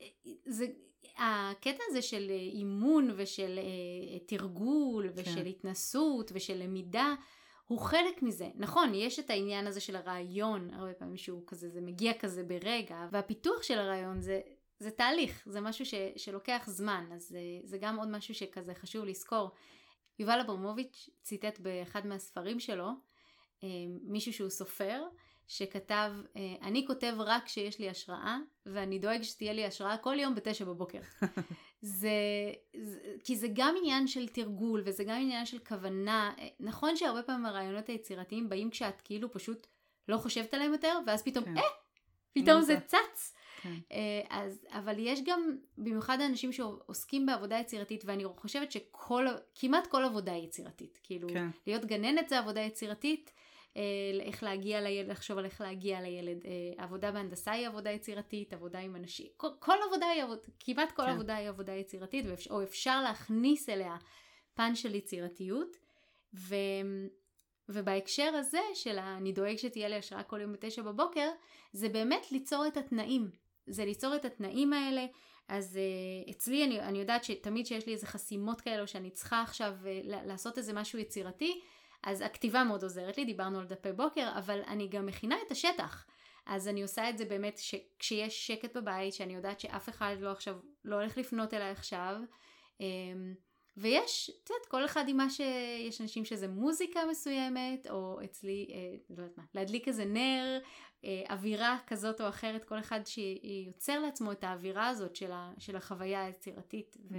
אה, 0.00 0.06
זה, 0.46 0.66
הקטע 1.18 1.82
הזה 1.88 2.02
של 2.02 2.30
אימון 2.52 3.10
ושל 3.16 3.58
אה, 3.58 4.18
תרגול 4.18 5.10
ושל 5.14 5.34
כן. 5.34 5.46
התנסות 5.46 6.30
ושל 6.34 6.54
למידה, 6.54 7.14
הוא 7.66 7.78
חלק 7.78 8.22
מזה. 8.22 8.48
נכון, 8.54 8.94
יש 8.94 9.18
את 9.18 9.30
העניין 9.30 9.66
הזה 9.66 9.80
של 9.80 9.96
הרעיון, 9.96 10.70
הרבה 10.74 10.92
פעמים 10.92 11.16
שהוא 11.16 11.42
כזה, 11.46 11.68
זה 11.68 11.80
מגיע 11.80 12.12
כזה 12.18 12.42
ברגע, 12.42 13.08
והפיתוח 13.12 13.62
של 13.62 13.78
הרעיון 13.78 14.20
זה, 14.20 14.40
זה 14.78 14.90
תהליך, 14.90 15.42
זה 15.46 15.60
משהו 15.60 15.86
ש, 15.86 15.94
שלוקח 16.16 16.64
זמן, 16.66 17.04
אז 17.14 17.22
זה, 17.22 17.38
זה 17.64 17.78
גם 17.78 17.98
עוד 17.98 18.08
משהו 18.08 18.34
שכזה 18.34 18.74
חשוב 18.74 19.04
לזכור. 19.04 19.50
יובל 20.20 20.40
אברמוביץ' 20.40 21.08
ציטט 21.22 21.58
באחד 21.58 22.06
מהספרים 22.06 22.60
שלו, 22.60 22.88
אה, 23.64 23.68
מישהו 24.02 24.32
שהוא 24.32 24.50
סופר, 24.50 25.02
שכתב, 25.48 26.12
אה, 26.36 26.54
אני 26.62 26.86
כותב 26.86 27.14
רק 27.18 27.44
כשיש 27.44 27.78
לי 27.78 27.90
השראה, 27.90 28.38
ואני 28.66 28.98
דואג 28.98 29.22
שתהיה 29.22 29.52
לי 29.52 29.64
השראה 29.64 29.96
כל 29.96 30.16
יום 30.18 30.34
בתשע 30.34 30.64
בבוקר. 30.64 31.00
זה, 32.00 32.10
זה, 32.76 33.00
כי 33.24 33.36
זה 33.36 33.48
גם 33.52 33.74
עניין 33.78 34.06
של 34.06 34.28
תרגול, 34.28 34.82
וזה 34.86 35.04
גם 35.04 35.16
עניין 35.20 35.46
של 35.46 35.58
כוונה. 35.58 36.32
אה, 36.38 36.48
נכון 36.60 36.96
שהרבה 36.96 37.22
פעמים 37.22 37.46
הרעיונות 37.46 37.88
היצירתיים 37.88 38.48
באים 38.48 38.70
כשאת 38.70 39.00
כאילו 39.00 39.32
פשוט 39.32 39.66
לא 40.08 40.16
חושבת 40.16 40.54
עליהם 40.54 40.72
יותר, 40.72 40.98
ואז 41.06 41.22
פתאום, 41.22 41.44
כן. 41.44 41.56
אה, 41.56 41.62
פתאום 42.32 42.62
זה 42.62 42.76
צץ. 42.86 43.34
כן. 43.62 43.74
אה, 43.92 44.20
אז, 44.30 44.66
אבל 44.68 44.94
יש 44.98 45.20
גם, 45.24 45.56
במיוחד 45.78 46.20
האנשים 46.20 46.52
שעוסקים 46.52 47.26
בעבודה 47.26 47.58
יצירתית, 47.58 48.02
ואני 48.06 48.24
חושבת 48.36 48.72
שכל, 48.72 49.26
כמעט 49.54 49.86
כל 49.86 50.04
עבודה 50.04 50.32
היא 50.32 50.44
יצירתית. 50.44 50.98
כאילו, 51.02 51.28
כן. 51.28 51.48
להיות 51.66 51.84
גננת 51.84 52.28
זה 52.28 52.38
עבודה 52.38 52.60
יצירתית, 52.60 53.32
אה, 53.76 53.82
איך 54.20 54.42
להגיע 54.42 54.80
לילד, 54.80 55.10
לחשוב 55.10 55.38
על 55.38 55.44
איך 55.44 55.60
להגיע 55.60 56.00
לילד. 56.00 56.44
אה, 56.44 56.84
עבודה 56.84 57.12
בהנדסה 57.12 57.52
היא 57.52 57.66
עבודה 57.66 57.90
יצירתית, 57.90 58.52
עבודה 58.52 58.78
עם 58.78 58.96
אנשים, 58.96 59.26
כל, 59.36 59.48
כל 59.58 59.76
עבודה 59.88 60.06
היא 60.06 60.22
עבודה, 60.22 60.40
כמעט 60.58 60.92
כל 60.92 61.02
כן. 61.02 61.08
עבודה 61.08 61.36
היא 61.36 61.48
עבודה 61.48 61.72
יצירתית, 61.72 62.24
או 62.50 62.62
אפשר 62.62 63.02
להכניס 63.02 63.68
אליה 63.68 63.96
פן 64.54 64.74
של 64.74 64.94
יצירתיות. 64.94 65.76
ו... 66.34 66.54
ובהקשר 67.72 68.34
הזה 68.34 68.60
של 68.74 68.98
אני 68.98 69.32
דואג 69.32 69.56
שתהיה 69.56 69.88
לי 69.88 69.96
השראה 69.96 70.22
כל 70.22 70.40
יום 70.40 70.52
בתשע 70.52 70.82
בבוקר, 70.82 71.28
זה 71.72 71.88
באמת 71.88 72.32
ליצור 72.32 72.66
את 72.66 72.76
התנאים. 72.76 73.30
זה 73.70 73.84
ליצור 73.84 74.16
את 74.16 74.24
התנאים 74.24 74.72
האלה. 74.72 75.06
אז 75.48 75.78
uh, 75.78 76.30
אצלי 76.30 76.64
אני, 76.64 76.80
אני 76.80 76.98
יודעת 76.98 77.24
שתמיד 77.24 77.66
שיש 77.66 77.86
לי 77.86 77.92
איזה 77.92 78.06
חסימות 78.06 78.60
כאלו 78.60 78.88
שאני 78.88 79.10
צריכה 79.10 79.42
עכשיו 79.42 79.72
uh, 79.82 79.86
לעשות 80.04 80.58
איזה 80.58 80.72
משהו 80.72 80.98
יצירתי, 80.98 81.60
אז 82.02 82.20
הכתיבה 82.20 82.64
מאוד 82.64 82.82
עוזרת 82.82 83.18
לי, 83.18 83.24
דיברנו 83.24 83.58
על 83.58 83.66
דפי 83.66 83.92
בוקר, 83.92 84.38
אבל 84.38 84.60
אני 84.66 84.88
גם 84.88 85.06
מכינה 85.06 85.36
את 85.46 85.50
השטח. 85.50 86.06
אז 86.46 86.68
אני 86.68 86.82
עושה 86.82 87.10
את 87.10 87.18
זה 87.18 87.24
באמת 87.24 87.58
ש, 87.58 87.74
כשיש 87.98 88.46
שקט 88.46 88.76
בבית, 88.76 89.14
שאני 89.14 89.34
יודעת 89.34 89.60
שאף 89.60 89.88
אחד 89.88 90.16
לא 90.20 90.30
עכשיו, 90.30 90.56
לא 90.84 90.96
הולך 90.96 91.18
לפנות 91.18 91.54
אליי 91.54 91.70
עכשיו. 91.70 92.16
ויש, 93.80 94.30
את 94.44 94.50
יודעת, 94.50 94.66
כל 94.66 94.84
אחד 94.84 95.08
עם 95.08 95.16
מה 95.16 95.30
שיש 95.30 96.00
אנשים 96.00 96.24
שזה 96.24 96.48
מוזיקה 96.48 97.00
מסוימת, 97.10 97.86
או 97.90 98.18
אצלי, 98.24 98.66
אה, 98.70 98.96
לא 99.10 99.22
יודעת 99.22 99.38
מה, 99.38 99.44
להדליק 99.54 99.88
איזה 99.88 100.04
נר, 100.04 100.58
אה, 101.04 101.22
אווירה 101.30 101.78
כזאת 101.86 102.20
או 102.20 102.28
אחרת, 102.28 102.64
כל 102.64 102.78
אחד 102.78 103.00
שיוצר 103.04 104.00
לעצמו 104.00 104.32
את 104.32 104.44
האווירה 104.44 104.88
הזאת 104.88 105.16
של, 105.16 105.32
ה, 105.32 105.52
של 105.58 105.76
החוויה 105.76 106.24
היצירתית. 106.24 106.96
Mm-hmm. 106.96 107.12
ו, 107.12 107.16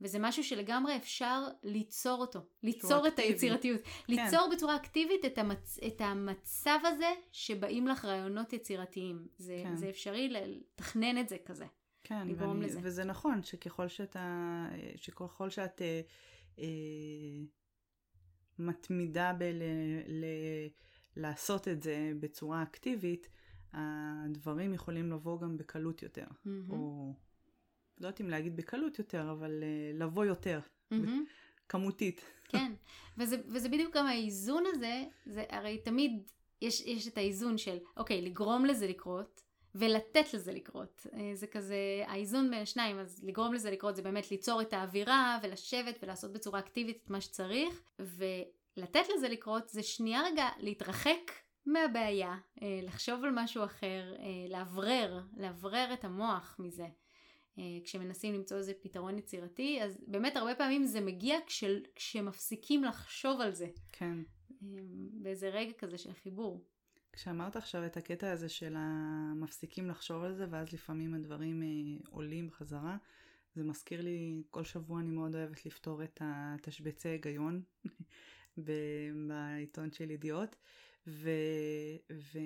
וזה 0.00 0.18
משהו 0.18 0.44
שלגמרי 0.44 0.96
אפשר 0.96 1.42
ליצור 1.62 2.20
אותו, 2.20 2.40
ליצור 2.62 3.06
את 3.06 3.18
היצירתיות, 3.18 3.80
כן. 3.82 3.90
ליצור 4.08 4.48
בצורה 4.52 4.76
אקטיבית 4.76 5.24
את, 5.24 5.38
המצ, 5.38 5.78
את 5.86 6.00
המצב 6.00 6.78
הזה 6.84 7.12
שבאים 7.32 7.88
לך 7.88 8.04
רעיונות 8.04 8.52
יצירתיים. 8.52 9.26
זה, 9.38 9.60
כן. 9.64 9.76
זה 9.76 9.88
אפשרי 9.88 10.28
לתכנן 10.28 11.18
את 11.18 11.28
זה 11.28 11.36
כזה. 11.44 11.66
כן, 12.04 12.28
ואני, 12.36 12.66
לזה. 12.66 12.80
וזה 12.82 13.04
נכון 13.04 13.42
שככל 13.42 13.88
שאתה, 13.88 14.66
שככל 14.96 15.50
שאת 15.50 15.82
אה, 15.82 16.00
אה, 16.58 16.64
מתמידה 18.58 19.32
ב... 19.38 19.42
ל, 20.08 20.24
לעשות 21.16 21.68
את 21.68 21.82
זה 21.82 22.12
בצורה 22.20 22.62
אקטיבית, 22.62 23.28
הדברים 23.72 24.74
יכולים 24.74 25.10
לבוא 25.12 25.40
גם 25.40 25.56
בקלות 25.56 26.02
יותר. 26.02 26.26
Mm-hmm. 26.26 26.70
או 26.70 27.12
לא 28.00 28.06
יודעת 28.06 28.20
אם 28.20 28.30
להגיד 28.30 28.56
בקלות 28.56 28.98
יותר, 28.98 29.30
אבל 29.30 29.62
uh, 29.62 29.98
לבוא 29.98 30.24
יותר. 30.24 30.60
Mm-hmm. 30.92 30.96
כמותית. 31.68 32.20
כן, 32.48 32.72
וזה, 33.18 33.36
וזה 33.46 33.68
בדיוק 33.68 33.96
גם 33.96 34.06
האיזון 34.06 34.64
הזה, 34.66 35.04
זה 35.26 35.44
הרי 35.48 35.78
תמיד 35.78 36.30
יש, 36.62 36.80
יש 36.80 37.08
את 37.08 37.18
האיזון 37.18 37.58
של, 37.58 37.78
אוקיי, 37.96 38.22
לגרום 38.22 38.64
לזה 38.64 38.86
לקרות, 38.86 39.43
ולתת 39.74 40.34
לזה 40.34 40.52
לקרות. 40.52 41.06
אה, 41.12 41.30
זה 41.34 41.46
כזה 41.46 41.76
האיזון 42.06 42.50
בין 42.50 42.62
השניים, 42.62 42.98
אז 42.98 43.24
לגרום 43.24 43.54
לזה 43.54 43.70
לקרות 43.70 43.96
זה 43.96 44.02
באמת 44.02 44.30
ליצור 44.30 44.62
את 44.62 44.72
האווירה 44.72 45.38
ולשבת 45.42 45.98
ולעשות 46.02 46.32
בצורה 46.32 46.58
אקטיבית 46.58 47.00
את 47.04 47.10
מה 47.10 47.20
שצריך, 47.20 47.82
ולתת 47.98 49.04
לזה 49.14 49.28
לקרות 49.28 49.68
זה 49.68 49.82
שנייה 49.82 50.22
רגע 50.22 50.48
להתרחק 50.58 51.32
מהבעיה, 51.66 52.36
אה, 52.62 52.80
לחשוב 52.82 53.24
על 53.24 53.30
משהו 53.34 53.64
אחר, 53.64 54.14
אה, 54.18 54.24
לאוורר, 54.48 55.20
לאוורר 55.36 55.90
את 55.92 56.04
המוח 56.04 56.56
מזה. 56.58 56.86
כשמנסים 57.84 58.34
למצוא 58.34 58.56
איזה 58.56 58.72
פתרון 58.80 59.18
יצירתי, 59.18 59.82
אז 59.82 60.04
באמת 60.06 60.36
הרבה 60.36 60.54
פעמים 60.54 60.84
זה 60.84 61.00
מגיע 61.00 61.38
כש, 61.46 61.64
כשמפסיקים 61.94 62.84
לחשוב 62.84 63.40
על 63.40 63.52
זה. 63.52 63.68
כן. 63.92 64.18
באיזה 65.12 65.48
רגע 65.48 65.72
כזה 65.72 65.98
של 65.98 66.12
חיבור. 66.12 66.64
כשאמרת 67.14 67.56
עכשיו 67.56 67.86
את 67.86 67.96
הקטע 67.96 68.30
הזה 68.30 68.48
של 68.48 68.74
המפסיקים 68.78 69.88
לחשוב 69.88 70.22
על 70.22 70.34
זה, 70.34 70.46
ואז 70.50 70.72
לפעמים 70.72 71.14
הדברים 71.14 71.62
אה, 71.62 71.68
עולים 72.10 72.50
חזרה, 72.50 72.96
זה 73.54 73.64
מזכיר 73.64 74.00
לי, 74.00 74.42
כל 74.50 74.64
שבוע 74.64 75.00
אני 75.00 75.10
מאוד 75.10 75.34
אוהבת 75.34 75.66
לפתור 75.66 76.04
את 76.04 76.22
התשבצי 76.24 77.08
היגיון 77.08 77.62
בעיתון 79.26 79.92
של 79.92 80.10
ידיעות, 80.10 80.56
ו, 81.06 81.30
ו, 82.12 82.38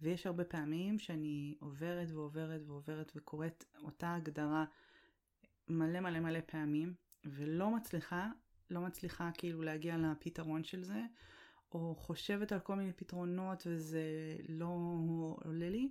ויש 0.00 0.26
הרבה 0.26 0.44
פעמים 0.44 0.98
שאני 0.98 1.54
עוברת 1.58 2.10
ועוברת 2.10 2.60
ועוברת 2.66 3.12
וקוראת 3.16 3.64
אותה 3.82 4.14
הגדרה 4.14 4.64
מלא 5.68 6.00
מלא 6.00 6.20
מלא 6.20 6.40
פעמים, 6.46 6.94
ולא 7.24 7.70
מצליחה, 7.70 8.28
לא 8.70 8.80
מצליחה 8.80 9.30
כאילו 9.38 9.62
להגיע 9.62 9.96
לפתרון 9.96 10.64
של 10.64 10.84
זה. 10.84 11.00
או 11.74 11.94
חושבת 11.98 12.52
על 12.52 12.60
כל 12.60 12.74
מיני 12.74 12.92
פתרונות 12.92 13.62
וזה 13.66 14.02
לא 14.48 14.76
עולה 15.44 15.70
לי. 15.70 15.88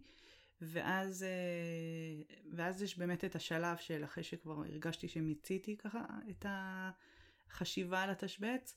ואז, 0.62 1.24
אה, 1.24 2.34
ואז 2.52 2.84
יש 2.84 2.98
באמת 2.98 3.26
את 3.26 3.36
השלב 3.36 3.78
של 3.78 4.04
אחרי 4.04 4.24
שכבר 4.24 4.54
הרגשתי 4.54 5.08
שמיציתי 5.08 5.78
ככה 5.78 6.00
את 6.30 6.46
החשיבה 6.50 8.04
על 8.04 8.10
התשבץ, 8.10 8.76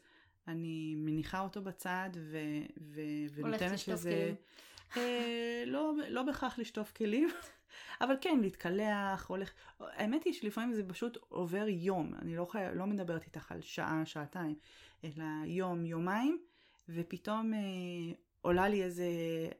אני 0.49 0.95
מניחה 0.97 1.41
אותו 1.41 1.63
בצד 1.63 2.11
ו, 2.15 2.39
ו, 2.81 3.01
ונותנת 3.35 3.89
לזה... 3.89 4.35
אה, 4.97 5.63
לא, 5.67 5.95
לא 6.09 6.23
בהכרח 6.23 6.59
לשטוף 6.59 6.93
כלים, 6.93 7.29
אבל 8.03 8.15
כן, 8.21 8.39
להתקלח, 8.43 9.27
הולך... 9.29 9.53
האמת 9.81 10.25
היא 10.25 10.33
שלפעמים 10.33 10.73
זה 10.73 10.89
פשוט 10.89 11.19
עובר 11.29 11.69
יום, 11.69 12.15
אני 12.15 12.37
לא, 12.37 12.47
חי... 12.51 12.65
לא 12.75 12.87
מדברת 12.87 13.25
איתך 13.25 13.53
על 13.53 13.61
שעה, 13.61 14.07
שעתיים, 14.07 14.55
אלא 15.05 15.25
יום, 15.47 15.87
יומיים, 15.87 16.39
ופתאום 16.89 17.55
אה, 17.55 17.59
עולה 18.41 18.69
לי 18.69 18.83
איזה 18.83 19.07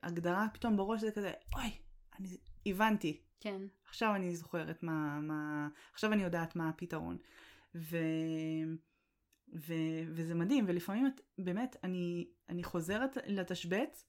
הגדרה 0.03 0.47
פתאום 0.55 0.77
בראש 0.77 1.01
זה 1.01 1.11
כזה, 1.11 1.33
אוי, 1.55 1.71
אני 2.19 2.29
הבנתי. 2.67 3.21
כן. 3.41 3.63
עכשיו 3.89 4.15
אני 4.15 4.37
זוכרת 4.37 4.83
מה, 4.83 5.21
מה, 5.21 5.69
עכשיו 5.93 6.13
אני 6.13 6.23
יודעת 6.23 6.57
מה 6.57 6.69
הפתרון. 6.69 7.19
ו, 7.75 7.97
ו, 9.55 9.75
וזה 10.09 10.35
מדהים, 10.35 10.65
ולפעמים 10.69 11.07
את, 11.07 11.21
באמת, 11.39 11.77
אני, 11.85 12.29
אני 12.49 12.65
חוזרת 12.65 13.17
לתשבץ, 13.27 14.07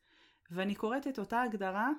ואני 0.52 0.76
קוראת 0.76 1.08
את 1.08 1.20
אותה 1.20 1.42
הגדרה 1.42 1.90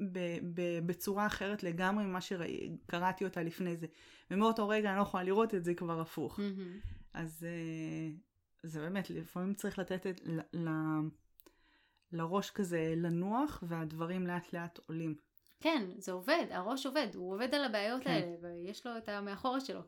ב, 0.00 0.18
ב, 0.54 0.86
בצורה 0.86 1.26
אחרת 1.26 1.62
לגמרי 1.62 2.04
ממה 2.04 2.20
שקראתי 2.20 3.24
אותה 3.24 3.42
לפני 3.42 3.76
זה. 3.76 3.86
ומאותו 4.30 4.68
רגע 4.68 4.90
אני 4.90 4.96
לא 4.96 5.02
יכולה 5.02 5.22
לראות 5.22 5.54
את 5.54 5.64
זה 5.64 5.74
כבר 5.74 6.00
הפוך. 6.00 6.38
Mm-hmm. 6.38 6.88
אז, 7.14 7.46
אה, 7.48 8.16
זה 8.62 8.80
באמת, 8.80 9.10
לפעמים 9.10 9.54
צריך 9.54 9.78
לתת 9.78 10.06
את, 10.06 10.20
ל, 10.52 10.68
לראש 12.12 12.50
כזה 12.50 12.94
לנוח 12.96 13.64
והדברים 13.68 14.26
לאט 14.26 14.52
לאט 14.52 14.78
עולים. 14.86 15.14
כן, 15.60 15.90
זה 15.98 16.12
עובד, 16.12 16.44
הראש 16.50 16.86
עובד, 16.86 17.08
הוא 17.14 17.34
עובד 17.34 17.54
על 17.54 17.64
הבעיות 17.64 18.04
כן. 18.04 18.10
האלה 18.10 18.36
ויש 18.42 18.86
לו 18.86 18.98
את 18.98 19.08
המאחורה 19.08 19.60
שלו. 19.60 19.80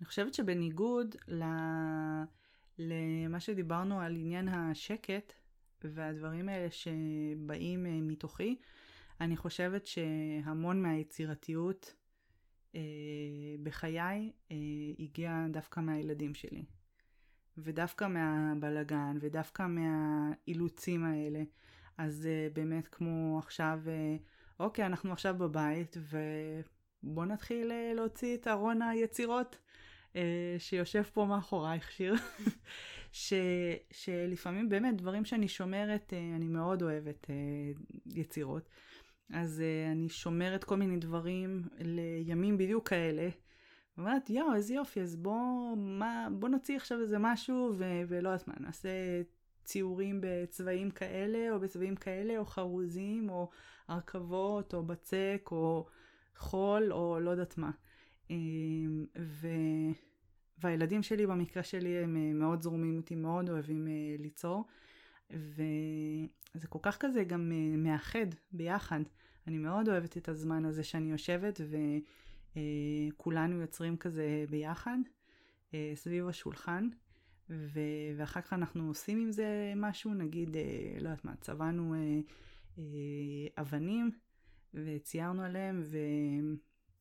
אני 0.00 0.06
חושבת 0.06 0.34
שבניגוד 0.34 1.16
ל... 1.28 1.44
למה 2.78 3.40
שדיברנו 3.40 4.00
על 4.00 4.16
עניין 4.16 4.48
השקט 4.48 5.32
והדברים 5.84 6.48
האלה 6.48 6.70
שבאים 6.70 7.86
אה, 7.86 8.00
מתוכי, 8.02 8.56
אני 9.20 9.36
חושבת 9.36 9.86
שהמון 9.86 10.82
מהיצירתיות 10.82 11.94
אה, 12.74 12.80
בחיי 13.62 14.32
אה, 14.50 14.56
הגיע 14.98 15.46
דווקא 15.50 15.80
מהילדים 15.80 16.34
שלי. 16.34 16.64
ודווקא 17.58 18.08
מהבלגן, 18.08 19.18
ודווקא 19.20 19.66
מהאילוצים 19.66 21.04
האלה. 21.04 21.42
אז 21.98 22.26
אה, 22.26 22.48
באמת 22.52 22.88
כמו 22.88 23.38
עכשיו, 23.38 23.78
אה, 23.86 24.16
אוקיי, 24.60 24.86
אנחנו 24.86 25.12
עכשיו 25.12 25.34
בבית, 25.38 25.96
ובואו 27.02 27.26
נתחיל 27.26 27.72
אה, 27.72 27.92
להוציא 27.94 28.36
את 28.36 28.48
ארון 28.48 28.82
היצירות 28.82 29.56
אה, 30.16 30.56
שיושב 30.58 31.02
פה 31.02 31.24
מאחורייך, 31.24 31.92
שיר. 31.92 32.14
ש, 33.12 33.32
שלפעמים 33.90 34.68
באמת 34.68 34.96
דברים 34.96 35.24
שאני 35.24 35.48
שומרת, 35.48 36.12
אה, 36.12 36.36
אני 36.36 36.48
מאוד 36.48 36.82
אוהבת 36.82 37.30
אה, 37.30 37.34
יצירות. 38.06 38.68
אז 39.32 39.62
uh, 39.62 39.92
אני 39.92 40.08
שומרת 40.08 40.64
כל 40.64 40.76
מיני 40.76 40.96
דברים 40.96 41.62
לימים 41.78 42.58
בדיוק 42.58 42.88
כאלה. 42.88 43.28
ואומרת, 43.96 44.30
יואו, 44.30 44.54
איזה 44.54 44.74
יופי, 44.74 45.00
אז 45.00 45.16
בוא, 45.16 45.76
מה, 45.76 46.28
בוא 46.32 46.48
נוציא 46.48 46.76
עכשיו 46.76 47.00
איזה 47.00 47.16
משהו, 47.18 47.72
ו, 47.78 47.84
ולא 48.08 48.28
יודעת 48.28 48.48
מה, 48.48 48.54
נעשה 48.60 48.88
ציורים 49.64 50.20
בצבעים 50.22 50.90
כאלה, 50.90 51.54
או 51.54 51.60
בצבעים 51.60 51.96
כאלה, 51.96 52.38
או 52.38 52.44
חרוזים, 52.44 53.30
או 53.30 53.50
הרכבות, 53.88 54.74
או 54.74 54.82
בצק, 54.82 55.48
או 55.50 55.86
חול, 56.36 56.92
או 56.92 57.20
לא 57.20 57.30
יודעת 57.30 57.58
מה. 57.58 57.70
אמ, 58.30 59.06
ו... 59.18 59.48
והילדים 60.58 61.02
שלי, 61.02 61.26
במקרה 61.26 61.62
שלי, 61.62 61.98
הם 61.98 62.16
אה, 62.16 62.32
מאוד 62.32 62.62
זורמים 62.62 62.96
אותי, 62.96 63.14
מאוד 63.14 63.50
אוהבים 63.50 63.88
אה, 63.88 63.92
ליצור. 64.18 64.64
וזה 65.30 66.66
כל 66.68 66.78
כך 66.82 66.96
כזה 67.00 67.24
גם 67.24 67.52
מאחד 67.76 68.26
ביחד. 68.52 69.00
אני 69.46 69.58
מאוד 69.58 69.88
אוהבת 69.88 70.16
את 70.16 70.28
הזמן 70.28 70.64
הזה 70.64 70.84
שאני 70.84 71.10
יושבת 71.10 71.60
וכולנו 72.56 73.60
יוצרים 73.60 73.96
כזה 73.96 74.44
ביחד 74.50 74.98
אה, 75.74 75.92
סביב 75.94 76.28
השולחן. 76.28 76.88
ו... 77.50 77.80
ואחר 78.16 78.40
כך 78.40 78.52
אנחנו 78.52 78.88
עושים 78.88 79.20
עם 79.20 79.32
זה 79.32 79.72
משהו, 79.76 80.14
נגיד, 80.14 80.56
אה, 80.56 80.62
לא 81.00 81.08
יודעת 81.08 81.24
מה, 81.24 81.36
צבענו 81.40 81.94
אה, 82.78 82.82
אבנים 83.58 84.10
וציירנו 84.74 85.42
עליהם 85.42 85.82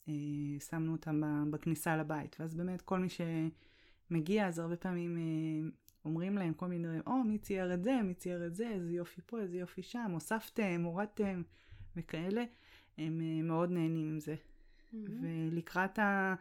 ושמנו 0.07 0.91
אותם 0.91 1.21
בכניסה 1.51 1.97
לבית. 1.97 2.35
ואז 2.39 2.55
באמת 2.55 2.81
כל 2.81 2.99
מי 2.99 3.07
שמגיע, 4.09 4.47
אז 4.47 4.59
הרבה 4.59 4.75
פעמים 4.75 5.17
אומרים 6.05 6.37
להם 6.37 6.53
כל 6.53 6.67
מיני 6.67 6.83
דברים, 6.83 7.01
או, 7.07 7.23
מי 7.23 7.37
צייר 7.37 7.73
את 7.73 7.83
זה, 7.83 7.99
מי 8.03 8.13
צייר 8.13 8.45
את 8.45 8.55
זה, 8.55 8.69
איזה 8.69 8.91
יופי 8.91 9.21
פה, 9.25 9.39
איזה 9.39 9.57
יופי 9.57 9.83
שם, 9.83 10.11
הוספתם, 10.11 10.81
הורדתם. 10.83 11.41
וכאלה, 11.95 12.43
הם 12.97 13.21
אה, 13.21 13.41
מאוד 13.43 13.71
נהנים 13.71 14.07
עם 14.09 14.19
זה. 14.19 14.35
Mm-hmm. 14.93 15.09
ולקראת 15.21 15.99
ה... 15.99 16.35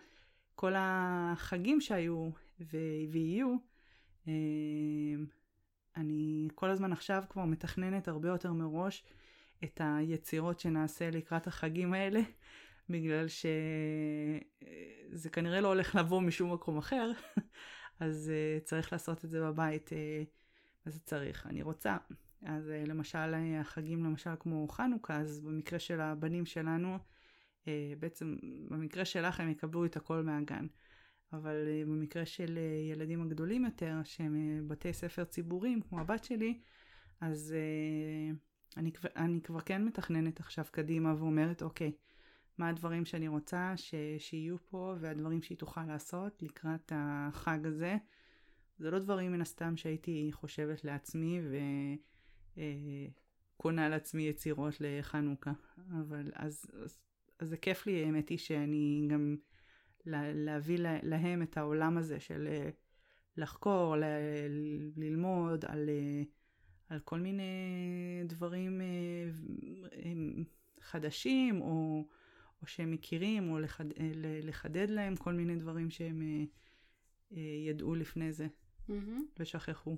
כל 0.54 0.72
החגים 0.76 1.80
שהיו 1.80 2.30
ו- 2.60 3.10
ויהיו, 3.10 3.56
אה, 4.28 4.32
אני 5.96 6.48
כל 6.54 6.70
הזמן 6.70 6.92
עכשיו 6.92 7.22
כבר 7.30 7.44
מתכננת 7.44 8.08
הרבה 8.08 8.28
יותר 8.28 8.52
מראש 8.52 9.04
את 9.64 9.80
היצירות 9.84 10.60
שנעשה 10.60 11.10
לקראת 11.10 11.46
החגים 11.46 11.94
האלה, 11.94 12.20
בגלל 12.90 13.28
שזה 13.28 13.58
אה, 15.28 15.32
כנראה 15.32 15.60
לא 15.60 15.68
הולך 15.68 15.94
לבוא 15.94 16.20
משום 16.20 16.52
מקום 16.52 16.78
אחר, 16.78 17.10
אז 18.00 18.32
צריך 18.64 18.92
לעשות 18.92 19.24
את 19.24 19.30
זה 19.30 19.40
בבית, 19.40 19.90
אז 20.84 21.02
צריך. 21.04 21.46
אני 21.46 21.62
רוצה 21.62 21.96
אז 22.42 22.70
אה, 22.70 22.84
למשל 22.86 23.34
אה, 23.34 23.60
החגים 23.60 24.04
למשל 24.04 24.30
כמו 24.40 24.68
חנוכה, 24.68 25.16
אז 25.16 25.40
במקרה 25.40 25.78
של 25.78 26.00
הבנים 26.00 26.46
שלנו, 26.46 26.92
אה, 26.92 26.98
בעצם 27.98 28.36
במקרה 28.70 29.04
שלך 29.04 29.40
הם 29.40 29.50
יקבלו 29.50 29.84
את 29.84 29.96
הכל 29.96 30.22
מהגן. 30.22 30.66
אבל 31.32 31.66
במקרה 31.86 32.26
של 32.26 32.58
ילדים 32.90 33.22
הגדולים 33.22 33.64
יותר, 33.64 33.96
שהם 34.04 34.64
בתי 34.68 34.92
ספר 34.92 35.24
ציבוריים, 35.24 35.80
כמו 35.80 36.00
הבת 36.00 36.24
שלי, 36.24 36.60
אז 37.20 37.54
אני, 38.76 38.90
אני 39.16 39.40
כבר 39.40 39.60
כן 39.60 39.84
מתכננת 39.84 40.40
עכשיו 40.40 40.64
קדימה 40.70 41.14
ואומרת, 41.18 41.62
אוקיי, 41.62 41.92
מה 42.58 42.68
הדברים 42.68 43.04
שאני 43.04 43.28
רוצה 43.28 43.72
ש, 43.76 43.94
שיהיו 44.18 44.56
פה 44.58 44.94
והדברים 45.00 45.42
שהיא 45.42 45.58
תוכל 45.58 45.84
לעשות 45.84 46.42
לקראת 46.42 46.92
החג 46.94 47.66
הזה. 47.66 47.96
זה 48.78 48.90
לא 48.90 48.98
דברים 48.98 49.32
מן 49.32 49.40
הסתם 49.40 49.76
שהייתי 49.76 50.28
חושבת 50.32 50.84
לעצמי 50.84 51.40
ו... 51.50 51.56
אה, 52.58 53.06
קונה 53.56 53.88
לעצמי 53.88 54.22
יצירות 54.22 54.74
לחנוכה. 54.80 55.52
אבל 56.00 56.32
אז, 56.34 56.64
אז, 56.84 56.98
אז 57.40 57.48
זה 57.48 57.56
כיף 57.56 57.86
לי, 57.86 58.04
האמת 58.04 58.28
היא 58.28 58.38
שאני 58.38 59.06
גם 59.10 59.36
לה, 60.06 60.32
להביא 60.32 60.78
להם 61.02 61.42
את 61.42 61.56
העולם 61.56 61.98
הזה 61.98 62.20
של 62.20 62.48
אה, 62.50 62.70
לחקור, 63.36 63.96
ל, 63.96 64.04
ללמוד 64.96 65.64
על, 65.64 65.88
אה, 65.88 66.22
על 66.88 67.00
כל 67.00 67.20
מיני 67.20 67.52
דברים 68.26 68.80
חדשים, 70.80 71.60
או, 71.60 72.04
או 72.62 72.66
שהם 72.66 72.90
מכירים, 72.90 73.50
או 73.50 73.58
לחד, 73.58 73.84
לחדד 74.42 74.90
להם 74.90 75.16
כל 75.16 75.32
מיני 75.32 75.56
דברים 75.56 75.90
שהם 75.90 76.46
ידעו 77.66 77.94
לפני 77.94 78.32
זה, 78.32 78.46
mm-hmm. 78.88 78.92
ושכחו. 79.38 79.96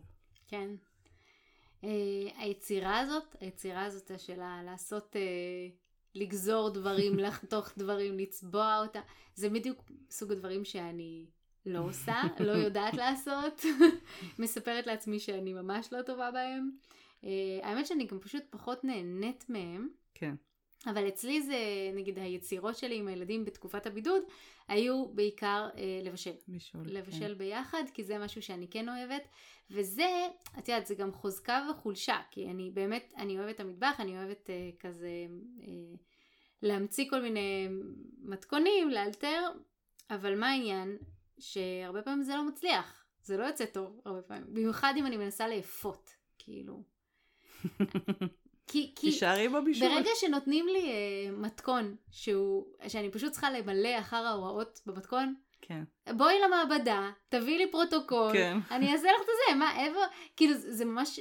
כן. 0.48 0.70
היצירה 2.38 2.98
הזאת, 2.98 3.36
היצירה 3.40 3.84
הזאת 3.84 4.20
של 4.20 4.40
לעשות, 4.64 5.16
לגזור 6.14 6.70
דברים, 6.70 7.18
לחתוך 7.18 7.70
דברים, 7.76 8.18
לצבוע 8.18 8.78
אותה, 8.82 9.00
זה 9.34 9.48
בדיוק 9.48 9.82
סוג 10.10 10.32
הדברים 10.32 10.64
שאני 10.64 11.26
לא 11.66 11.78
עושה, 11.78 12.22
לא 12.40 12.52
יודעת 12.52 12.94
לעשות, 12.94 13.62
מספרת 14.38 14.86
לעצמי 14.86 15.18
שאני 15.18 15.52
ממש 15.52 15.92
לא 15.92 16.02
טובה 16.02 16.30
בהם. 16.30 16.70
Uh, 17.22 17.26
האמת 17.62 17.86
שאני 17.86 18.06
גם 18.06 18.18
פשוט 18.18 18.42
פחות 18.50 18.84
נהנית 18.84 19.44
מהם. 19.48 19.88
כן. 20.14 20.34
אבל 20.86 21.08
אצלי 21.08 21.42
זה, 21.42 21.56
נגיד 21.94 22.18
היצירות 22.18 22.76
שלי 22.76 22.96
עם 22.96 23.08
הילדים 23.08 23.44
בתקופת 23.44 23.86
הבידוד, 23.86 24.22
היו 24.68 25.06
בעיקר 25.06 25.68
אה, 25.76 26.00
לבשל. 26.02 26.32
משול. 26.48 26.80
לבשל 26.84 27.28
כן. 27.28 27.38
ביחד, 27.38 27.82
כי 27.94 28.04
זה 28.04 28.18
משהו 28.18 28.42
שאני 28.42 28.68
כן 28.70 28.88
אוהבת. 28.88 29.22
וזה, 29.70 30.28
את 30.58 30.68
יודעת, 30.68 30.86
זה 30.86 30.94
גם 30.94 31.12
חוזקה 31.12 31.68
וחולשה, 31.70 32.20
כי 32.30 32.50
אני 32.50 32.70
באמת, 32.70 33.12
אני 33.16 33.38
אוהבת 33.38 33.54
את 33.54 33.60
המטבח, 33.60 33.96
אני 33.98 34.18
אוהבת 34.18 34.50
אה, 34.50 34.70
כזה 34.80 35.26
אה, 35.62 35.94
להמציא 36.62 37.10
כל 37.10 37.22
מיני 37.22 37.68
מתכונים, 38.22 38.90
לאלתר, 38.90 39.48
אבל 40.10 40.38
מה 40.38 40.50
העניין? 40.50 40.96
שהרבה 41.38 42.02
פעמים 42.02 42.22
זה 42.22 42.36
לא 42.36 42.48
מצליח, 42.48 43.04
זה 43.22 43.36
לא 43.36 43.44
יוצא 43.44 43.64
טוב 43.64 44.00
הרבה 44.04 44.22
פעמים, 44.22 44.54
במיוחד 44.54 44.94
אם 44.96 45.06
אני 45.06 45.16
מנסה 45.16 45.48
לאפות, 45.48 46.10
כאילו. 46.38 46.82
כי, 48.72 48.92
כי 48.96 49.10
תישארי 49.10 49.48
בבישול. 49.48 49.88
ברגע 49.88 50.10
שנותנים 50.14 50.66
לי 50.66 50.92
uh, 50.92 51.36
מתכון 51.36 51.96
שהוא, 52.10 52.66
שאני 52.88 53.10
פשוט 53.10 53.32
צריכה 53.32 53.50
למלא 53.50 53.98
אחר 53.98 54.16
ההוראות 54.16 54.80
במתכון, 54.86 55.34
כן. 55.60 55.82
בואי 56.16 56.34
למעבדה, 56.46 57.10
תביאי 57.28 57.58
לי 57.58 57.70
פרוטוקול, 57.70 58.32
כן. 58.32 58.58
אני 58.70 58.92
אעשה 58.92 59.08
לך 59.12 59.20
את 59.20 59.26
זה, 59.26 59.54
מה, 59.54 59.80
איפה, 59.80 59.98
כאילו 60.36 60.54
זה 60.54 60.84
ממש, 60.84 61.20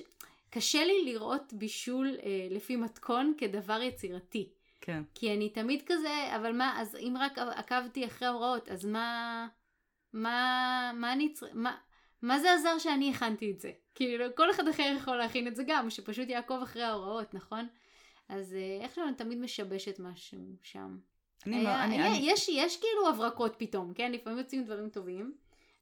קשה 0.50 0.86
לי 0.86 1.06
לראות 1.06 1.54
בישול 1.54 2.18
uh, 2.20 2.24
לפי 2.54 2.76
מתכון 2.76 3.34
כדבר 3.38 3.82
יצירתי. 3.82 4.50
כן. 4.82 5.04
כי 5.16 5.34
אני 5.34 5.50
תמיד 5.50 5.84
כזה, 5.86 6.36
אבל 6.36 6.52
מה, 6.52 6.82
אז 6.82 6.96
אם 6.96 7.16
רק 7.20 7.38
עקבתי 7.38 8.06
אחרי 8.06 8.28
ההוראות, 8.28 8.70
אז 8.70 8.86
מה, 8.86 9.48
מה, 10.14 10.92
מה 10.96 11.14
אני 11.14 11.34
צריכה, 11.34 11.56
מה, 11.56 11.78
מה 12.22 12.40
זה 12.40 12.54
עזר 12.54 12.78
שאני 12.78 13.10
הכנתי 13.10 13.52
את 13.52 13.60
זה? 13.60 13.72
כאילו, 13.96 14.26
כל 14.36 14.52
אחד 14.52 14.68
אחר 14.68 14.94
יכול 14.98 15.16
להכין 15.16 15.48
את 15.48 15.56
זה 15.56 15.64
גם, 15.68 15.90
שפשוט 15.90 16.30
יעקוב 16.30 16.62
אחרי 16.62 16.84
ההוראות, 16.84 17.34
נכון? 17.34 17.68
אז 18.30 18.54
אה, 18.54 18.84
איכשהו 18.84 19.04
אני 19.04 19.16
תמיד 19.16 19.38
משבשת 19.38 20.00
משהו 20.00 20.40
שם. 20.64 20.98
אני, 21.46 21.60
היה, 21.60 21.70
אה, 21.70 21.84
אני, 21.84 21.96
היה, 21.96 22.08
אני... 22.08 22.32
יש, 22.32 22.50
יש 22.50 22.80
כאילו 22.80 23.10
הברקות 23.10 23.56
פתאום, 23.58 23.94
כן? 23.94 24.12
לפעמים 24.12 24.40
יוצאים 24.40 24.64
דברים 24.64 24.90
טובים, 24.90 25.34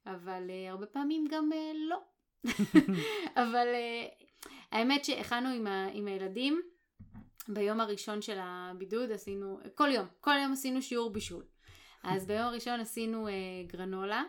אבל 0.06 0.44
uh, 0.48 0.72
הרבה 0.72 0.86
פעמים 0.86 1.26
גם 1.30 1.50
uh, 1.52 1.78
לא. 1.90 2.02
אבל 3.44 3.68
uh, 3.68 4.48
האמת 4.72 5.06
שהכנו 5.06 5.50
עם, 5.50 5.68
ה, 5.68 5.88
עם 5.94 6.08
הילדים, 6.08 6.62
ביום 7.48 7.80
הראשון 7.80 8.22
של 8.22 8.38
הבידוד 8.42 9.12
עשינו, 9.12 9.60
כל 9.76 9.90
יום, 9.92 10.06
כל 10.20 10.36
יום 10.44 10.54
עשינו 10.54 10.82
שיעור 10.82 11.10
בישול. 11.10 11.44
אז 12.04 12.28
ביום 12.28 12.42
הראשון 12.42 12.80
עשינו 12.80 13.28
uh, 13.28 13.32
גרנולה. 13.68 14.24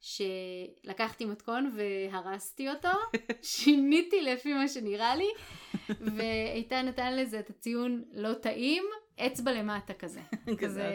שלקחתי 0.00 1.24
מתכון 1.24 1.72
והרסתי 1.76 2.70
אותו, 2.70 2.88
שיניתי 3.42 4.22
לפי 4.22 4.54
מה 4.54 4.68
שנראה 4.68 5.16
לי, 5.16 5.28
ואיתן 6.16 6.86
נתן 6.88 7.16
לזה 7.16 7.38
את 7.38 7.50
הציון 7.50 8.04
לא 8.12 8.34
טעים, 8.34 8.84
אצבע 9.20 9.52
למטה 9.52 9.94
כזה. 10.02 10.20
כזה, 10.58 10.90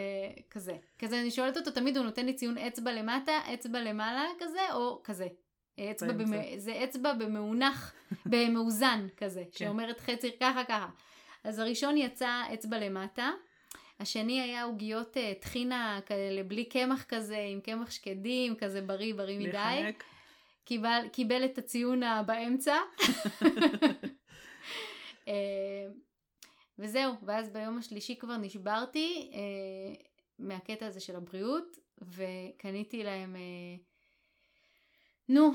כזה. 0.50 0.76
כזה, 0.98 1.20
אני 1.20 1.30
שואלת 1.30 1.56
אותו, 1.56 1.70
תמיד 1.70 1.96
הוא 1.96 2.04
נותן 2.04 2.26
לי 2.26 2.34
ציון 2.34 2.58
אצבע 2.58 2.92
למטה, 2.92 3.32
אצבע 3.54 3.80
למעלה 3.80 4.24
כזה, 4.38 4.72
או 4.74 5.00
כזה. 5.04 5.26
אצבע 5.90 6.12
במ... 6.12 6.58
זה 6.58 6.84
אצבע 6.84 7.12
במאונח, 7.14 7.94
במאוזן 8.26 9.06
כזה, 9.16 9.44
כן. 9.52 9.64
שאומרת 9.64 10.00
חצי 10.00 10.30
ככה 10.40 10.64
ככה. 10.64 10.88
אז 11.44 11.58
הראשון 11.58 11.96
יצא 11.96 12.42
אצבע 12.54 12.78
למטה, 12.78 13.30
השני 14.02 14.40
היה 14.40 14.64
עוגיות 14.64 15.16
uh, 15.16 15.20
טחינה 15.40 16.00
כאלה 16.06 16.42
בלי 16.42 16.64
קמח 16.64 17.04
כזה, 17.04 17.38
עם 17.38 17.60
קמח 17.60 17.90
שקדים, 17.90 18.56
כזה 18.56 18.82
בריא, 18.82 19.14
בריא 19.14 19.38
מדי. 19.38 19.92
קיבל, 20.64 21.08
קיבל 21.12 21.44
את 21.44 21.58
הציון 21.58 22.00
באמצע. 22.26 22.76
uh, 25.24 25.28
וזהו, 26.78 27.14
ואז 27.22 27.50
ביום 27.50 27.78
השלישי 27.78 28.16
כבר 28.18 28.36
נשברתי 28.36 29.30
uh, 29.32 29.36
מהקטע 30.38 30.86
הזה 30.86 31.00
של 31.00 31.16
הבריאות, 31.16 31.76
וקניתי 32.02 33.04
להם, 33.04 33.36
uh, 33.36 33.82
נו, 35.28 35.52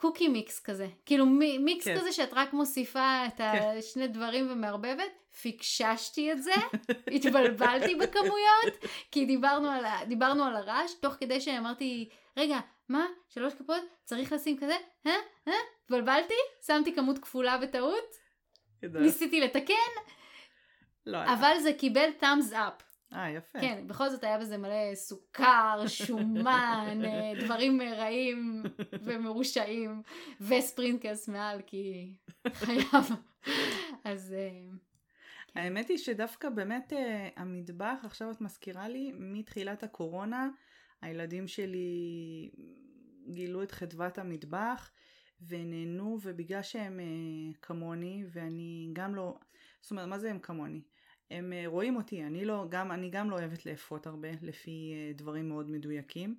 קוקי 0.00 0.28
מיקס 0.28 0.60
כזה. 0.60 0.86
כאילו 1.06 1.26
מיקס 1.60 1.84
כן. 1.84 1.98
כזה 1.98 2.12
שאת 2.12 2.30
רק 2.32 2.52
מוסיפה 2.52 3.26
את 3.26 3.36
כן. 3.36 3.74
השני 3.78 4.08
דברים 4.08 4.48
ומערבבת. 4.50 5.20
פיקששתי 5.40 6.32
את 6.32 6.42
זה, 6.42 6.52
התבלבלתי 7.16 7.94
בכמויות, 7.94 8.84
כי 9.10 9.24
דיברנו 9.24 9.68
על, 9.68 9.84
דיברנו 10.06 10.44
על 10.44 10.56
הרעש, 10.56 10.92
תוך 11.00 11.14
כדי 11.14 11.40
שאמרתי, 11.40 12.08
רגע, 12.36 12.60
מה? 12.88 13.06
שלוש 13.28 13.54
כפות? 13.54 13.82
צריך 14.04 14.32
לשים 14.32 14.56
כזה? 14.56 14.76
אה? 15.06 15.12
אה? 15.48 15.52
התבלבלתי? 15.84 16.34
שמתי 16.66 16.94
כמות 16.94 17.18
כפולה 17.18 17.58
בטעות? 17.58 18.16
ניסיתי 18.82 19.40
לתקן? 19.40 19.74
לא 21.06 21.18
אבל 21.24 21.56
זה 21.62 21.72
קיבל 21.72 22.08
thumbs 22.20 22.52
up. 22.52 22.89
אה, 23.12 23.30
יפה. 23.30 23.60
כן, 23.60 23.84
בכל 23.86 24.08
זאת 24.08 24.24
היה 24.24 24.38
בזה 24.38 24.58
מלא 24.58 24.94
סוכר, 24.94 25.84
שומן, 25.86 27.00
אה, 27.04 27.32
דברים 27.40 27.82
רעים 27.82 28.62
ומרושעים, 28.92 30.02
וספרינקלס 30.40 31.28
מעל, 31.28 31.60
כי 31.66 32.14
חייב. 32.52 33.10
אז... 34.04 34.32
אה, 34.32 34.76
האמת 35.54 35.88
היא 35.88 35.98
שדווקא 35.98 36.48
באמת 36.48 36.92
אה, 36.92 37.28
המטבח, 37.36 37.98
עכשיו 38.04 38.30
את 38.30 38.40
מזכירה 38.40 38.88
לי, 38.88 39.12
מתחילת 39.18 39.82
הקורונה, 39.82 40.48
הילדים 41.02 41.48
שלי 41.48 42.50
גילו 43.30 43.62
את 43.62 43.72
חדוות 43.72 44.18
המטבח 44.18 44.90
ונהנו, 45.48 46.18
ובגלל 46.22 46.62
שהם 46.62 47.00
כמוני, 47.62 48.24
ואני 48.32 48.90
גם 48.92 49.14
לא, 49.14 49.38
זאת 49.80 49.90
אומרת, 49.90 50.08
מה 50.08 50.18
זה 50.18 50.30
הם 50.30 50.38
כמוני? 50.38 50.82
הם 51.30 51.52
אה, 51.52 51.62
רואים 51.66 51.96
אותי, 51.96 52.24
אני, 52.24 52.44
לא, 52.44 52.64
גם, 52.68 52.92
אני 52.92 53.10
גם 53.10 53.30
לא 53.30 53.36
אוהבת 53.36 53.66
לאפות 53.66 54.06
הרבה 54.06 54.28
לפי 54.42 54.92
אה, 54.94 55.12
דברים 55.14 55.48
מאוד 55.48 55.70
מדויקים. 55.70 56.34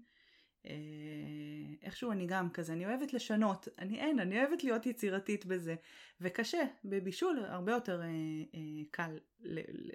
אה, 0.65 0.71
איכשהו 1.81 2.11
אני 2.11 2.25
גם 2.25 2.49
כזה, 2.49 2.73
אני 2.73 2.85
אוהבת 2.85 3.13
לשנות, 3.13 3.67
אני 3.79 3.99
אין, 3.99 4.19
אני 4.19 4.39
אוהבת 4.39 4.63
להיות 4.63 4.85
יצירתית 4.85 5.45
בזה, 5.45 5.75
וקשה, 6.21 6.63
בבישול 6.85 7.45
הרבה 7.47 7.71
יותר 7.71 8.01
קל 8.91 9.17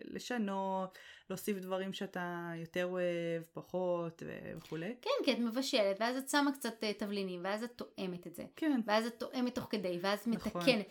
לשנות, 0.04 0.98
להוסיף 1.30 1.58
דברים 1.58 1.92
שאתה 1.92 2.52
יותר 2.56 2.86
אוהב, 2.86 3.42
פחות 3.52 4.22
וכולי. 4.56 4.94
כן, 5.02 5.24
כי 5.24 5.32
את 5.32 5.38
מבשלת, 5.38 5.96
ואז 6.00 6.16
את 6.16 6.28
שמה 6.28 6.52
קצת 6.52 6.84
תבלינים, 6.98 7.40
ואז 7.44 7.62
את 7.62 7.72
תואמת 7.76 8.26
את 8.26 8.34
זה. 8.34 8.44
כן. 8.56 8.80
ואז 8.86 9.06
את 9.06 9.18
תואמת 9.18 9.54
תוך 9.54 9.66
כדי, 9.70 9.98
ואז 10.02 10.28
נכון. 10.28 10.60
מתקנת. 10.60 10.86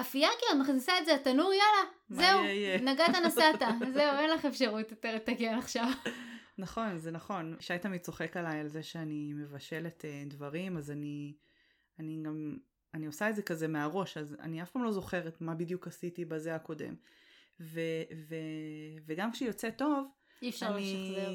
אפייה 0.00 0.28
כאילו, 0.38 0.62
מכניסה 0.62 0.92
את 0.98 1.06
זה 1.06 1.14
לתנור, 1.14 1.52
יאללה, 1.52 1.90
זהו, 2.08 2.40
נגעת 2.82 3.14
נסעת, 3.24 3.62
זהו, 3.94 4.18
אין 4.18 4.30
לך 4.30 4.44
אפשרות 4.44 4.90
יותר 4.90 5.14
לתקן 5.14 5.58
עכשיו. 5.58 5.88
נכון, 6.58 6.98
זה 6.98 7.10
נכון. 7.10 7.56
שי 7.60 7.78
תמיד 7.78 8.00
צוחק 8.00 8.36
עליי 8.36 8.60
על 8.60 8.68
זה 8.68 8.82
שאני 8.82 9.32
מבשלת 9.34 10.04
uh, 10.04 10.30
דברים, 10.30 10.76
אז 10.76 10.90
אני, 10.90 11.34
אני 11.98 12.22
גם, 12.24 12.56
אני 12.94 13.06
עושה 13.06 13.30
את 13.30 13.36
זה 13.36 13.42
כזה 13.42 13.68
מהראש, 13.68 14.16
אז 14.16 14.36
אני 14.40 14.62
אף 14.62 14.70
פעם 14.70 14.84
לא 14.84 14.92
זוכרת 14.92 15.40
מה 15.40 15.54
בדיוק 15.54 15.86
עשיתי 15.86 16.24
בזה 16.24 16.54
הקודם. 16.54 16.94
ו, 17.60 17.80
ו, 18.28 18.34
וגם 19.06 19.32
כשיוצא 19.32 19.70
טוב, 19.70 20.08
אי 20.42 20.48
אפשר 20.48 20.66
אני, 20.66 20.80
לשחזר. 20.80 21.30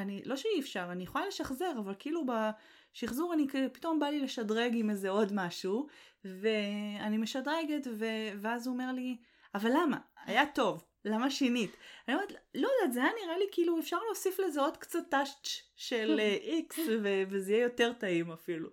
אני, 0.00 0.22
לא 0.24 0.36
שאי 0.36 0.60
אפשר, 0.60 0.88
אני 0.92 1.02
יכולה 1.02 1.26
לשחזר, 1.26 1.72
אבל 1.78 1.94
כאילו 1.98 2.22
בשחזור 2.26 3.34
אני 3.34 3.46
פתאום 3.72 3.98
בא 3.98 4.06
לי 4.06 4.20
לשדרג 4.20 4.72
עם 4.74 4.90
איזה 4.90 5.10
עוד 5.10 5.32
משהו, 5.34 5.86
ואני 6.24 7.18
משדרגת, 7.18 7.86
ו... 7.98 8.04
ואז 8.40 8.66
הוא 8.66 8.72
אומר 8.72 8.92
לי, 8.92 9.16
אבל 9.54 9.70
למה? 9.70 9.98
היה 10.24 10.46
טוב, 10.54 10.84
למה 11.04 11.30
שינית? 11.30 11.76
אני 12.08 12.14
אומרת, 12.14 12.32
לא 12.54 12.68
יודעת, 12.68 12.92
זה 12.92 13.02
היה 13.02 13.12
נראה 13.24 13.38
לי 13.38 13.44
כאילו 13.52 13.78
אפשר 13.78 13.98
להוסיף 14.06 14.38
לזה 14.38 14.60
עוד 14.60 14.76
קצת 14.76 14.98
טאצ' 15.10 15.72
של 15.76 16.20
איקס, 16.42 16.78
אה, 16.78 16.96
ו... 17.02 17.22
וזה 17.28 17.52
יהיה 17.52 17.62
יותר 17.62 17.92
טעים 17.92 18.32
אפילו. 18.32 18.70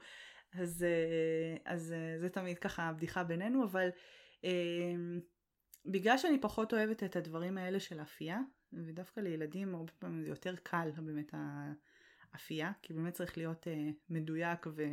אז, 0.53 0.83
אה, 0.83 1.73
אז 1.73 1.93
אה, 1.93 2.19
זה 2.19 2.29
תמיד 2.29 2.59
ככה 2.59 2.83
הבדיחה 2.83 3.23
בינינו, 3.23 3.63
אבל 3.63 3.89
בגלל 5.85 6.17
שאני 6.17 6.41
פחות 6.41 6.73
אוהבת 6.73 7.03
את 7.03 7.15
הדברים 7.15 7.57
האלה 7.57 7.79
של 7.79 8.01
אפייה, 8.01 8.39
ודווקא 8.73 9.19
לילדים 9.19 9.75
הרבה 9.75 9.91
פעמים 9.99 10.23
זה 10.23 10.29
יותר 10.29 10.55
קל 10.63 10.89
באמת 10.97 11.33
האפייה, 12.33 12.71
כי 12.81 12.93
באמת 12.93 13.13
צריך 13.13 13.37
להיות 13.37 13.67
מדויק 14.09 14.67
ו... 14.67 14.83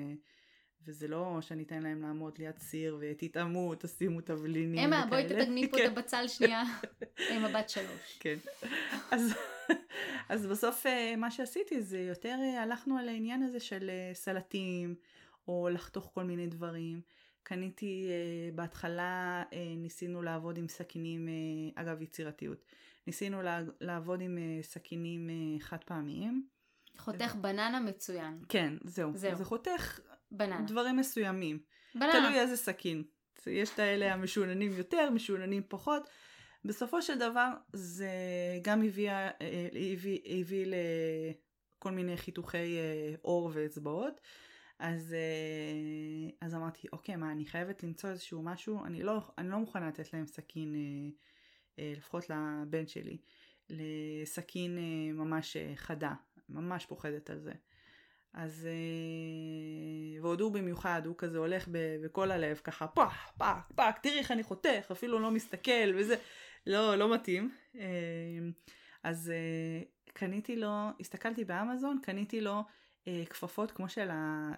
וזה 0.87 1.09
לא 1.09 1.39
שאני 1.41 1.63
אתן 1.63 1.83
להם 1.83 2.03
לעמוד 2.03 2.39
ליד 2.39 2.59
סיר 2.59 2.99
ותטעמו, 3.01 3.75
תשימו 3.75 4.21
תבלינים 4.21 4.73
וכאלה. 4.73 5.03
אמה, 5.03 5.07
בואי 5.07 5.29
תתגני 5.29 5.71
פה 5.71 5.77
את 5.77 5.83
כן. 5.83 5.91
הבצל 5.91 6.29
שנייה 6.29 6.63
עם 7.33 7.45
הבת 7.45 7.71
שלוש. 7.71 8.19
כן. 8.21 8.37
אז, 9.11 9.35
אז 10.29 10.47
בסוף 10.47 10.87
אה, 10.87 11.17
מה 11.17 11.31
שעשיתי 11.31 11.83
זה 11.83 12.01
יותר 12.01 12.37
אה, 12.43 12.63
הלכנו 12.63 12.99
על 12.99 13.09
העניין 13.09 13.43
הזה 13.43 13.61
של 13.61 13.91
אה, 13.91 14.15
סלטים, 14.15 14.95
או 15.49 15.69
לחתוך 15.73 16.11
כל 16.15 16.25
מיני 16.25 16.47
דברים. 16.47 17.01
קניתי 17.45 18.09
בהתחלה, 18.55 19.43
ניסינו 19.77 20.23
לעבוד 20.23 20.59
עם 20.59 20.69
סכינים, 20.69 21.29
אגב 21.75 22.03
יצירתיות, 22.03 22.65
ניסינו 23.07 23.39
לעבוד 23.81 24.21
עם 24.21 24.39
סכינים 24.63 25.31
חד 25.59 25.85
פעמיים. 25.85 26.47
חותך 26.99 27.35
בננה 27.35 27.81
מצוין. 27.81 28.39
כן, 28.49 28.75
זהו. 28.85 29.13
זהו. 29.15 29.37
זה 29.37 29.45
חותך 29.45 30.01
בננה. 30.31 30.63
דברים 30.67 30.97
מסוימים. 30.97 31.59
בננה. 31.95 32.13
תלוי 32.13 32.41
איזה 32.41 32.57
סכין. 32.57 33.03
יש 33.47 33.71
את 33.75 33.79
האלה 33.79 34.13
המשוננים 34.13 34.73
יותר, 34.73 35.11
משוננים 35.11 35.63
פחות. 35.69 36.09
בסופו 36.65 37.03
של 37.03 37.19
דבר 37.19 37.51
זה 37.73 38.09
גם 38.63 38.83
הביא, 38.83 39.11
הביא, 39.93 40.21
הביא 40.41 40.67
לכל 40.67 41.91
מיני 41.91 42.17
חיתוכי 42.17 42.79
עור 43.23 43.51
ואצבעות. 43.55 44.21
אז, 44.87 45.15
אה, 45.15 46.47
אז 46.47 46.55
אמרתי, 46.55 46.89
אוקיי, 46.93 47.17
מה, 47.17 47.33
אני 47.33 47.47
חייבת 47.47 47.83
למצוא 47.83 48.11
איזשהו 48.11 48.43
משהו, 48.43 48.85
אני 48.85 49.03
לא, 49.03 49.21
אני 49.39 49.49
לא 49.49 49.59
מוכנה 49.59 49.89
לתת 49.89 50.13
להם 50.13 50.27
סכין, 50.27 50.75
לפחות 51.79 52.31
לבן 52.31 52.87
שלי, 52.87 53.19
לסכין 53.71 54.79
ממש 55.15 55.57
חדה, 55.77 56.15
ממש 56.49 56.87
פוחדת 56.87 57.31
על 57.31 57.41
זה. 57.41 57.53
אז 58.35 58.67
אה, 58.67 60.23
ועוד 60.23 60.41
הוא 60.41 60.53
במיוחד, 60.53 61.03
הוא 61.07 61.15
כזה 61.19 61.39
הולך 61.39 61.69
בכל 61.73 62.31
הלב 62.31 62.61
ככה 62.65 62.87
פאק 62.87 63.13
פאק 63.39 63.73
פאק, 63.75 63.99
תראי 63.99 64.19
איך 64.19 64.31
אני 64.31 64.43
חותך, 64.43 64.89
אפילו 64.93 65.19
לא 65.19 65.31
מסתכל 65.31 65.95
וזה, 65.97 66.15
לא, 66.67 66.97
לא 66.97 67.15
מתאים. 67.15 67.55
אה, 67.79 67.85
אז 69.03 69.31
אה, 69.31 69.83
קניתי 70.13 70.57
לו, 70.57 70.89
הסתכלתי 71.01 71.45
באמזון, 71.45 71.99
קניתי 72.03 72.41
לו 72.41 72.63
כפפות 73.31 73.71
כמו 73.71 73.89
של 73.89 74.11
ה... 74.11 74.51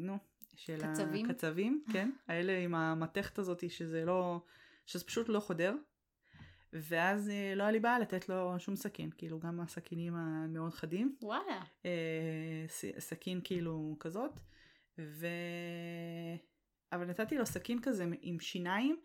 נו, 0.00 0.18
של 0.56 0.92
קצבים. 0.92 1.30
הקצבים, 1.30 1.84
כן, 1.92 2.10
האלה 2.28 2.58
עם 2.58 2.74
המתכת 2.74 3.38
הזאת 3.38 3.70
שזה 3.70 4.04
לא, 4.04 4.40
שזה 4.86 5.04
פשוט 5.04 5.28
לא 5.28 5.40
חודר. 5.40 5.74
ואז 6.72 7.30
אה, 7.30 7.54
לא 7.56 7.62
היה 7.62 7.72
לי 7.72 7.80
בעיה 7.80 7.98
לתת 7.98 8.28
לו 8.28 8.54
שום 8.58 8.76
סכין, 8.76 9.10
כאילו 9.18 9.40
גם 9.40 9.60
הסכינים 9.60 10.14
המאוד 10.14 10.74
חדים. 10.74 11.16
וואלה. 11.22 11.62
אה, 11.84 12.64
סכין 12.98 13.40
כאילו 13.44 13.96
כזאת. 14.00 14.40
ו... 14.98 15.26
אבל 16.92 17.06
נתתי 17.06 17.38
לו 17.38 17.46
סכין 17.46 17.80
כזה 17.82 18.06
עם 18.22 18.40
שיניים, 18.40 19.00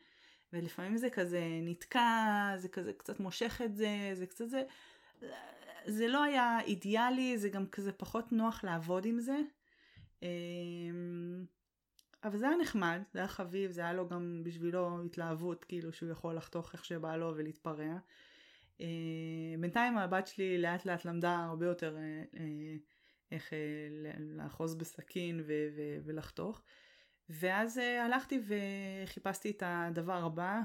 ולפעמים 0.54 0.98
זה 0.98 1.10
כזה 1.10 1.42
נתקע, 1.62 2.54
זה 2.58 2.70
כזה 2.70 2.94
קצת 2.94 3.20
מושך 3.20 3.62
את 3.66 3.76
זה, 3.76 4.10
זה 4.14 4.26
קצת 4.26 4.50
זה... 4.50 4.64
זה 5.88 6.08
לא 6.08 6.24
היה 6.24 6.60
אידיאלי, 6.60 7.38
זה 7.38 7.50
גם 7.50 7.68
כזה 7.68 7.92
פחות 7.92 8.32
נוח 8.32 8.64
לעבוד 8.64 9.06
עם 9.06 9.20
זה. 9.20 9.38
אמ, 10.24 11.46
אבל 12.24 12.38
זה 12.38 12.48
היה 12.48 12.58
נחמד, 12.58 13.02
זה 13.14 13.20
היה 13.20 13.28
חביב, 13.28 13.72
זה 13.72 13.82
היה 13.82 13.94
לו 13.94 14.08
גם 14.08 14.42
בשבילו 14.44 15.06
התלהבות, 15.06 15.64
כאילו 15.64 15.94
שהוא 15.94 16.10
יכול 16.10 16.36
לחתוך 16.36 16.74
איך 16.74 16.86
שבא 16.86 17.16
לו 17.16 17.34
ולהתפרע. 17.38 17.98
Uh, 18.78 18.82
בינתיים 19.60 19.98
הבת 19.98 20.28
שלי 20.28 20.58
לאט 20.58 20.86
לאט 20.86 21.06
למדה 21.06 21.36
הרבה 21.36 21.66
יותר 21.66 21.96
uh, 21.96 22.36
uh, 22.36 22.40
איך 23.32 23.54
לאחוז 24.20 24.76
בסכין 24.76 25.40
ו- 25.40 25.68
ו- 25.76 25.98
ולחתוך. 26.06 26.62
ואז 27.30 27.78
הלכתי 27.78 28.42
וחיפשתי 28.48 29.52
את 29.52 29.64
הדבר 29.66 30.26
הבא, 30.26 30.62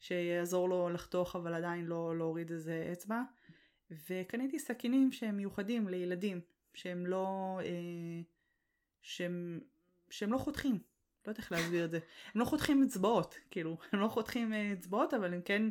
שיעזור 0.00 0.68
לו 0.68 0.88
לחתוך 0.88 1.36
אבל 1.36 1.54
עדיין 1.54 1.86
לא 1.86 2.18
להוריד 2.18 2.50
איזה 2.50 2.88
אצבע. 2.92 3.22
וקניתי 4.10 4.58
סכינים 4.58 5.12
שהם 5.12 5.36
מיוחדים 5.36 5.88
לילדים, 5.88 6.40
שהם 6.74 7.06
לא, 7.06 7.58
אה, 7.62 8.22
שהם, 9.02 9.60
שהם 10.10 10.32
לא 10.32 10.38
חותכים, 10.38 10.74
לא 10.74 11.30
יודעת 11.30 11.38
איך 11.38 11.52
להסביר 11.52 11.84
את 11.84 11.90
זה, 11.90 11.98
הם 12.34 12.40
לא 12.40 12.44
חותכים 12.44 12.82
אצבעות, 12.82 13.38
כאילו, 13.50 13.76
הם 13.92 14.00
לא 14.00 14.08
חותכים 14.08 14.52
אה, 14.52 14.72
אצבעות 14.72 15.14
אבל 15.14 15.34
הם 15.34 15.42
כן, 15.42 15.62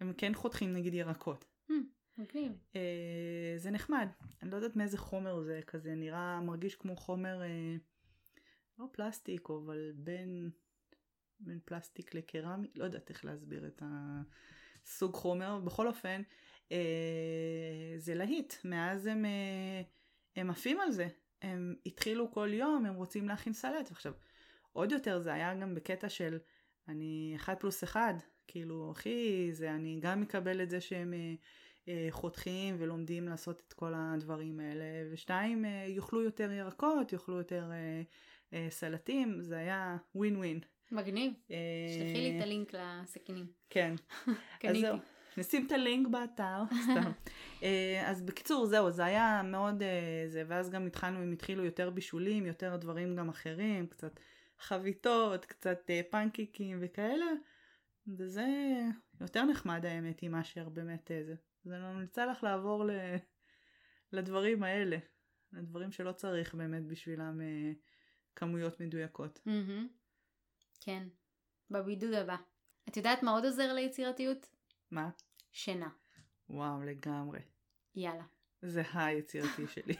הם 0.00 0.12
כן 0.12 0.34
חותכים 0.34 0.72
נגיד 0.72 0.94
ירקות. 0.94 1.44
Hmm, 1.70 1.72
okay. 2.20 2.76
אה, 2.76 3.54
זה 3.56 3.70
נחמד, 3.70 4.08
אני 4.42 4.50
לא 4.50 4.56
יודעת 4.56 4.76
מאיזה 4.76 4.98
חומר 4.98 5.42
זה 5.42 5.60
כזה, 5.66 5.94
נראה, 5.94 6.40
מרגיש 6.40 6.74
כמו 6.74 6.96
חומר, 6.96 7.42
אה, 7.42 7.76
לא 8.78 8.86
פלסטיק, 8.92 9.50
אבל 9.50 9.92
בין, 9.94 10.50
בין 11.44 11.58
פלסטיק 11.64 12.14
לקרמי, 12.14 12.68
לא 12.74 12.84
יודעת 12.84 13.10
איך 13.10 13.24
להסביר 13.24 13.66
את 13.66 13.82
הסוג 14.84 15.14
חומר, 15.14 15.60
בכל 15.60 15.88
אופן, 15.88 16.22
אה, 16.72 17.94
זה 17.98 18.14
להיט, 18.14 18.54
מאז 18.64 19.06
הם, 19.06 19.24
אה, 19.24 19.82
הם 20.36 20.50
עפים 20.50 20.80
על 20.80 20.92
זה, 20.92 21.08
הם 21.42 21.74
התחילו 21.86 22.30
כל 22.30 22.48
יום, 22.52 22.86
הם 22.86 22.94
רוצים 22.94 23.28
להכין 23.28 23.52
סלט, 23.52 23.88
ועכשיו 23.90 24.12
עוד 24.72 24.92
יותר 24.92 25.18
זה 25.18 25.32
היה 25.32 25.54
גם 25.54 25.74
בקטע 25.74 26.08
של 26.08 26.38
אני 26.88 27.32
אחד 27.36 27.54
פלוס 27.54 27.84
אחד, 27.84 28.14
כאילו 28.46 28.92
אחי, 28.92 29.52
זה 29.52 29.70
אני 29.70 29.98
גם 30.00 30.20
מקבל 30.20 30.62
את 30.62 30.70
זה 30.70 30.80
שהם 30.80 31.14
אה, 31.14 31.34
אה, 31.88 32.06
חותכים 32.10 32.76
ולומדים 32.78 33.28
לעשות 33.28 33.62
את 33.68 33.72
כל 33.72 33.92
הדברים 33.96 34.60
האלה, 34.60 34.84
ושתיים, 35.12 35.64
אה, 35.64 35.84
יאכלו 35.88 36.22
יותר 36.22 36.52
ירקות, 36.52 37.12
יאכלו 37.12 37.38
יותר 37.38 37.70
אה, 37.72 38.02
אה, 38.52 38.66
סלטים, 38.70 39.42
זה 39.42 39.56
היה 39.56 39.96
ווין 40.14 40.36
ווין. 40.36 40.60
מגניב, 40.92 41.32
אה, 41.50 41.56
שלחי 41.88 42.20
לי 42.20 42.36
את 42.36 42.42
הלינק 42.42 42.72
לסכינים. 42.74 43.46
כן, 43.70 43.94
אז 44.68 44.76
זהו. 44.80 44.98
נשים 45.36 45.66
את 45.66 45.72
הלינק 45.72 46.08
באתר, 46.08 46.62
סתם. 46.84 47.10
אה, 47.62 48.10
אז 48.10 48.22
בקיצור, 48.22 48.66
זהו, 48.66 48.90
זה 48.90 49.04
היה 49.04 49.42
מאוד 49.44 49.82
אה, 49.82 50.24
זה, 50.28 50.42
ואז 50.46 50.70
גם 50.70 50.86
התחלנו, 50.86 51.18
הם 51.18 51.32
התחילו 51.32 51.64
יותר 51.64 51.90
בישולים, 51.90 52.46
יותר 52.46 52.76
דברים 52.76 53.16
גם 53.16 53.28
אחרים, 53.28 53.86
קצת 53.86 54.20
חביתות, 54.58 55.44
קצת 55.44 55.90
פנקיקים 56.10 56.78
וכאלה, 56.80 57.26
וזה 58.18 58.46
יותר 59.20 59.44
נחמד 59.44 59.86
האמת 59.86 60.20
היא 60.20 60.30
מאשר 60.30 60.68
באמת 60.68 61.10
זה. 61.26 61.34
אז 61.66 61.72
אני 61.72 61.80
ממליצה 61.80 62.26
לך 62.26 62.42
לעבור 62.42 62.84
ל... 62.84 62.90
לדברים 64.12 64.62
האלה, 64.62 64.96
לדברים 65.52 65.92
שלא 65.92 66.12
צריך 66.12 66.54
באמת 66.54 66.86
בשבילם 66.86 67.40
כמויות 68.36 68.80
מדויקות. 68.80 69.40
כן, 70.84 71.08
בבידוד 71.70 72.12
הבא. 72.12 72.36
את 72.88 72.96
יודעת 72.96 73.22
מה 73.22 73.30
עוד 73.30 73.44
עוזר 73.44 73.72
ליצירתיות? 73.72 74.46
מה? 74.90 75.10
שינה. 75.52 75.88
וואו, 76.48 76.82
לגמרי. 76.82 77.40
יאללה. 77.94 78.24
זה 78.62 78.82
היצירתי 78.94 79.68
שלי. 79.74 79.94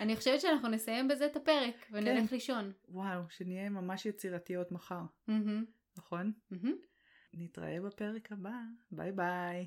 אני 0.00 0.16
חושבת 0.16 0.40
שאנחנו 0.40 0.68
נסיים 0.68 1.08
בזה 1.08 1.26
את 1.26 1.36
הפרק 1.36 1.86
ונלך 1.90 2.28
כן. 2.28 2.34
לישון. 2.34 2.72
וואו, 2.88 3.22
שנהיה 3.30 3.70
ממש 3.70 4.06
יצירתיות 4.06 4.72
מחר. 4.72 5.02
Mm-hmm. 5.28 5.64
נכון? 5.98 6.32
Mm-hmm. 6.52 6.86
נתראה 7.32 7.80
בפרק 7.80 8.32
הבא. 8.32 8.54
ביי 8.90 9.12
ביי. 9.12 9.66